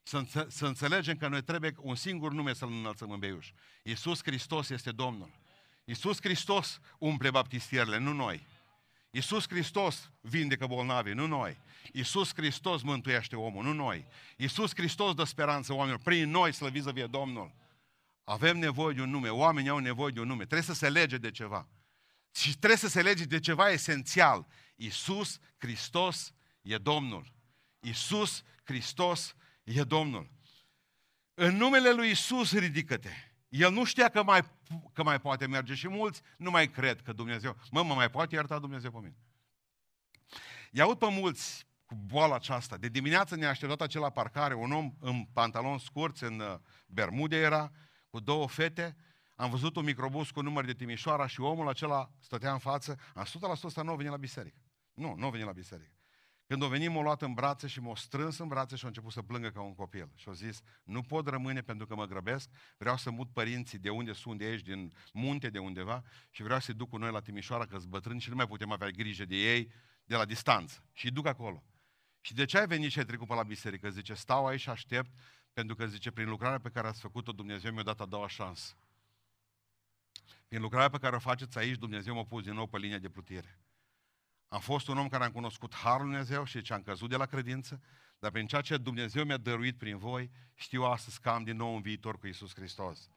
Să, 0.02 0.16
înțe- 0.16 0.46
să 0.48 0.66
înțelegem 0.66 1.16
că 1.16 1.28
noi 1.28 1.42
trebuie 1.42 1.74
un 1.76 1.94
singur 1.94 2.32
nume 2.32 2.54
să-L 2.54 2.68
înălțăm 2.70 3.10
în 3.10 3.18
beiuș. 3.18 3.50
Iisus 3.82 4.20
Hristos 4.22 4.68
este 4.68 4.90
Domnul. 4.90 5.30
Iisus 5.84 6.18
Hristos 6.20 6.80
umple 6.98 7.30
baptistierele, 7.30 7.98
nu 7.98 8.12
noi. 8.12 8.46
Iisus 9.10 9.48
Hristos 9.48 10.10
vindecă 10.20 10.66
bolnavi, 10.66 11.12
nu 11.12 11.26
noi. 11.26 11.58
Iisus 11.92 12.32
Hristos 12.34 12.82
mântuiește 12.82 13.36
omul, 13.36 13.64
nu 13.64 13.72
noi. 13.72 14.06
Iisus 14.36 14.70
Hristos 14.74 15.14
dă 15.14 15.24
speranță 15.24 15.72
oamenilor. 15.72 16.00
Prin 16.02 16.30
noi 16.30 16.52
slăviți 16.52 16.92
vie 16.92 17.06
Domnul. 17.06 17.52
Avem 18.24 18.58
nevoie 18.58 18.94
de 18.94 19.00
un 19.00 19.10
nume, 19.10 19.28
oamenii 19.28 19.70
au 19.70 19.78
nevoie 19.78 20.12
de 20.12 20.20
un 20.20 20.26
nume. 20.26 20.44
Trebuie 20.44 20.62
să 20.62 20.74
se 20.74 20.88
lege 20.88 21.16
de 21.16 21.30
ceva. 21.30 21.68
Și 22.34 22.56
trebuie 22.56 22.78
să 22.78 22.88
se 22.88 23.02
lege 23.02 23.24
de 23.24 23.40
ceva 23.40 23.70
esențial. 23.70 24.46
Iisus 24.80 25.38
Hristos 25.56 26.34
e 26.62 26.76
Domnul. 26.76 27.32
Iisus 27.80 28.42
Hristos 28.64 29.34
e 29.64 29.82
Domnul. 29.82 30.30
În 31.34 31.56
numele 31.56 31.92
lui 31.92 32.08
Iisus 32.08 32.52
ridică-te. 32.52 33.10
El 33.48 33.72
nu 33.72 33.84
știa 33.84 34.08
că 34.08 34.22
mai, 34.22 34.42
că 34.92 35.02
mai 35.02 35.20
poate 35.20 35.46
merge 35.46 35.74
și 35.74 35.88
mulți 35.88 36.22
nu 36.36 36.50
mai 36.50 36.70
cred 36.70 37.00
că 37.00 37.12
Dumnezeu, 37.12 37.56
mă, 37.70 37.82
mă 37.82 37.94
mai 37.94 38.10
poate 38.10 38.34
ierta 38.34 38.58
Dumnezeu 38.58 38.90
pe 38.90 38.98
mine. 38.98 39.16
I-aud 40.70 40.98
pe 40.98 41.08
mulți 41.10 41.66
cu 41.84 41.94
boala 41.94 42.34
aceasta. 42.34 42.76
De 42.76 42.88
dimineață 42.88 43.36
ne-a 43.36 43.48
așteptat 43.48 43.80
acela 43.80 44.10
parcare, 44.10 44.54
un 44.54 44.72
om 44.72 44.92
în 45.00 45.24
pantalon 45.24 45.78
scurți, 45.78 46.24
în 46.24 46.40
uh, 46.40 46.58
bermude 46.86 47.36
era, 47.36 47.72
cu 48.10 48.20
două 48.20 48.48
fete, 48.48 48.96
am 49.36 49.50
văzut 49.50 49.76
un 49.76 49.84
microbus 49.84 50.30
cu 50.30 50.40
număr 50.40 50.64
de 50.64 50.72
Timișoara 50.72 51.26
și 51.26 51.40
omul 51.40 51.68
acela 51.68 52.10
stătea 52.20 52.52
în 52.52 52.58
față, 52.58 52.98
am 53.14 53.24
100% 53.24 53.28
ăsta 53.64 53.82
nu 53.82 53.92
a 53.92 53.96
venit 53.96 54.10
la 54.10 54.16
biserică. 54.16 54.60
Nu, 55.00 55.14
nu 55.14 55.26
a 55.26 55.30
venit 55.30 55.46
la 55.46 55.52
biserică. 55.52 55.94
Când 56.46 56.62
o 56.62 56.68
venit, 56.68 56.90
m-a 56.90 57.02
luat 57.02 57.22
în 57.22 57.34
brațe 57.34 57.66
și 57.66 57.80
m-a 57.80 57.94
strâns 57.94 58.38
în 58.38 58.48
brațe 58.48 58.76
și 58.76 58.84
a 58.84 58.88
început 58.88 59.12
să 59.12 59.22
plângă 59.22 59.50
ca 59.50 59.60
un 59.60 59.74
copil. 59.74 60.10
Și 60.14 60.28
a 60.28 60.32
zis, 60.32 60.60
nu 60.84 61.02
pot 61.02 61.28
rămâne 61.28 61.60
pentru 61.60 61.86
că 61.86 61.94
mă 61.94 62.06
grăbesc, 62.06 62.48
vreau 62.78 62.96
să 62.96 63.10
mut 63.10 63.32
părinții 63.32 63.78
de 63.78 63.90
unde 63.90 64.12
sunt 64.12 64.38
de 64.38 64.44
aici, 64.44 64.60
din 64.60 64.92
munte, 65.12 65.50
de 65.50 65.58
undeva, 65.58 66.02
și 66.30 66.42
vreau 66.42 66.60
să-i 66.60 66.74
duc 66.74 66.88
cu 66.88 66.96
noi 66.96 67.10
la 67.10 67.20
Timișoara, 67.20 67.66
că 67.66 67.78
bătrâni 67.88 68.20
și 68.20 68.28
nu 68.28 68.34
mai 68.34 68.46
putem 68.46 68.70
avea 68.72 68.88
grijă 68.88 69.24
de 69.24 69.36
ei 69.36 69.72
de 70.04 70.16
la 70.16 70.24
distanță. 70.24 70.84
Și 70.92 71.04
îi 71.04 71.10
duc 71.10 71.26
acolo. 71.26 71.64
Și 72.20 72.34
de 72.34 72.44
ce 72.44 72.58
ai 72.58 72.66
venit 72.66 72.90
și 72.90 72.98
ai 72.98 73.04
trecut 73.04 73.28
pe 73.28 73.34
la 73.34 73.42
biserică? 73.42 73.90
Zice, 73.90 74.14
stau 74.14 74.46
aici 74.46 74.60
și 74.60 74.70
aștept, 74.70 75.10
pentru 75.52 75.74
că, 75.74 75.86
zice, 75.86 76.10
prin 76.10 76.28
lucrarea 76.28 76.60
pe 76.60 76.68
care 76.68 76.86
ați 76.86 77.00
făcut-o, 77.00 77.32
Dumnezeu 77.32 77.72
mi-a 77.72 77.82
dat 77.82 78.00
a 78.00 78.06
doua 78.06 78.28
șansă. 78.28 78.76
Prin 80.48 80.60
lucrarea 80.60 80.88
pe 80.88 80.98
care 80.98 81.16
o 81.16 81.18
faceți 81.18 81.58
aici, 81.58 81.78
Dumnezeu 81.78 82.14
m-a 82.14 82.24
pus 82.24 82.42
din 82.42 82.54
nou 82.54 82.66
pe 82.66 82.78
linia 82.78 82.98
de 82.98 83.08
plutire. 83.08 83.58
Am 84.52 84.60
fost 84.60 84.88
un 84.88 84.98
om 84.98 85.08
care 85.08 85.24
am 85.24 85.30
cunoscut 85.30 85.74
Harul 85.74 86.06
Dumnezeu 86.06 86.44
și 86.44 86.62
ce 86.62 86.72
am 86.72 86.82
căzut 86.82 87.08
de 87.08 87.16
la 87.16 87.26
credință, 87.26 87.80
dar 88.18 88.30
prin 88.30 88.46
ceea 88.46 88.60
ce 88.60 88.76
Dumnezeu 88.76 89.24
mi-a 89.24 89.36
dăruit 89.36 89.78
prin 89.78 89.98
voi, 89.98 90.30
știu 90.54 90.82
astăzi 90.82 91.20
că 91.20 91.28
am 91.28 91.44
din 91.44 91.56
nou 91.56 91.74
un 91.74 91.80
viitor 91.80 92.18
cu 92.18 92.26
Isus 92.26 92.54
Hristos. 92.54 93.10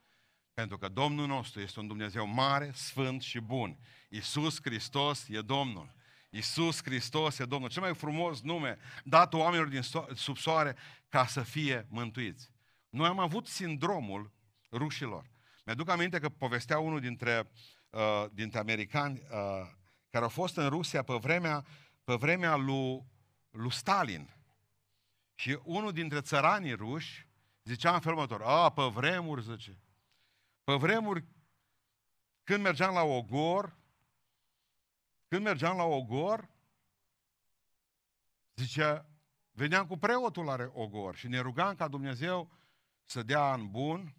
Pentru 0.53 0.77
că 0.77 0.87
Domnul 0.87 1.27
nostru 1.27 1.59
este 1.61 1.79
un 1.79 1.87
Dumnezeu 1.87 2.27
mare, 2.27 2.71
sfânt 2.73 3.21
și 3.21 3.39
bun. 3.39 3.77
Isus 4.09 4.59
Hristos 4.61 5.27
e 5.27 5.41
Domnul. 5.41 5.95
Isus 6.29 6.83
Hristos 6.83 7.39
e 7.39 7.45
Domnul. 7.45 7.69
Cel 7.69 7.81
mai 7.81 7.95
frumos 7.95 8.41
nume 8.41 8.77
dat 9.03 9.33
oamenilor 9.33 9.67
din 9.67 9.81
so- 9.81 10.13
sub 10.15 10.37
soare 10.37 10.75
ca 11.09 11.25
să 11.25 11.41
fie 11.41 11.87
mântuiți. 11.89 12.49
Noi 12.89 13.07
am 13.07 13.19
avut 13.19 13.47
sindromul 13.47 14.31
rușilor. 14.71 15.29
Mi-aduc 15.65 15.89
aminte 15.89 16.19
că 16.19 16.29
povestea 16.29 16.79
unul 16.79 16.99
dintre, 16.99 17.49
uh, 17.89 18.25
dintre 18.31 18.59
americani 18.59 19.21
uh, 19.31 19.81
care 20.13 20.25
au 20.25 20.31
fost 20.31 20.57
în 20.57 20.69
Rusia 20.69 21.03
pe 21.03 21.13
vremea, 21.13 21.65
pe 22.03 22.15
vremea 22.15 22.55
lui, 22.55 23.05
lui 23.51 23.71
Stalin. 23.71 24.29
Și 25.35 25.59
unul 25.63 25.91
dintre 25.91 26.21
țăranii 26.21 26.73
ruși 26.73 27.27
zicea 27.63 27.93
în 27.93 27.99
felul 27.99 28.17
următor, 28.17 28.41
a, 28.47 28.69
pe 28.69 28.83
vremuri, 28.83 29.43
zice, 29.43 29.77
pe 30.63 30.73
vremuri, 30.75 31.25
când 32.43 32.63
mergeam 32.63 32.93
la 32.93 33.01
Ogor, 33.01 33.77
când 35.27 35.43
mergeam 35.43 35.77
la 35.77 35.83
Ogor, 35.83 36.49
zicea, 38.55 39.05
veneam 39.51 39.87
cu 39.87 39.97
preotul 39.97 40.45
la 40.45 40.69
Ogor 40.73 41.15
și 41.15 41.27
ne 41.27 41.39
rugam 41.39 41.75
ca 41.75 41.87
Dumnezeu 41.87 42.51
să 43.03 43.23
dea 43.23 43.41
an 43.41 43.71
bun, 43.71 44.15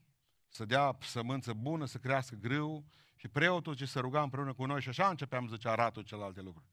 să 0.49 0.65
dea 0.65 0.97
sămânță 1.01 1.53
bună, 1.53 1.85
să 1.85 1.99
crească 1.99 2.35
grâu, 2.35 2.85
și 3.25 3.31
preotul 3.31 3.75
ce 3.75 3.85
se 3.85 4.01
ruga 4.01 4.23
împreună 4.23 4.55
cu 4.55 4.65
noi 4.65 4.81
și 4.81 4.89
așa 4.89 5.09
începeam, 5.09 5.49
zice, 5.49 5.69
aratul 5.69 6.03
celelalte 6.03 6.41
lucruri. 6.41 6.69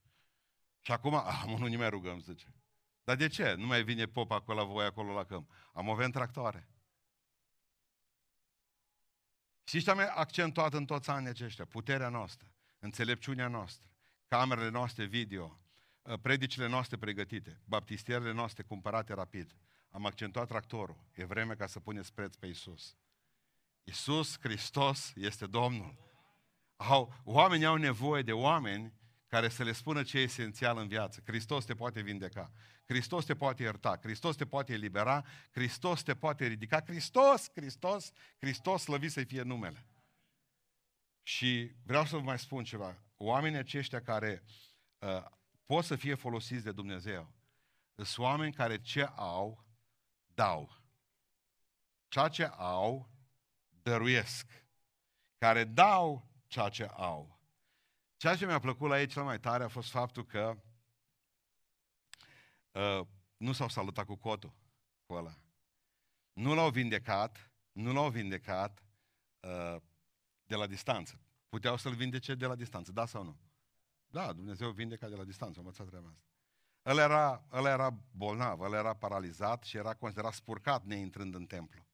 Și 0.81 0.91
acum, 0.91 1.13
ah, 1.25 1.43
nu 1.47 1.67
ne 1.67 1.77
mai 1.77 1.89
rugăm, 1.89 2.19
zice. 2.19 2.55
Dar 3.03 3.15
de 3.15 3.27
ce? 3.27 3.53
Nu 3.53 3.65
mai 3.65 3.83
vine 3.83 4.05
popa 4.05 4.35
acolo 4.35 4.59
la 4.59 4.65
voi, 4.65 4.85
acolo 4.85 5.13
la 5.13 5.23
câmp. 5.23 5.51
Am 5.73 5.89
avem 5.89 6.11
tractoare. 6.11 6.67
Și 9.63 9.81
ce 9.81 9.89
am 9.89 9.99
accentuat 10.15 10.73
în 10.73 10.85
toți 10.85 11.09
anii 11.09 11.29
aceștia? 11.29 11.65
Puterea 11.65 12.09
noastră, 12.09 12.47
înțelepciunea 12.79 13.47
noastră, 13.47 13.89
camerele 14.27 14.69
noastre 14.69 15.05
video, 15.05 15.59
ă, 16.05 16.17
predicile 16.17 16.67
noastre 16.67 16.97
pregătite, 16.97 17.61
baptistierele 17.65 18.31
noastre 18.31 18.63
cumpărate 18.63 19.13
rapid. 19.13 19.55
Am 19.89 20.05
accentuat 20.05 20.47
tractorul. 20.47 21.03
E 21.13 21.25
vreme 21.25 21.55
ca 21.55 21.67
să 21.67 21.79
puneți 21.79 22.13
preț 22.13 22.35
pe 22.35 22.47
Isus. 22.47 22.97
Isus 23.83 24.37
Hristos 24.39 25.11
este 25.15 25.45
Domnul 25.45 26.09
au, 26.89 27.13
oamenii 27.23 27.65
au 27.65 27.75
nevoie 27.75 28.21
de 28.21 28.31
oameni 28.31 28.93
care 29.27 29.49
să 29.49 29.63
le 29.63 29.71
spună 29.71 30.03
ce 30.03 30.17
e 30.17 30.21
esențial 30.21 30.77
în 30.77 30.87
viață. 30.87 31.21
Hristos 31.25 31.65
te 31.65 31.73
poate 31.73 32.01
vindeca, 32.01 32.51
Hristos 32.85 33.25
te 33.25 33.35
poate 33.35 33.63
ierta, 33.63 33.99
Hristos 34.01 34.35
te 34.35 34.45
poate 34.45 34.73
elibera, 34.73 35.25
Hristos 35.51 36.03
te 36.03 36.15
poate 36.15 36.47
ridica. 36.47 36.81
Hristos, 36.85 37.49
Hristos, 37.55 38.11
Hristos, 38.39 38.81
slăvit 38.81 39.11
să 39.11 39.23
fie 39.23 39.41
numele. 39.41 39.85
Și 41.23 41.71
vreau 41.83 42.05
să 42.05 42.15
vă 42.15 42.21
mai 42.21 42.39
spun 42.39 42.63
ceva. 42.63 43.03
Oamenii 43.17 43.57
aceștia 43.57 44.01
care 44.01 44.43
uh, 44.99 45.25
pot 45.65 45.83
să 45.83 45.95
fie 45.95 46.15
folosiți 46.15 46.63
de 46.63 46.71
Dumnezeu, 46.71 47.33
sunt 47.95 48.17
oameni 48.17 48.53
care 48.53 48.81
ce 48.81 49.03
au, 49.15 49.65
dau. 50.33 50.77
Ceea 52.07 52.27
ce 52.27 52.45
au, 52.45 53.09
dăruiesc. 53.69 54.65
Care 55.37 55.63
dau 55.63 56.30
ceea 56.51 56.69
ce 56.69 56.85
au. 56.85 57.39
Ceea 58.17 58.35
ce 58.35 58.45
mi-a 58.45 58.59
plăcut 58.59 58.89
la 58.89 58.99
ei 58.99 59.07
cel 59.07 59.23
mai 59.23 59.39
tare 59.39 59.63
a 59.63 59.67
fost 59.67 59.89
faptul 59.89 60.25
că 60.25 60.57
uh, 62.71 63.07
nu 63.37 63.51
s-au 63.51 63.69
salutat 63.69 64.05
cu 64.05 64.15
cotul 64.15 64.53
cu 65.05 65.13
ăla. 65.13 65.37
Nu 66.33 66.53
l-au 66.53 66.69
vindecat, 66.69 67.51
nu 67.71 67.93
l-au 67.93 68.09
vindecat 68.09 68.83
uh, 69.39 69.81
de 70.45 70.55
la 70.55 70.67
distanță. 70.67 71.19
Puteau 71.49 71.77
să-l 71.77 71.93
vindece 71.93 72.35
de 72.35 72.45
la 72.45 72.55
distanță, 72.55 72.91
da 72.91 73.05
sau 73.05 73.23
nu? 73.23 73.39
Da, 74.07 74.33
Dumnezeu 74.33 74.71
vindeca 74.71 75.07
de 75.07 75.15
la 75.15 75.23
distanță, 75.23 75.59
am 75.59 75.65
învățat 75.65 75.87
treaba 75.87 76.07
asta. 76.07 76.23
El 76.83 76.97
era, 76.97 77.45
el 77.53 77.65
era 77.65 77.97
bolnav, 78.11 78.61
el 78.61 78.73
era 78.73 78.93
paralizat 78.93 79.63
și 79.63 79.77
era 79.77 79.93
considerat 79.93 80.33
spurcat 80.33 80.83
neintrând 80.83 81.35
în 81.35 81.45
templu. 81.45 81.85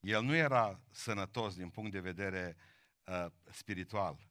El 0.00 0.22
nu 0.22 0.34
era 0.34 0.80
sănătos 0.90 1.56
din 1.56 1.70
punct 1.70 1.92
de 1.92 2.00
vedere 2.00 2.56
uh, 2.56 2.74
spiritual. 3.50 4.28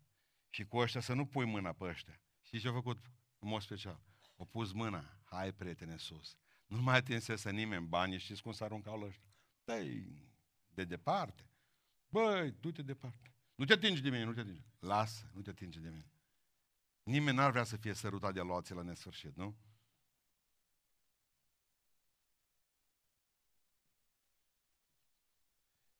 Și 0.50 0.66
cu 0.66 0.78
ăștia 0.78 1.02
să 1.02 1.14
nu 1.14 1.26
pui 1.26 1.46
mâna 1.46 1.74
pe 1.74 1.84
ăștia. 1.84 2.22
Și 2.42 2.60
ce 2.60 2.68
a 2.68 2.72
făcut 2.72 3.06
în 3.40 3.48
mod 3.48 3.62
special? 3.62 4.02
O 4.36 4.46
pus 4.46 4.72
mâna, 4.72 5.20
hai 5.24 5.54
prietene 5.54 5.98
sus. 5.98 6.38
Nu 6.66 6.82
mai 6.82 6.98
atinsese 6.98 7.52
nimeni 7.52 7.88
banii, 7.88 8.18
știți 8.18 8.42
cum 8.42 8.52
s-a 8.52 8.66
aruncat 8.66 9.00
la 9.00 9.06
ăștia? 9.06 9.30
Dai 9.64 10.08
de 10.68 10.84
departe. 10.84 11.50
Băi, 12.08 12.52
du-te 12.52 12.82
departe. 12.82 13.34
Nu 13.56 13.66
te 13.66 13.74
atingi 13.74 14.02
de 14.02 14.10
mine, 14.10 14.24
nu 14.24 14.34
te 14.34 14.40
atingi. 14.40 14.66
Lasă, 14.80 15.30
nu 15.34 15.42
te 15.42 15.50
atingi 15.50 15.80
de 15.80 15.90
mine. 15.90 16.12
Nimeni 17.04 17.38
n-ar 17.38 17.52
vrea 17.52 17.64
să 17.64 17.78
fie 17.78 17.94
sărutat 17.94 18.34
de 18.34 18.40
loații 18.40 18.76
la 18.76 18.82
nesfârșit, 18.82 19.36
nu? 19.36 19.56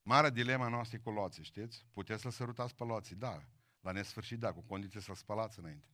Marea 0.06 0.30
dilema 0.30 0.68
noastră 0.68 0.96
e 0.96 1.00
cu 1.00 1.10
loții, 1.10 1.44
știți? 1.44 1.86
Puteți 1.92 2.22
să 2.22 2.30
sărutați 2.30 2.74
pe 2.74 2.84
loții, 2.84 3.16
da. 3.16 3.48
La 3.80 3.90
nesfârșit, 3.92 4.38
da, 4.38 4.52
cu 4.52 4.60
condiție 4.60 5.00
să-l 5.00 5.14
spălați 5.14 5.58
înainte. 5.58 5.88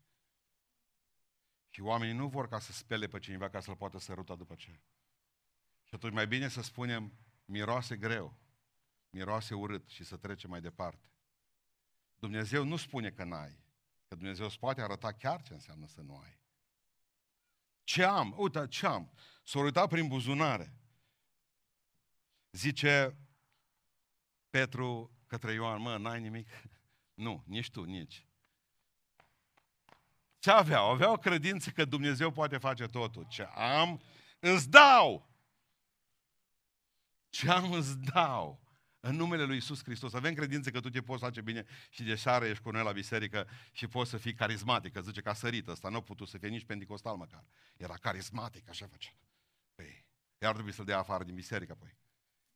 Și 1.68 1.80
oamenii 1.80 2.14
nu 2.14 2.28
vor 2.28 2.48
ca 2.48 2.58
să 2.58 2.72
spele 2.72 3.06
pe 3.06 3.18
cineva 3.18 3.48
ca 3.48 3.60
să-l 3.60 3.76
poată 3.76 3.98
săruta 3.98 4.34
după 4.34 4.54
ce. 4.54 4.80
Și 5.82 5.94
atunci 5.94 6.12
mai 6.12 6.26
bine 6.26 6.48
să 6.48 6.62
spunem, 6.62 7.12
miroase 7.44 7.96
greu, 7.96 8.38
miroase 9.10 9.54
urât 9.54 9.88
și 9.88 10.04
să 10.04 10.16
trecem 10.16 10.50
mai 10.50 10.60
departe. 10.60 11.10
Dumnezeu 12.18 12.64
nu 12.64 12.76
spune 12.76 13.10
că 13.10 13.24
n-ai, 13.24 13.58
că 14.08 14.14
Dumnezeu 14.14 14.46
îți 14.46 14.58
poate 14.58 14.80
arăta 14.80 15.12
chiar 15.12 15.42
ce 15.42 15.52
înseamnă 15.52 15.86
să 15.86 16.00
nu 16.00 16.16
ai. 16.16 16.40
Ce 17.84 18.04
am? 18.04 18.34
Uite, 18.36 18.68
ce 18.68 18.86
am? 18.86 19.12
S-a 19.44 19.58
uitat 19.58 19.88
prin 19.88 20.08
buzunare. 20.08 20.76
Zice 22.50 23.16
Petru 24.52 25.10
către 25.26 25.52
Ioan, 25.52 25.80
mă, 25.80 25.96
n-ai 25.96 26.20
nimic? 26.20 26.48
Nu, 27.14 27.44
nici 27.46 27.70
tu, 27.70 27.82
nici. 27.82 28.26
Ce 30.38 30.50
aveau? 30.50 30.90
Aveau 30.90 31.18
credință 31.18 31.70
că 31.70 31.84
Dumnezeu 31.84 32.30
poate 32.30 32.58
face 32.58 32.86
totul. 32.86 33.26
Ce 33.28 33.42
am, 33.42 34.02
îți 34.38 34.70
dau. 34.70 35.30
Ce 37.28 37.50
am, 37.50 37.72
îți 37.72 37.98
dau. 37.98 38.60
În 39.00 39.16
numele 39.16 39.44
Lui 39.44 39.56
Isus 39.56 39.82
Hristos. 39.82 40.12
Avem 40.12 40.34
credință 40.34 40.70
că 40.70 40.80
tu 40.80 40.90
te 40.90 41.02
poți 41.02 41.22
face 41.22 41.40
bine 41.40 41.66
și 41.90 42.02
de 42.02 42.14
seară 42.14 42.44
ești 42.44 42.62
cu 42.62 42.70
noi 42.70 42.82
la 42.82 42.92
biserică 42.92 43.48
și 43.72 43.86
poți 43.86 44.10
să 44.10 44.16
fii 44.16 44.34
carismatic. 44.34 44.96
Zice 45.00 45.20
că 45.20 45.28
a 45.28 45.34
sărit 45.34 45.68
ăsta. 45.68 45.88
Nu 45.88 45.96
a 45.96 46.02
putut 46.02 46.28
să 46.28 46.38
fie 46.38 46.48
nici 46.48 46.64
pentecostal 46.64 47.16
măcar. 47.16 47.44
Era 47.76 47.94
carismatic, 47.94 48.68
așa 48.68 48.86
făcea. 48.86 49.12
Păi, 49.74 50.06
iar 50.38 50.52
trebuie 50.52 50.74
să-l 50.74 50.84
dea 50.84 50.98
afară 50.98 51.24
din 51.24 51.34
biserică, 51.34 51.74
păi. 51.74 51.98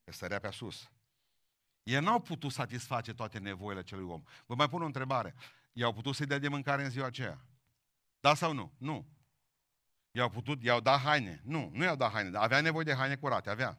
Că 0.05 0.13
sărea 0.13 0.39
pe 0.39 0.51
sus. 0.51 0.91
Ei 1.87 2.01
n-au 2.01 2.21
putut 2.21 2.53
satisface 2.53 3.13
toate 3.13 3.39
nevoile 3.39 3.81
acelui 3.81 4.05
om. 4.05 4.23
Vă 4.47 4.55
mai 4.55 4.69
pun 4.69 4.83
o 4.83 4.85
întrebare. 4.85 5.35
I-au 5.73 5.93
putut 5.93 6.15
să-i 6.15 6.27
dea 6.27 6.39
de 6.39 6.49
mâncare 6.49 6.85
în 6.85 6.91
ziua 6.91 7.07
aceea? 7.07 7.45
Da 8.21 8.35
sau 8.35 8.53
nu? 8.53 8.73
Nu. 8.79 9.07
I-au 10.11 10.31
putut, 10.31 10.63
i-au 10.63 10.81
dat 10.81 11.01
haine? 11.01 11.41
Nu, 11.45 11.71
nu 11.73 11.85
i-au 11.85 11.97
dat 11.97 12.13
haine, 12.13 12.31
dar 12.31 12.43
avea 12.43 12.61
nevoie 12.61 12.85
de 12.85 12.95
haine 12.95 13.17
curate, 13.17 13.51
avea. 13.51 13.79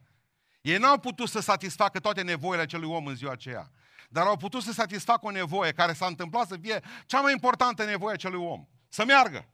Ei 0.60 0.78
n-au 0.78 0.98
putut 0.98 1.28
să 1.28 1.40
satisfacă 1.40 2.00
toate 2.00 2.22
nevoile 2.22 2.62
acelui 2.62 2.88
om 2.88 3.06
în 3.06 3.14
ziua 3.14 3.32
aceea. 3.32 3.70
Dar 4.08 4.26
au 4.26 4.36
putut 4.36 4.62
să 4.62 4.72
satisfacă 4.72 5.26
o 5.26 5.30
nevoie 5.30 5.72
care 5.72 5.92
s-a 5.92 6.06
întâmplat 6.06 6.46
să 6.46 6.56
fie 6.56 6.82
cea 7.06 7.20
mai 7.20 7.32
importantă 7.32 7.84
nevoie 7.84 8.14
acelui 8.14 8.44
om. 8.44 8.66
Să 8.88 9.04
meargă. 9.04 9.48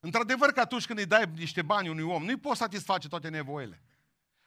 Într-adevăr 0.00 0.52
că 0.52 0.60
atunci 0.60 0.86
când 0.86 0.98
îi 0.98 1.06
dai 1.06 1.30
niște 1.34 1.62
bani 1.62 1.88
unui 1.88 2.04
om, 2.04 2.24
nu-i 2.24 2.38
poți 2.38 2.58
satisface 2.58 3.08
toate 3.08 3.28
nevoile. 3.28 3.82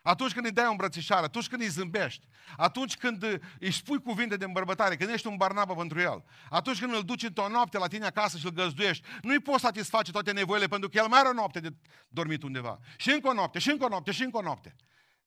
Atunci 0.07 0.33
când 0.33 0.45
îi 0.45 0.51
dai 0.51 0.65
o 0.65 0.69
îmbrățișare, 0.69 1.25
atunci 1.25 1.47
când 1.47 1.61
îi 1.61 1.67
zâmbești, 1.67 2.27
atunci 2.57 2.97
când 2.97 3.23
îi 3.59 3.71
spui 3.71 4.01
cuvinte 4.01 4.37
de 4.37 4.45
îmbărbătare, 4.45 4.95
când 4.95 5.09
ești 5.09 5.27
un 5.27 5.35
barnabă 5.35 5.75
pentru 5.75 5.99
el, 5.99 6.23
atunci 6.49 6.79
când 6.79 6.93
îl 6.93 7.03
duci 7.03 7.23
într-o 7.23 7.47
noapte 7.47 7.77
la 7.77 7.87
tine 7.87 8.05
acasă 8.05 8.37
și 8.37 8.45
îl 8.45 8.51
găzduiești, 8.51 9.07
nu-i 9.21 9.39
poți 9.39 9.61
satisface 9.61 10.11
toate 10.11 10.31
nevoile 10.31 10.67
pentru 10.67 10.89
că 10.89 10.97
el 10.97 11.07
mai 11.07 11.19
are 11.19 11.27
o 11.27 11.33
noapte 11.33 11.59
de 11.59 11.73
dormit 12.07 12.43
undeva. 12.43 12.79
Și 12.97 13.09
încă 13.09 13.27
o 13.27 13.33
noapte, 13.33 13.59
și 13.59 13.69
încă 13.69 13.85
o 13.85 13.87
noapte, 13.87 14.11
și 14.11 14.23
încă 14.23 14.37
o 14.37 14.41
noapte. 14.41 14.75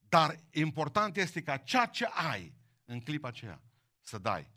Dar 0.09 0.37
important 0.51 1.17
este 1.17 1.43
ca 1.43 1.57
ceea 1.57 1.87
ce 1.87 2.09
ai 2.33 2.55
în 2.85 3.01
clipa 3.01 3.29
aceea 3.29 3.63
să 4.01 4.19
dai. 4.19 4.51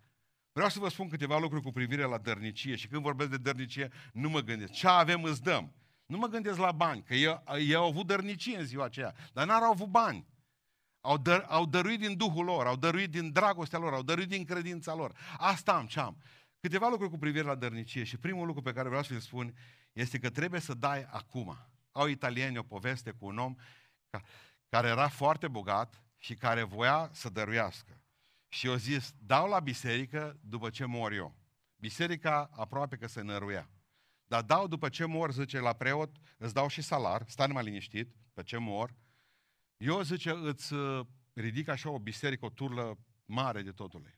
Vreau 0.52 0.70
să 0.70 0.80
vă 0.80 0.90
spun 0.90 1.10
câteva 1.10 1.40
lucruri 1.40 1.64
cu 1.64 1.72
privire 1.72 2.04
la 2.04 2.18
dărnicie 2.18 2.76
și 2.76 2.88
când 2.88 3.02
vorbesc 3.02 3.30
de 3.30 3.38
dărnicie, 3.38 3.92
nu 4.14 4.30
mă 4.30 4.40
gândesc. 4.40 4.72
Ce 4.72 4.88
avem 4.88 5.24
îți 5.24 5.42
dăm. 5.42 5.74
Nu 6.14 6.20
mă 6.20 6.28
gândesc 6.28 6.58
la 6.58 6.72
bani, 6.72 7.04
că 7.04 7.14
ei, 7.14 7.42
ei 7.58 7.76
au 7.76 7.88
avut 7.88 8.08
dărnicie 8.08 8.58
în 8.58 8.66
ziua 8.66 8.86
aceea, 8.86 9.16
dar 9.34 9.48
n-au 9.48 9.72
avut 9.72 9.88
bani. 9.88 10.28
Au, 11.02 11.18
dă, 11.18 11.46
au 11.48 11.66
dăruit 11.66 12.00
din 12.00 12.18
Duhul 12.18 12.46
lor, 12.46 12.68
au 12.68 12.76
dăruit 12.76 13.10
din 13.10 13.32
dragostea 13.32 13.80
lor, 13.80 13.94
au 13.94 14.02
dăruit 14.02 14.28
din 14.28 14.46
credința 14.46 14.96
lor. 14.96 15.18
Asta 15.38 15.74
am, 15.74 15.86
ce 15.86 16.00
am. 16.00 16.18
Câteva 16.60 16.90
lucruri 16.90 17.12
cu 17.12 17.18
privire 17.18 17.44
la 17.44 17.56
dărnicie 17.56 18.04
și 18.04 18.18
primul 18.18 18.46
lucru 18.46 18.62
pe 18.62 18.74
care 18.74 18.88
vreau 18.88 19.04
să-l 19.04 19.20
spun 19.20 19.56
este 19.94 20.20
că 20.20 20.30
trebuie 20.30 20.60
să 20.60 20.74
dai 20.74 21.04
acum. 21.04 21.58
Au 21.92 22.08
italieni 22.08 22.58
o 22.58 22.64
poveste 22.64 23.12
cu 23.12 23.26
un 23.26 23.38
om 23.38 23.56
care 24.70 24.88
era 24.88 25.08
foarte 25.08 25.48
bogat 25.48 26.04
și 26.18 26.34
care 26.34 26.64
voia 26.64 27.10
să 27.14 27.30
dăruiască. 27.30 28.02
Și 28.48 28.68
eu 28.68 28.76
zis, 28.76 29.14
dau 29.18 29.50
la 29.50 29.60
biserică 29.60 30.38
după 30.42 30.70
ce 30.70 30.86
mor 30.86 31.12
eu. 31.12 31.36
Biserica 31.76 32.50
aproape 32.52 32.96
că 32.96 33.08
se 33.08 33.22
năruia. 33.22 33.70
Dar 34.28 34.42
dau 34.42 34.68
după 34.68 34.90
ce 34.90 35.06
mor, 35.06 35.32
zice, 35.32 35.60
la 35.60 35.74
preot, 35.74 36.16
îți 36.38 36.54
dau 36.54 36.68
și 36.68 36.82
salar, 36.82 37.24
stai 37.28 37.48
mai 37.48 37.64
liniștit, 37.64 38.16
pe 38.34 38.44
ce 38.44 38.58
mor. 38.58 38.96
Eu, 39.78 40.02
zice, 40.02 40.32
îți 40.32 40.74
uh, 40.74 41.06
ridic 41.34 41.68
așa 41.68 41.90
o 41.90 42.00
biserică, 42.00 42.46
o 42.46 42.50
turlă 42.50 42.98
mare 43.26 43.62
de 43.62 43.72
totule. 43.72 44.18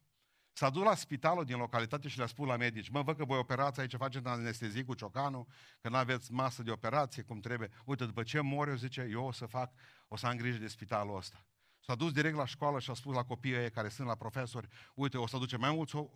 S-a 0.54 0.70
dus 0.70 0.84
la 0.84 0.96
spitalul 0.96 1.46
din 1.46 1.58
localitate 1.58 2.08
și 2.08 2.18
le-a 2.18 2.28
spus 2.28 2.48
la 2.48 2.58
medici, 2.58 2.90
mă, 2.90 3.02
văd 3.02 3.18
că 3.18 3.26
voi 3.26 3.38
operați 3.38 3.80
aici, 3.80 3.96
faceți 3.96 4.28
anestezie 4.28 4.84
cu 4.84 4.94
ciocanul, 4.94 5.48
că 5.82 5.90
nu 5.90 5.96
aveți 5.96 6.32
masă 6.32 6.64
de 6.64 6.72
operație, 6.72 7.24
cum 7.24 7.40
trebuie. 7.40 7.70
Uite, 7.86 8.06
după 8.06 8.24
ce 8.24 8.40
mor, 8.40 8.68
eu 8.68 8.76
zice, 8.76 9.08
eu 9.12 9.26
o 9.26 9.32
să 9.32 9.46
fac, 9.46 9.74
o 10.08 10.18
să 10.18 10.28
am 10.28 10.38
grijă 10.38 10.58
de 10.58 10.68
spitalul 10.68 11.18
ăsta. 11.18 11.46
S-a 11.86 11.96
dus 11.96 12.12
direct 12.12 12.36
la 12.36 12.46
școală 12.46 12.80
și 12.80 12.90
a 12.90 12.94
spus 12.94 13.16
la 13.16 13.24
copiii 13.24 13.56
ei 13.56 13.72
care 13.72 13.90
sunt 13.90 14.08
la 14.08 14.16
profesori, 14.16 14.68
uite, 14.94 15.18
o 15.18 15.28
să 15.28 15.38
duce 15.38 15.58
mai 15.58 15.72
mulți 15.72 15.96
uh, 15.96 16.08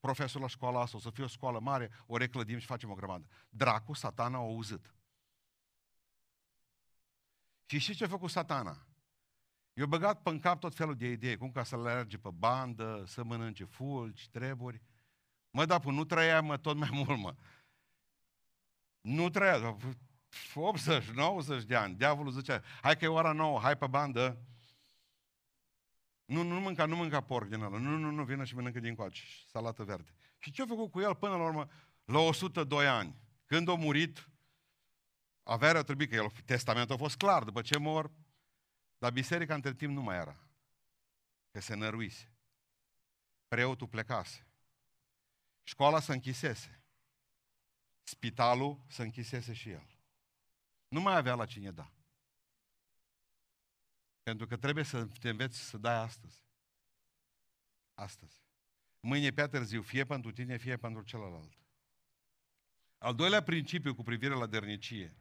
profesori 0.00 0.42
la 0.42 0.48
școala 0.48 0.80
asta, 0.80 0.96
o 0.96 1.00
să 1.00 1.10
fie 1.10 1.24
o 1.24 1.26
școală 1.26 1.58
mare, 1.60 1.90
o 2.06 2.16
reclădim 2.16 2.58
și 2.58 2.66
facem 2.66 2.90
o 2.90 2.94
grămadă. 2.94 3.26
Dracu, 3.48 3.92
satana 3.92 4.38
a 4.38 4.40
auzit. 4.40 4.94
Și 7.66 7.78
știți 7.78 7.98
ce 7.98 8.04
a 8.04 8.08
făcut 8.08 8.30
satana? 8.30 8.86
I-a 9.72 9.86
băgat 9.86 10.22
pe 10.22 10.38
cap 10.38 10.60
tot 10.60 10.74
felul 10.74 10.96
de 10.96 11.10
idei, 11.10 11.36
cum 11.36 11.50
ca 11.50 11.64
să 11.64 11.74
alerge 11.74 12.18
pe 12.18 12.30
bandă, 12.32 13.04
să 13.06 13.24
mănânce 13.24 13.64
fulgi, 13.64 14.30
treburi. 14.30 14.82
Mă, 15.50 15.64
da, 15.64 15.80
nu 15.84 16.04
trăia, 16.04 16.40
mă, 16.40 16.56
tot 16.56 16.76
mai 16.76 16.90
mult, 16.92 17.18
mă. 17.18 17.34
Nu 19.00 19.30
trăia, 19.30 19.76
80, 20.54 21.10
90 21.10 21.64
de 21.64 21.76
ani. 21.76 21.94
Diavolul 21.94 22.32
zicea, 22.32 22.62
hai 22.82 22.96
că 22.96 23.04
e 23.04 23.08
ora 23.08 23.32
nouă, 23.32 23.60
hai 23.60 23.76
pe 23.76 23.86
bandă, 23.86 24.38
nu, 26.24 26.42
nu 26.42 26.60
mânca, 26.60 26.84
nu 26.84 26.96
mânca 26.96 27.20
porc 27.20 27.48
din 27.48 27.60
ăla. 27.60 27.78
Nu, 27.78 27.96
nu, 27.96 28.10
nu, 28.10 28.24
vină 28.24 28.44
și 28.44 28.54
mănâncă 28.54 28.80
din 28.80 28.94
coace. 28.94 29.22
Salată 29.46 29.84
verde. 29.84 30.14
Și 30.38 30.50
ce 30.50 30.62
a 30.62 30.66
făcut 30.66 30.90
cu 30.90 31.00
el 31.00 31.14
până 31.14 31.36
la 31.36 31.44
urmă? 31.44 31.68
La 32.04 32.18
102 32.18 32.86
ani. 32.86 33.16
Când 33.46 33.68
a 33.68 33.74
murit, 33.74 34.28
averea 35.42 35.82
trebuie 35.82 36.06
că 36.06 36.14
el, 36.14 36.30
testamentul 36.44 36.94
a 36.94 36.98
fost 36.98 37.16
clar, 37.16 37.44
după 37.44 37.62
ce 37.62 37.78
mor, 37.78 38.10
dar 38.98 39.12
biserica 39.12 39.54
între 39.54 39.74
timp 39.74 39.92
nu 39.92 40.02
mai 40.02 40.16
era. 40.16 40.36
Că 41.50 41.60
se 41.60 41.74
năruise. 41.74 42.32
Preotul 43.48 43.86
plecase. 43.86 44.46
Școala 45.62 46.00
se 46.00 46.12
închisese. 46.12 46.82
Spitalul 48.02 48.84
se 48.88 49.02
închisese 49.02 49.52
și 49.52 49.70
el. 49.70 49.86
Nu 50.88 51.00
mai 51.00 51.16
avea 51.16 51.34
la 51.34 51.46
cine 51.46 51.70
da. 51.70 51.92
Pentru 54.22 54.46
că 54.46 54.56
trebuie 54.56 54.84
să 54.84 55.06
te 55.20 55.28
înveți 55.28 55.58
să 55.58 55.78
dai 55.78 55.94
astăzi. 55.94 56.44
Astăzi. 57.94 58.40
mâine 59.00 59.30
pe 59.30 59.46
târziu, 59.46 59.82
fie 59.82 60.04
pentru 60.04 60.32
tine, 60.32 60.56
fie 60.56 60.76
pentru 60.76 61.02
celălalt. 61.02 61.52
Al 62.98 63.14
doilea 63.14 63.42
principiu 63.42 63.94
cu 63.94 64.02
privire 64.02 64.34
la 64.34 64.46
dărnicie 64.46 65.16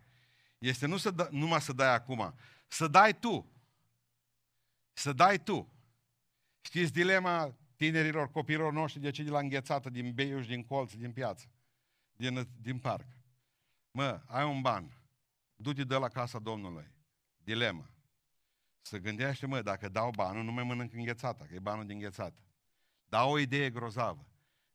este 0.58 0.86
nu 0.86 0.98
să 0.98 1.12
da, 1.12 1.28
numai 1.32 1.62
să 1.62 1.74
dai 1.74 1.94
acum, 1.94 2.34
să 2.68 2.88
dai 2.88 3.20
tu. 3.20 3.52
Să 4.94 5.14
dai 5.14 5.44
tu. 5.44 5.74
Știți 6.62 6.92
dilema 6.92 7.56
tinerilor, 7.76 8.32
copiilor 8.32 8.74
noștri 8.74 9.02
de 9.02 9.12
ce 9.12 9.24
de 9.24 9.30
la 9.30 9.40
înghețată 9.40 9.90
din 9.90 10.14
beiuș, 10.14 10.48
din 10.48 10.64
colț, 10.64 10.94
din 10.94 11.12
piață, 11.12 11.50
din, 12.12 12.48
din 12.62 12.80
parc. 12.80 13.08
Mă, 13.92 14.22
ai 14.26 14.46
un 14.46 14.62
ban, 14.62 14.92
du-te 15.56 15.84
de 15.84 15.96
la 15.96 16.08
casa 16.08 16.40
Domnului. 16.40 16.92
Dilema. 17.38 17.91
Să 18.82 18.98
gândește, 18.98 19.46
mă, 19.46 19.62
dacă 19.62 19.90
dau 19.90 20.10
banul, 20.10 20.44
nu 20.44 20.52
mai 20.52 20.64
mănânc 20.64 20.94
înghețata, 20.94 21.46
că 21.46 21.54
e 21.54 21.60
banul 21.60 21.86
din 21.86 21.96
înghețată. 21.96 22.42
Dau 23.06 23.32
o 23.32 23.40
idee 23.40 23.70
grozavă. 23.70 24.28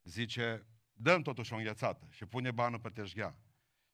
Zice, 0.02 0.66
dăm 0.92 1.22
totuși 1.22 1.52
o 1.52 1.56
înghețată 1.56 2.06
și 2.10 2.26
pune 2.26 2.50
banul 2.50 2.80
pe 2.80 2.88
teșghea. 2.88 3.38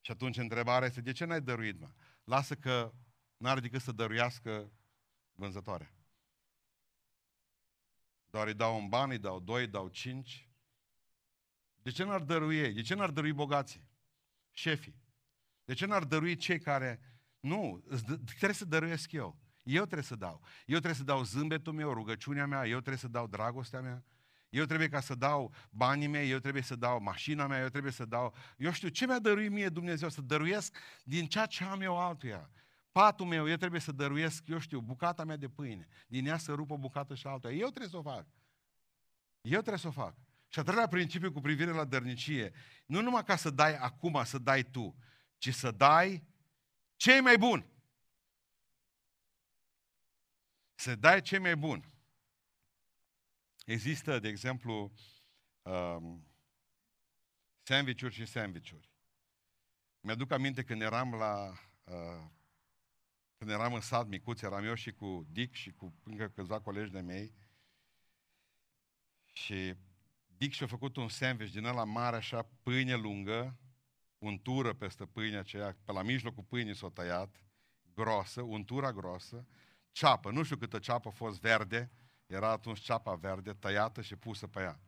Și 0.01 0.11
atunci 0.11 0.37
întrebarea 0.37 0.89
este, 0.89 1.01
de 1.01 1.13
ce 1.13 1.25
n-ai 1.25 1.41
dăruit, 1.41 1.81
mă? 1.81 1.91
Lasă 2.25 2.55
că 2.55 2.93
n-are 3.37 3.61
decât 3.61 3.81
să 3.81 3.93
dăruiască 3.93 4.73
vânzătoarea. 5.33 5.95
Doar 8.31 8.47
îi 8.47 8.55
dau 8.55 8.79
un 8.79 8.89
ban, 8.89 9.11
îi 9.11 9.19
dau 9.19 9.41
doi, 9.41 9.61
îi 9.61 9.71
dau 9.71 9.89
cinci. 9.89 10.49
De 11.83 11.91
ce 11.91 12.05
n-ar 12.05 12.23
dărui 12.23 12.59
ei? 12.59 12.73
De 12.73 12.83
ce 12.83 12.95
n-ar 12.95 13.11
dărui 13.11 13.33
bogații? 13.33 13.89
Șefii. 14.51 15.03
De 15.65 15.75
ce 15.75 15.87
n-ar 15.87 16.05
dărui 16.05 16.37
cei 16.37 16.59
care... 16.59 17.01
Nu, 17.41 17.85
trebuie 18.25 18.53
să 18.53 18.65
dăruiesc 18.65 19.13
eu. 19.13 19.42
Eu 19.63 19.83
trebuie 19.83 20.03
să 20.03 20.17
dau. 20.17 20.41
Eu 20.67 20.77
trebuie 20.79 20.95
să 20.95 21.05
dau 21.05 21.23
zâmbetul 21.23 21.73
meu, 21.73 21.93
rugăciunea 21.93 22.47
mea, 22.47 22.67
eu 22.67 22.79
trebuie 22.79 22.97
să 22.97 23.09
dau 23.09 23.27
dragostea 23.27 23.81
mea. 23.81 24.05
Eu 24.49 24.65
trebuie 24.65 24.89
ca 24.89 25.01
să 25.01 25.15
dau 25.15 25.55
banii 25.71 26.07
mei, 26.07 26.31
eu 26.31 26.39
trebuie 26.39 26.63
să 26.63 26.77
dau 26.77 27.03
mașina 27.03 27.47
mea, 27.47 27.61
eu 27.61 27.69
trebuie 27.69 27.93
să 27.93 28.05
dau... 28.05 28.35
Eu 28.57 28.73
știu, 28.73 28.89
ce 28.89 29.07
mi-a 29.07 29.19
dăruit 29.19 29.51
mie 29.51 29.69
Dumnezeu? 29.69 30.09
Să 30.09 30.21
dăruiesc 30.21 30.77
din 31.05 31.27
ceea 31.27 31.47
ce 31.47 31.65
am 31.65 31.81
eu 31.81 31.99
altuia. 31.99 32.51
Patul 32.93 33.27
meu, 33.27 33.49
eu 33.49 33.57
trebuie 33.57 33.81
să 33.81 33.93
dăruiesc, 33.93 34.49
eu 34.49 34.59
știu, 34.59 34.81
bucata 34.81 35.25
mea 35.25 35.37
de 35.37 35.49
pâine. 35.49 35.89
Din 36.07 36.27
ea 36.27 36.39
să 36.39 36.53
rup 36.53 36.71
o 36.71 36.79
bucată 36.79 37.15
și 37.15 37.27
altuia. 37.27 37.53
Eu 37.53 37.69
trebuie 37.69 37.89
să 37.89 37.97
o 37.97 38.03
fac. 38.03 38.27
Eu 39.41 39.59
trebuie 39.59 39.79
să 39.79 39.89
o 39.89 39.91
fac. 39.91 40.15
Și 40.49 40.59
a 40.59 40.63
treilea 40.63 40.87
principiu 40.87 41.33
cu 41.33 41.41
privire 41.41 41.71
la 41.71 41.85
dărnicie, 41.85 42.53
nu 42.87 43.01
numai 43.01 43.25
ca 43.25 43.37
să 43.37 43.51
dai 43.51 43.77
acum, 43.77 44.23
să 44.25 44.39
dai 44.39 44.63
tu, 44.63 44.97
ci 45.39 45.55
să 45.55 45.71
dai 45.71 46.25
cei 46.97 47.21
mai 47.21 47.39
bun. 47.39 47.67
Să 50.75 50.95
dai 50.95 51.21
cei 51.21 51.39
mai 51.39 51.57
bun. 51.57 51.93
Există, 53.65 54.19
de 54.19 54.29
exemplu, 54.29 54.93
um, 55.63 56.27
sandvișuri 57.63 58.15
și 58.15 58.27
sandvișuri. 58.27 58.91
Mi-aduc 60.01 60.31
aminte 60.31 60.65
când 60.65 60.83
eram 60.83 61.15
la 61.15 61.49
uh, 61.85 62.31
când 63.37 63.51
eram 63.51 63.75
în 63.75 63.81
sat 63.81 64.07
micuț, 64.07 64.43
eram 64.43 64.65
eu 64.65 64.75
și 64.75 64.93
cu 64.93 65.27
Dick 65.31 65.55
și 65.55 65.71
cu 65.71 65.95
încă 66.03 66.29
câțiva 66.29 66.61
colegi 66.61 66.91
de 66.91 67.01
mei 67.01 67.35
și 69.33 69.75
Dick 70.27 70.55
și-a 70.55 70.67
făcut 70.67 70.97
un 70.97 71.09
sandwich 71.09 71.53
din 71.53 71.65
ăla 71.65 71.85
mare, 71.85 72.17
așa, 72.17 72.49
pâine 72.63 72.95
lungă, 72.95 73.59
untură 74.19 74.75
peste 74.75 75.07
pâinea 75.07 75.39
aceea, 75.39 75.77
pe 75.85 75.93
la 75.93 76.03
mijlocul 76.03 76.43
pâinii 76.43 76.77
s-a 76.77 76.91
tăiat, 76.91 77.45
grosă, 77.95 78.43
untura 78.43 78.93
grosă, 78.93 79.47
ceapă, 79.93 80.31
nu 80.31 80.43
știu 80.43 80.57
câtă 80.57 80.79
ceapă 80.79 81.09
a 81.09 81.11
fost 81.11 81.41
verde, 81.41 81.91
era 82.27 82.51
atunci 82.51 82.81
ceapa 82.81 83.15
verde, 83.15 83.53
tăiată 83.53 84.03
și 84.03 84.17
pusă 84.17 84.47
pe 84.47 84.61
ea. 84.61 84.81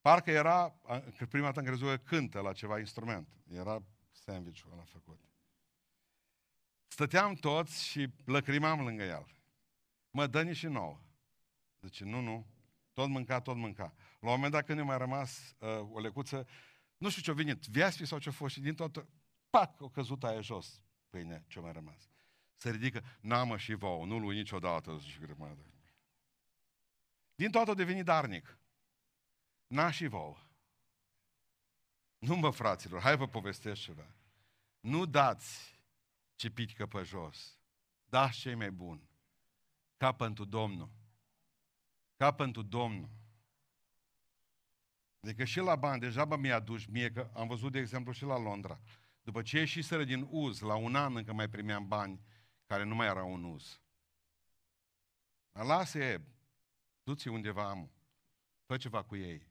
Parcă 0.00 0.30
era, 0.30 0.74
că 1.16 1.26
prima 1.26 1.44
dată 1.44 1.58
am 1.58 1.64
crezut 1.64 1.88
că 1.88 1.96
cântă 1.96 2.40
la 2.40 2.52
ceva 2.52 2.78
instrument. 2.78 3.28
Era 3.48 3.82
sandwich-ul 4.10 4.72
ăla 4.72 4.82
făcut. 4.82 5.20
Stăteam 6.86 7.34
toți 7.34 7.84
și 7.84 8.08
lăcrimam 8.24 8.80
lângă 8.80 9.02
el. 9.02 9.26
Mă, 10.10 10.26
dă 10.26 10.52
și 10.52 10.66
nouă. 10.66 11.00
Zice, 11.80 12.04
nu, 12.04 12.20
nu, 12.20 12.46
tot 12.92 13.08
mânca, 13.08 13.40
tot 13.40 13.56
mânca. 13.56 13.94
La 14.20 14.28
un 14.28 14.34
moment 14.34 14.52
dat 14.52 14.64
când 14.64 14.78
i-a 14.78 14.84
mai 14.84 14.98
rămas 14.98 15.56
uh, 15.58 15.68
o 15.92 16.00
lecuță, 16.00 16.46
nu 16.96 17.08
știu 17.08 17.22
ce-a 17.22 17.34
venit, 17.34 17.64
viaspi 17.64 18.04
sau 18.04 18.18
ce-a 18.18 18.32
fost 18.32 18.54
și 18.54 18.60
din 18.60 18.74
tot, 18.74 19.06
pac, 19.50 19.80
o 19.80 19.88
căzut 19.88 20.24
aia 20.24 20.40
jos 20.40 20.80
pâine 21.08 21.44
ce-a 21.46 21.62
mai 21.62 21.72
rămas. 21.72 22.08
Se 22.60 22.70
ridică, 22.70 23.04
n-amă 23.20 23.56
și 23.56 23.74
vouă, 23.74 24.06
nu 24.06 24.18
lui 24.18 24.36
niciodată, 24.36 24.96
zice 24.96 25.18
grămadă. 25.20 25.64
Din 27.34 27.50
toată 27.50 27.70
a 27.70 27.74
devenit 27.74 28.04
darnic. 28.04 28.58
N-a 29.66 29.90
și 29.90 30.06
vouă. 30.06 30.36
Nu 32.18 32.36
mă, 32.36 32.50
fraților, 32.50 33.00
hai 33.00 33.16
vă 33.16 33.28
povestesc 33.28 33.80
ceva. 33.80 34.14
Nu 34.80 35.06
dați 35.06 35.80
ce 36.34 36.50
pitică 36.50 36.86
pe 36.86 37.02
jos. 37.02 37.58
Dați 38.04 38.38
cei 38.38 38.54
mai 38.54 38.70
buni. 38.70 39.08
Ca 39.96 40.12
pentru 40.12 40.44
Domnul. 40.44 40.90
Ca 42.16 42.32
pentru 42.32 42.62
Domnul. 42.62 43.10
Adică 45.20 45.44
și 45.44 45.58
la 45.58 45.76
bani, 45.76 46.00
deja 46.00 46.24
bă 46.24 46.36
mi-a 46.36 46.54
adus 46.54 46.86
mie, 46.86 47.10
că 47.10 47.30
am 47.34 47.46
văzut, 47.46 47.72
de 47.72 47.78
exemplu, 47.78 48.12
și 48.12 48.24
la 48.24 48.38
Londra. 48.38 48.80
După 49.22 49.42
ce 49.42 49.58
ieșiseră 49.58 50.04
din 50.04 50.26
uz, 50.30 50.60
la 50.60 50.74
un 50.74 50.94
an 50.94 51.16
încă 51.16 51.32
mai 51.32 51.48
primeam 51.48 51.88
bani 51.88 52.20
care 52.70 52.82
nu 52.82 52.94
mai 52.94 53.06
erau 53.06 53.32
un 53.32 53.44
uz. 53.44 53.80
Lasă 55.52 56.22
du-ți 57.02 57.28
undeva 57.28 57.68
am, 57.68 57.90
fă 58.66 58.76
ceva 58.76 59.02
cu 59.02 59.16
ei. 59.16 59.48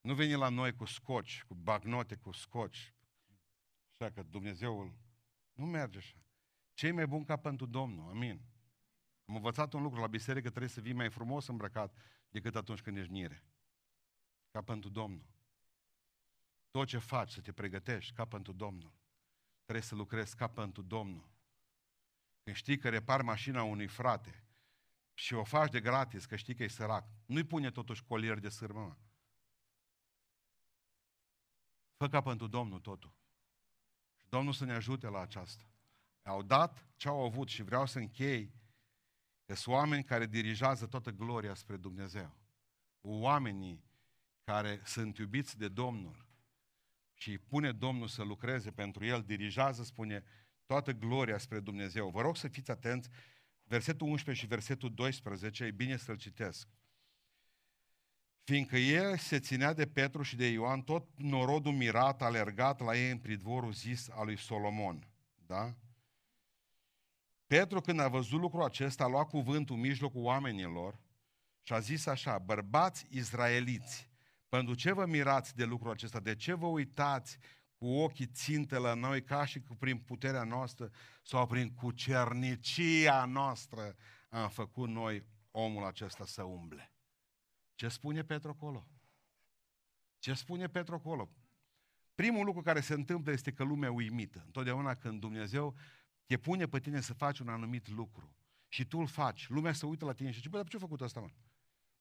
Nu 0.00 0.14
veni 0.14 0.32
la 0.32 0.48
noi 0.48 0.74
cu 0.74 0.84
scoci, 0.84 1.44
cu 1.46 1.54
bagnote, 1.54 2.16
cu 2.16 2.32
scoci. 2.32 2.94
Așa 3.92 4.10
că 4.10 4.22
Dumnezeul 4.22 4.94
nu 5.52 5.66
merge 5.66 5.98
așa. 5.98 6.16
Cei 6.74 6.92
mai 6.92 7.06
bun 7.06 7.24
ca 7.24 7.36
pentru 7.36 7.66
Domnul, 7.66 8.10
amin. 8.10 8.40
Am 9.24 9.34
învățat 9.34 9.72
un 9.72 9.82
lucru 9.82 10.00
la 10.00 10.06
biserică, 10.06 10.48
trebuie 10.48 10.70
să 10.70 10.80
vii 10.80 10.92
mai 10.92 11.10
frumos 11.10 11.46
îmbrăcat 11.46 11.96
decât 12.28 12.54
atunci 12.54 12.80
când 12.80 12.96
ești 12.96 13.12
nire. 13.12 13.44
Ca 14.50 14.62
pentru 14.62 14.88
Domnul. 14.88 15.26
Tot 16.70 16.86
ce 16.86 16.98
faci, 16.98 17.30
să 17.30 17.40
te 17.40 17.52
pregătești 17.52 18.12
ca 18.12 18.24
pentru 18.24 18.52
Domnul. 18.52 18.92
Trebuie 19.62 19.84
să 19.84 19.94
lucrezi 19.94 20.36
ca 20.36 20.48
pentru 20.48 20.82
Domnul. 20.82 21.32
Când 22.44 22.56
știi 22.56 22.78
că 22.78 22.88
repar 22.88 23.22
mașina 23.22 23.62
unui 23.62 23.86
frate 23.86 24.44
și 25.14 25.34
o 25.34 25.44
faci 25.44 25.70
de 25.70 25.80
gratis, 25.80 26.26
că 26.26 26.36
știi 26.36 26.54
că 26.54 26.62
e 26.62 26.68
sărac, 26.68 27.08
nu-i 27.26 27.44
pune 27.44 27.70
totuși 27.70 28.04
colier 28.04 28.38
de 28.38 28.48
sârmă. 28.48 28.98
Fă 31.96 32.08
ca 32.08 32.20
pentru 32.20 32.46
Domnul 32.46 32.80
totul. 32.80 33.12
Și 34.16 34.26
Domnul 34.28 34.52
să 34.52 34.64
ne 34.64 34.72
ajute 34.72 35.08
la 35.08 35.20
aceasta. 35.20 35.64
Au 36.22 36.42
dat 36.42 36.86
ce 36.96 37.08
au 37.08 37.24
avut 37.24 37.48
și 37.48 37.62
vreau 37.62 37.86
să 37.86 37.98
închei 37.98 38.54
că 39.44 39.54
sunt 39.54 39.74
oameni 39.74 40.04
care 40.04 40.26
dirigează 40.26 40.86
toată 40.86 41.10
gloria 41.10 41.54
spre 41.54 41.76
Dumnezeu. 41.76 42.36
Oamenii 43.00 43.84
care 44.44 44.80
sunt 44.84 45.18
iubiți 45.18 45.58
de 45.58 45.68
Domnul 45.68 46.26
și 47.14 47.30
îi 47.30 47.38
pune 47.38 47.72
Domnul 47.72 48.08
să 48.08 48.22
lucreze 48.22 48.70
pentru 48.70 49.04
el, 49.04 49.22
dirigează, 49.22 49.82
spune, 49.82 50.24
toată 50.66 50.92
gloria 50.92 51.38
spre 51.38 51.60
Dumnezeu. 51.60 52.08
Vă 52.08 52.20
rog 52.20 52.36
să 52.36 52.48
fiți 52.48 52.70
atenți, 52.70 53.08
versetul 53.64 54.06
11 54.06 54.44
și 54.44 54.50
versetul 54.50 54.94
12, 54.94 55.64
e 55.64 55.70
bine 55.70 55.96
să-l 55.96 56.16
citesc. 56.16 56.68
Fiindcă 58.44 58.76
el 58.76 59.16
se 59.16 59.38
ținea 59.38 59.72
de 59.72 59.86
Petru 59.86 60.22
și 60.22 60.36
de 60.36 60.46
Ioan, 60.46 60.82
tot 60.82 61.08
norodul 61.16 61.72
mirat 61.72 62.22
alergat 62.22 62.80
la 62.80 62.96
ei 62.96 63.10
în 63.10 63.18
pridvorul 63.18 63.72
zis 63.72 64.08
al 64.10 64.24
lui 64.24 64.38
Solomon. 64.38 65.08
Da? 65.46 65.74
Petru, 67.46 67.80
când 67.80 68.00
a 68.00 68.08
văzut 68.08 68.40
lucrul 68.40 68.62
acesta, 68.62 69.04
a 69.04 69.08
luat 69.08 69.28
cuvântul 69.28 69.74
în 69.74 69.80
mijlocul 69.80 70.22
oamenilor 70.22 70.98
și 71.62 71.72
a 71.72 71.78
zis 71.78 72.06
așa, 72.06 72.38
bărbați 72.38 73.06
izraeliți, 73.10 74.08
pentru 74.48 74.74
ce 74.74 74.92
vă 74.92 75.06
mirați 75.06 75.56
de 75.56 75.64
lucrul 75.64 75.90
acesta? 75.90 76.20
De 76.20 76.34
ce 76.34 76.52
vă 76.52 76.66
uitați 76.66 77.38
cu 77.84 77.90
ochii 77.90 78.26
ținte 78.26 78.78
la 78.78 78.94
noi 78.94 79.22
ca 79.22 79.44
și 79.44 79.60
cu 79.60 79.74
prin 79.74 79.98
puterea 79.98 80.44
noastră 80.44 80.90
sau 81.22 81.46
prin 81.46 81.74
cucernicia 81.74 83.24
noastră 83.24 83.94
am 84.28 84.48
făcut 84.48 84.88
noi 84.88 85.24
omul 85.50 85.84
acesta 85.84 86.26
să 86.26 86.42
umble? 86.42 86.92
Ce 87.74 87.88
spune 87.88 88.22
Petru 88.22 88.50
acolo? 88.50 88.88
Ce 90.18 90.34
spune 90.34 90.68
Petru 90.68 90.94
acolo? 90.94 91.30
Primul 92.14 92.44
lucru 92.44 92.62
care 92.62 92.80
se 92.80 92.94
întâmplă 92.94 93.32
este 93.32 93.52
că 93.52 93.64
lumea 93.64 93.92
uimită. 93.92 94.42
Întotdeauna 94.44 94.94
când 94.94 95.20
Dumnezeu 95.20 95.74
te 96.26 96.36
pune 96.36 96.66
pe 96.66 96.80
tine 96.80 97.00
să 97.00 97.14
faci 97.14 97.38
un 97.38 97.48
anumit 97.48 97.88
lucru 97.88 98.36
și 98.68 98.84
tu 98.84 98.98
îl 98.98 99.06
faci, 99.06 99.48
lumea 99.48 99.72
se 99.72 99.86
uită 99.86 100.04
la 100.04 100.12
tine 100.12 100.30
și 100.30 100.36
zice, 100.36 100.48
bă, 100.48 100.56
dar 100.56 100.68
ce 100.68 100.76
a 100.76 100.80
făcut 100.80 101.00
asta, 101.00 101.20
mă? 101.20 101.30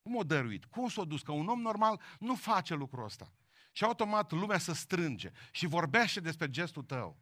Cum 0.01 0.15
o 0.15 0.23
dăruit? 0.23 0.65
Cum 0.65 0.87
s-a 0.87 1.03
dus? 1.03 1.21
Că 1.21 1.31
un 1.31 1.47
om 1.47 1.61
normal 1.61 2.01
nu 2.19 2.35
face 2.35 2.73
lucrul 2.73 3.03
ăsta. 3.03 3.33
Și 3.75 3.83
automat 3.83 4.31
lumea 4.31 4.57
se 4.57 4.73
strânge 4.73 5.31
și 5.51 5.65
vorbește 5.65 6.19
despre 6.19 6.49
gestul 6.49 6.83
tău. 6.83 7.17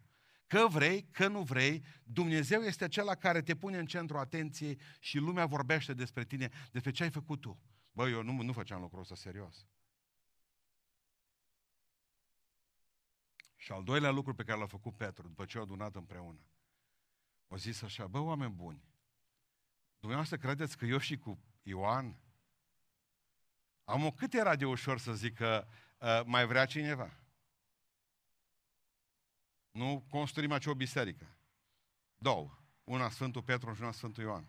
Că 0.47 0.68
vrei, 0.68 1.08
că 1.12 1.28
nu 1.28 1.41
vrei, 1.41 1.84
Dumnezeu 2.04 2.62
este 2.62 2.84
acela 2.84 3.16
care 3.16 3.41
te 3.41 3.56
pune 3.56 3.78
în 3.78 3.86
centru 3.86 4.18
atenției 4.18 4.80
și 4.99 5.18
lumea 5.18 5.45
vorbește 5.45 5.93
despre 5.93 6.26
tine, 6.26 6.49
despre 6.72 6.91
ce 6.91 7.04
ai 7.04 7.12
făcut 7.12 7.41
tu. 7.41 7.60
Bă, 7.91 8.10
eu 8.10 8.24
nu, 8.24 8.41
nu 8.41 8.54
făceam 8.54 8.82
lucrul 8.82 9.02
ăsta 9.02 9.16
serios. 9.16 9.68
Și 13.56 13.72
al 13.72 13.84
doilea 13.84 14.10
lucru 14.10 14.34
pe 14.34 14.43
care 14.43 14.60
l-a 14.60 14.66
făcut 14.66 14.97
Petru, 14.97 15.28
după 15.28 15.45
ce 15.45 15.58
au 15.58 15.64
adunat 15.64 15.95
împreună, 15.95 16.39
au 17.47 17.58
zis 17.58 17.82
așa, 17.82 18.08
bă, 18.08 18.20
oameni 18.20 18.54
buni, 18.54 18.84
dumneavoastră 19.99 20.38
credeți 20.38 20.78
că 20.78 20.86
eu 20.86 20.97
și 20.97 21.18
cu 21.18 21.39
Ioan 21.62 22.20
am 23.84 24.06
o 24.06 24.12
cât 24.12 24.34
era 24.34 24.56
de 24.56 24.66
ușor 24.66 24.99
să 24.99 25.14
zic 25.14 25.36
că 25.36 25.68
uh, 26.02 26.22
mai 26.26 26.45
vrea 26.45 26.66
cineva? 26.66 27.14
Nu 29.72 30.06
construim 30.10 30.52
aici 30.52 30.66
o 30.66 30.76
biserică. 30.76 31.28
Două. 32.18 32.58
Una 32.84 33.10
Sfântul 33.10 33.43
Petru 33.43 33.74
și 33.74 33.82
una 33.82 33.91
Sfântul 33.91 34.24
Ioan. 34.24 34.47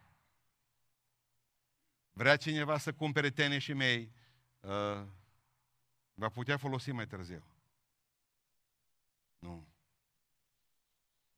Vrea 2.12 2.36
cineva 2.36 2.78
să 2.78 2.92
cumpere 2.92 3.30
teneșii 3.30 3.74
mei, 3.74 4.12
uh, 4.60 5.06
va 6.14 6.28
putea 6.28 6.56
folosi 6.56 6.90
mai 6.90 7.06
târziu. 7.06 7.44
Nu. 9.38 9.66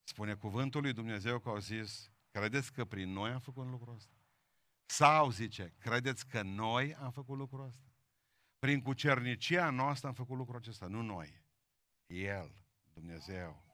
Spune 0.02 0.34
cuvântul 0.34 0.82
lui 0.82 0.92
Dumnezeu 0.92 1.38
că 1.38 1.48
au 1.48 1.58
zis, 1.58 2.10
credeți 2.30 2.72
că 2.72 2.84
prin 2.84 3.12
noi 3.12 3.30
am 3.30 3.40
făcut 3.40 3.66
lucrul 3.66 3.94
ăsta? 3.94 4.14
Sau 4.86 5.30
zice, 5.30 5.74
credeți 5.78 6.26
că 6.26 6.42
noi 6.42 6.94
am 6.94 7.10
făcut 7.10 7.36
lucrul 7.36 7.66
ăsta? 7.66 7.93
Prin 8.64 8.82
cucernicia 8.82 9.70
noastră 9.70 10.08
am 10.08 10.14
făcut 10.14 10.36
lucrul 10.36 10.56
acesta, 10.56 10.86
nu 10.86 11.02
noi. 11.02 11.42
El, 12.06 12.54
Dumnezeu. 12.92 13.64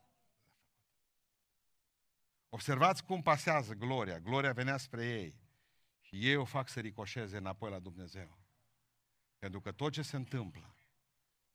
Observați 2.49 3.05
cum 3.05 3.22
pasează 3.22 3.74
gloria. 3.74 4.18
Gloria 4.20 4.53
venea 4.53 4.76
spre 4.76 5.07
ei. 5.07 5.41
Și 6.01 6.26
ei 6.28 6.36
o 6.36 6.45
fac 6.45 6.68
să 6.68 6.80
ricoșeze 6.80 7.36
înapoi 7.36 7.70
la 7.70 7.78
Dumnezeu. 7.78 8.38
Pentru 9.38 9.61
că 9.61 9.72
tot 9.72 9.93
ce 9.93 10.03
se 10.03 10.16
întâmplă, 10.16 10.76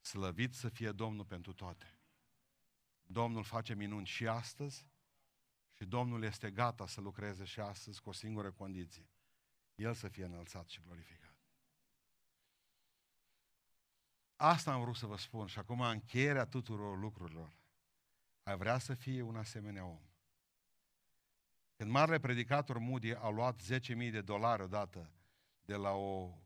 slăvit 0.00 0.54
să 0.54 0.68
fie 0.68 0.92
Domnul 0.92 1.24
pentru 1.24 1.52
toate. 1.52 1.98
Domnul 3.02 3.44
face 3.44 3.74
minuni 3.74 4.06
și 4.06 4.26
astăzi 4.26 4.86
și 5.72 5.84
Domnul 5.84 6.22
este 6.22 6.50
gata 6.50 6.86
să 6.86 7.00
lucreze 7.00 7.44
și 7.44 7.60
astăzi 7.60 8.00
cu 8.00 8.08
o 8.08 8.12
singură 8.12 8.52
condiție. 8.52 9.10
El 9.74 9.94
să 9.94 10.08
fie 10.08 10.24
înălțat 10.24 10.68
și 10.68 10.80
glorificat. 10.80 11.25
Asta 14.36 14.72
am 14.72 14.80
vrut 14.80 14.96
să 14.96 15.06
vă 15.06 15.16
spun 15.16 15.46
și 15.46 15.58
acum 15.58 15.80
încheierea 15.80 16.46
tuturor 16.46 16.98
lucrurilor. 16.98 17.52
Ai 18.42 18.56
vrea 18.56 18.78
să 18.78 18.94
fie 18.94 19.22
un 19.22 19.36
asemenea 19.36 19.84
om. 19.84 20.00
Când 21.76 21.90
marele 21.90 22.18
predicator 22.18 22.78
Moody 22.78 23.12
a 23.12 23.28
luat 23.28 23.60
10.000 23.62 24.10
de 24.10 24.20
dolari 24.20 24.62
odată 24.62 25.10
de 25.60 25.74
la 25.74 25.90
o, 25.90 26.38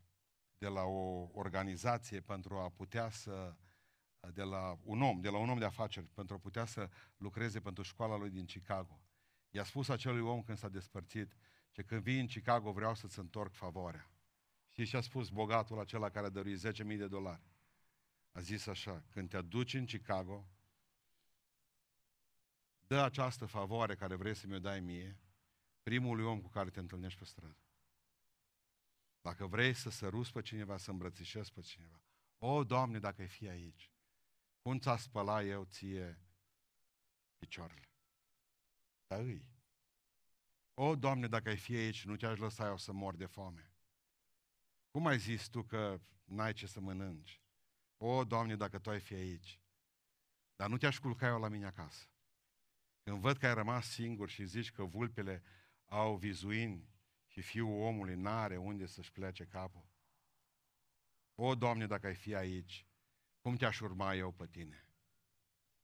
de 0.59 0.69
la 0.69 0.83
o 0.83 1.29
organizație 1.33 2.21
pentru 2.21 2.59
a 2.59 2.69
putea 2.69 3.11
să 3.11 3.57
de 4.33 4.43
la 4.43 4.79
un 4.83 5.03
om, 5.03 5.21
de 5.21 5.29
la 5.29 5.39
un 5.39 5.51
om 5.51 5.59
de 5.59 5.65
afaceri, 5.65 6.07
pentru 6.07 6.35
a 6.35 6.39
putea 6.39 6.65
să 6.65 6.91
lucreze 7.17 7.61
pentru 7.61 7.83
școala 7.83 8.17
lui 8.17 8.31
din 8.31 8.45
Chicago. 8.45 9.01
I-a 9.51 9.65
spus 9.65 9.89
acelui 9.89 10.21
om 10.21 10.43
când 10.43 10.59
s-a 10.59 10.69
despărțit, 10.69 11.37
că 11.73 11.83
când 11.83 12.03
vii 12.03 12.21
în 12.21 12.27
Chicago 12.27 12.73
vreau 12.73 12.95
să-ți 12.95 13.19
întorc 13.19 13.53
favoarea. 13.53 14.11
Și 14.69 14.85
și-a 14.85 15.01
spus 15.01 15.29
bogatul 15.29 15.79
acela 15.79 16.11
care 16.11 16.27
a 16.27 16.31
dăruit 16.31 16.67
10.000 16.67 16.97
de 16.97 17.09
dolari. 17.09 17.50
A 18.33 18.41
zis 18.41 18.67
așa, 18.67 19.05
când 19.11 19.29
te 19.29 19.37
aduci 19.37 19.75
în 19.75 19.87
Chicago, 19.87 20.49
dă 22.87 23.01
această 23.01 23.47
favoare 23.47 23.95
care 23.95 24.15
vrei 24.15 24.35
să 24.35 24.47
mi-o 24.47 24.59
dai 24.59 24.81
mie, 24.81 25.19
primului 25.83 26.25
om 26.25 26.41
cu 26.41 26.49
care 26.49 26.71
te 26.71 26.81
întâlnești 26.81 27.19
pe 27.19 27.25
stradă. 27.25 27.57
Dacă 29.21 29.47
vrei 29.47 29.75
să 29.75 29.91
săruți 29.91 30.33
pe 30.33 30.43
cineva, 30.43 30.77
să 30.77 30.91
îmbrățișezi 30.91 31.53
pe 31.53 31.61
cineva. 31.61 32.03
O, 32.39 32.65
Doamne, 32.65 32.99
dacă 32.99 33.21
ai 33.21 33.29
fi 33.29 33.49
aici, 33.49 33.93
cum 34.63 34.79
ți-a 34.79 34.97
spăla 34.97 35.43
eu 35.43 35.65
ție 35.65 36.19
picioarele? 37.39 37.89
Da 39.07 39.17
îi. 39.17 39.49
O, 40.75 40.97
Doamne, 40.97 41.29
dacă 41.29 41.49
ai 41.49 41.57
fi 41.57 41.75
aici, 41.75 42.05
nu 42.05 42.17
te-aș 42.17 42.39
lăsa 42.39 42.67
eu 42.67 42.77
să 42.77 42.93
mor 42.93 43.17
de 43.17 43.27
foame. 43.27 43.73
Cum 44.91 45.07
ai 45.07 45.19
zis 45.19 45.49
tu 45.49 45.63
că 45.63 46.01
n-ai 46.25 46.53
ce 46.53 46.67
să 46.67 46.81
mănânci? 46.81 47.43
O, 48.03 48.25
Doamne, 48.25 48.57
dacă 48.57 48.79
Tu 48.79 48.91
ai 48.91 49.01
fi 49.01 49.15
aici. 49.15 49.61
Dar 50.57 50.69
nu 50.69 50.77
te-aș 50.77 50.99
culca 50.99 51.27
eu 51.27 51.41
la 51.41 51.49
mine 51.49 51.67
acasă. 51.67 52.09
Când 53.03 53.21
văd 53.21 53.37
că 53.37 53.47
ai 53.47 53.55
rămas 53.55 53.91
singur 53.91 54.29
și 54.29 54.45
zici 54.45 54.71
că 54.71 54.85
vulpele 54.85 55.43
au 55.85 56.17
vizuini 56.17 56.89
și 57.27 57.41
fiul 57.41 57.81
omului 57.81 58.15
n-are 58.15 58.57
unde 58.57 58.87
să-și 58.87 59.13
plece 59.13 59.47
capul. 59.47 59.89
O, 61.35 61.55
Doamne, 61.55 61.87
dacă 61.87 62.07
ai 62.07 62.15
fi 62.15 62.35
aici, 62.35 62.87
cum 63.41 63.57
te-aș 63.57 63.81
urma 63.81 64.15
eu 64.15 64.33
pe 64.33 64.47
tine? 64.47 64.89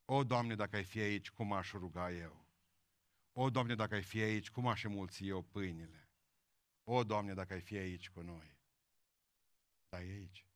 O, 0.05 0.23
Doamne, 0.23 0.55
dacă 0.55 0.75
ai 0.75 0.83
fi 0.83 0.99
aici, 0.99 1.31
cum 1.31 1.53
aș 1.53 1.71
ruga 1.71 2.11
eu? 2.11 2.45
O, 3.31 3.49
Doamne, 3.49 3.75
dacă 3.75 3.95
ai 3.95 4.03
fi 4.03 4.19
aici, 4.19 4.49
cum 4.49 4.67
aș 4.67 4.83
mulți 4.83 5.25
eu 5.25 5.41
pâinile? 5.41 6.09
O, 6.83 7.03
Doamne, 7.03 7.33
dacă 7.33 7.53
ai 7.53 7.61
fi 7.61 7.75
aici 7.75 8.09
cu 8.09 8.21
noi. 8.21 8.57
Dar 9.89 10.01
e 10.01 10.11
aici. 10.11 10.46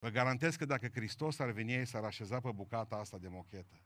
Vă 0.00 0.08
garantez 0.08 0.56
că 0.56 0.64
dacă 0.64 0.88
Hristos 0.88 1.38
ar 1.38 1.50
veni 1.50 1.72
ei, 1.72 1.86
s-ar 1.86 2.04
așeza 2.04 2.40
pe 2.40 2.52
bucata 2.52 2.96
asta 2.96 3.18
de 3.18 3.28
mochetă. 3.28 3.84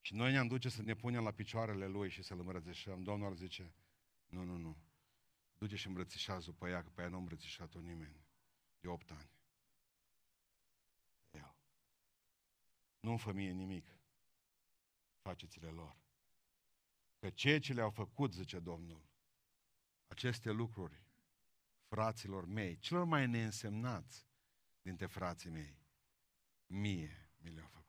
Și 0.00 0.14
noi 0.14 0.32
ne-am 0.32 0.46
duce 0.46 0.68
să 0.68 0.82
ne 0.82 0.94
punem 0.94 1.22
la 1.22 1.30
picioarele 1.30 1.86
Lui 1.86 2.10
și 2.10 2.22
să-L 2.22 2.38
îmbrățișăm. 2.38 3.02
Domnul 3.02 3.26
ar 3.26 3.34
zice, 3.34 3.74
nu, 4.26 4.42
nu, 4.44 4.56
nu. 4.56 4.76
Duce 5.58 5.76
și 5.76 5.86
îmbrățișează 5.86 6.52
pe 6.52 6.68
ea, 6.68 6.82
că 6.82 6.88
pe 6.88 7.02
ea 7.02 7.08
nu 7.08 7.16
a 7.16 7.18
îmbrățișat-o 7.18 7.80
nimeni. 7.80 8.24
De 8.80 8.88
opt 8.88 9.10
ani. 9.10 9.30
Eu. 11.30 11.56
Nu-mi 13.00 13.18
fă 13.18 13.32
mie 13.32 13.50
nimic. 13.50 13.94
Faceți-le 15.22 15.68
lor. 15.68 15.96
Că 17.18 17.30
ceea 17.30 17.60
ce 17.60 17.72
le-au 17.72 17.90
făcut, 17.90 18.32
zice 18.32 18.58
Domnul, 18.58 19.08
aceste 20.06 20.50
lucruri, 20.50 21.04
fraților 21.88 22.44
mei, 22.44 22.78
celor 22.78 23.04
mai 23.04 23.26
neînsemnați 23.26 24.29
dintre 24.82 25.06
frații 25.06 25.50
mei, 25.50 25.78
mie 26.66 27.30
mi 27.38 27.50
le-au 27.50 27.66
făcut. 27.66 27.79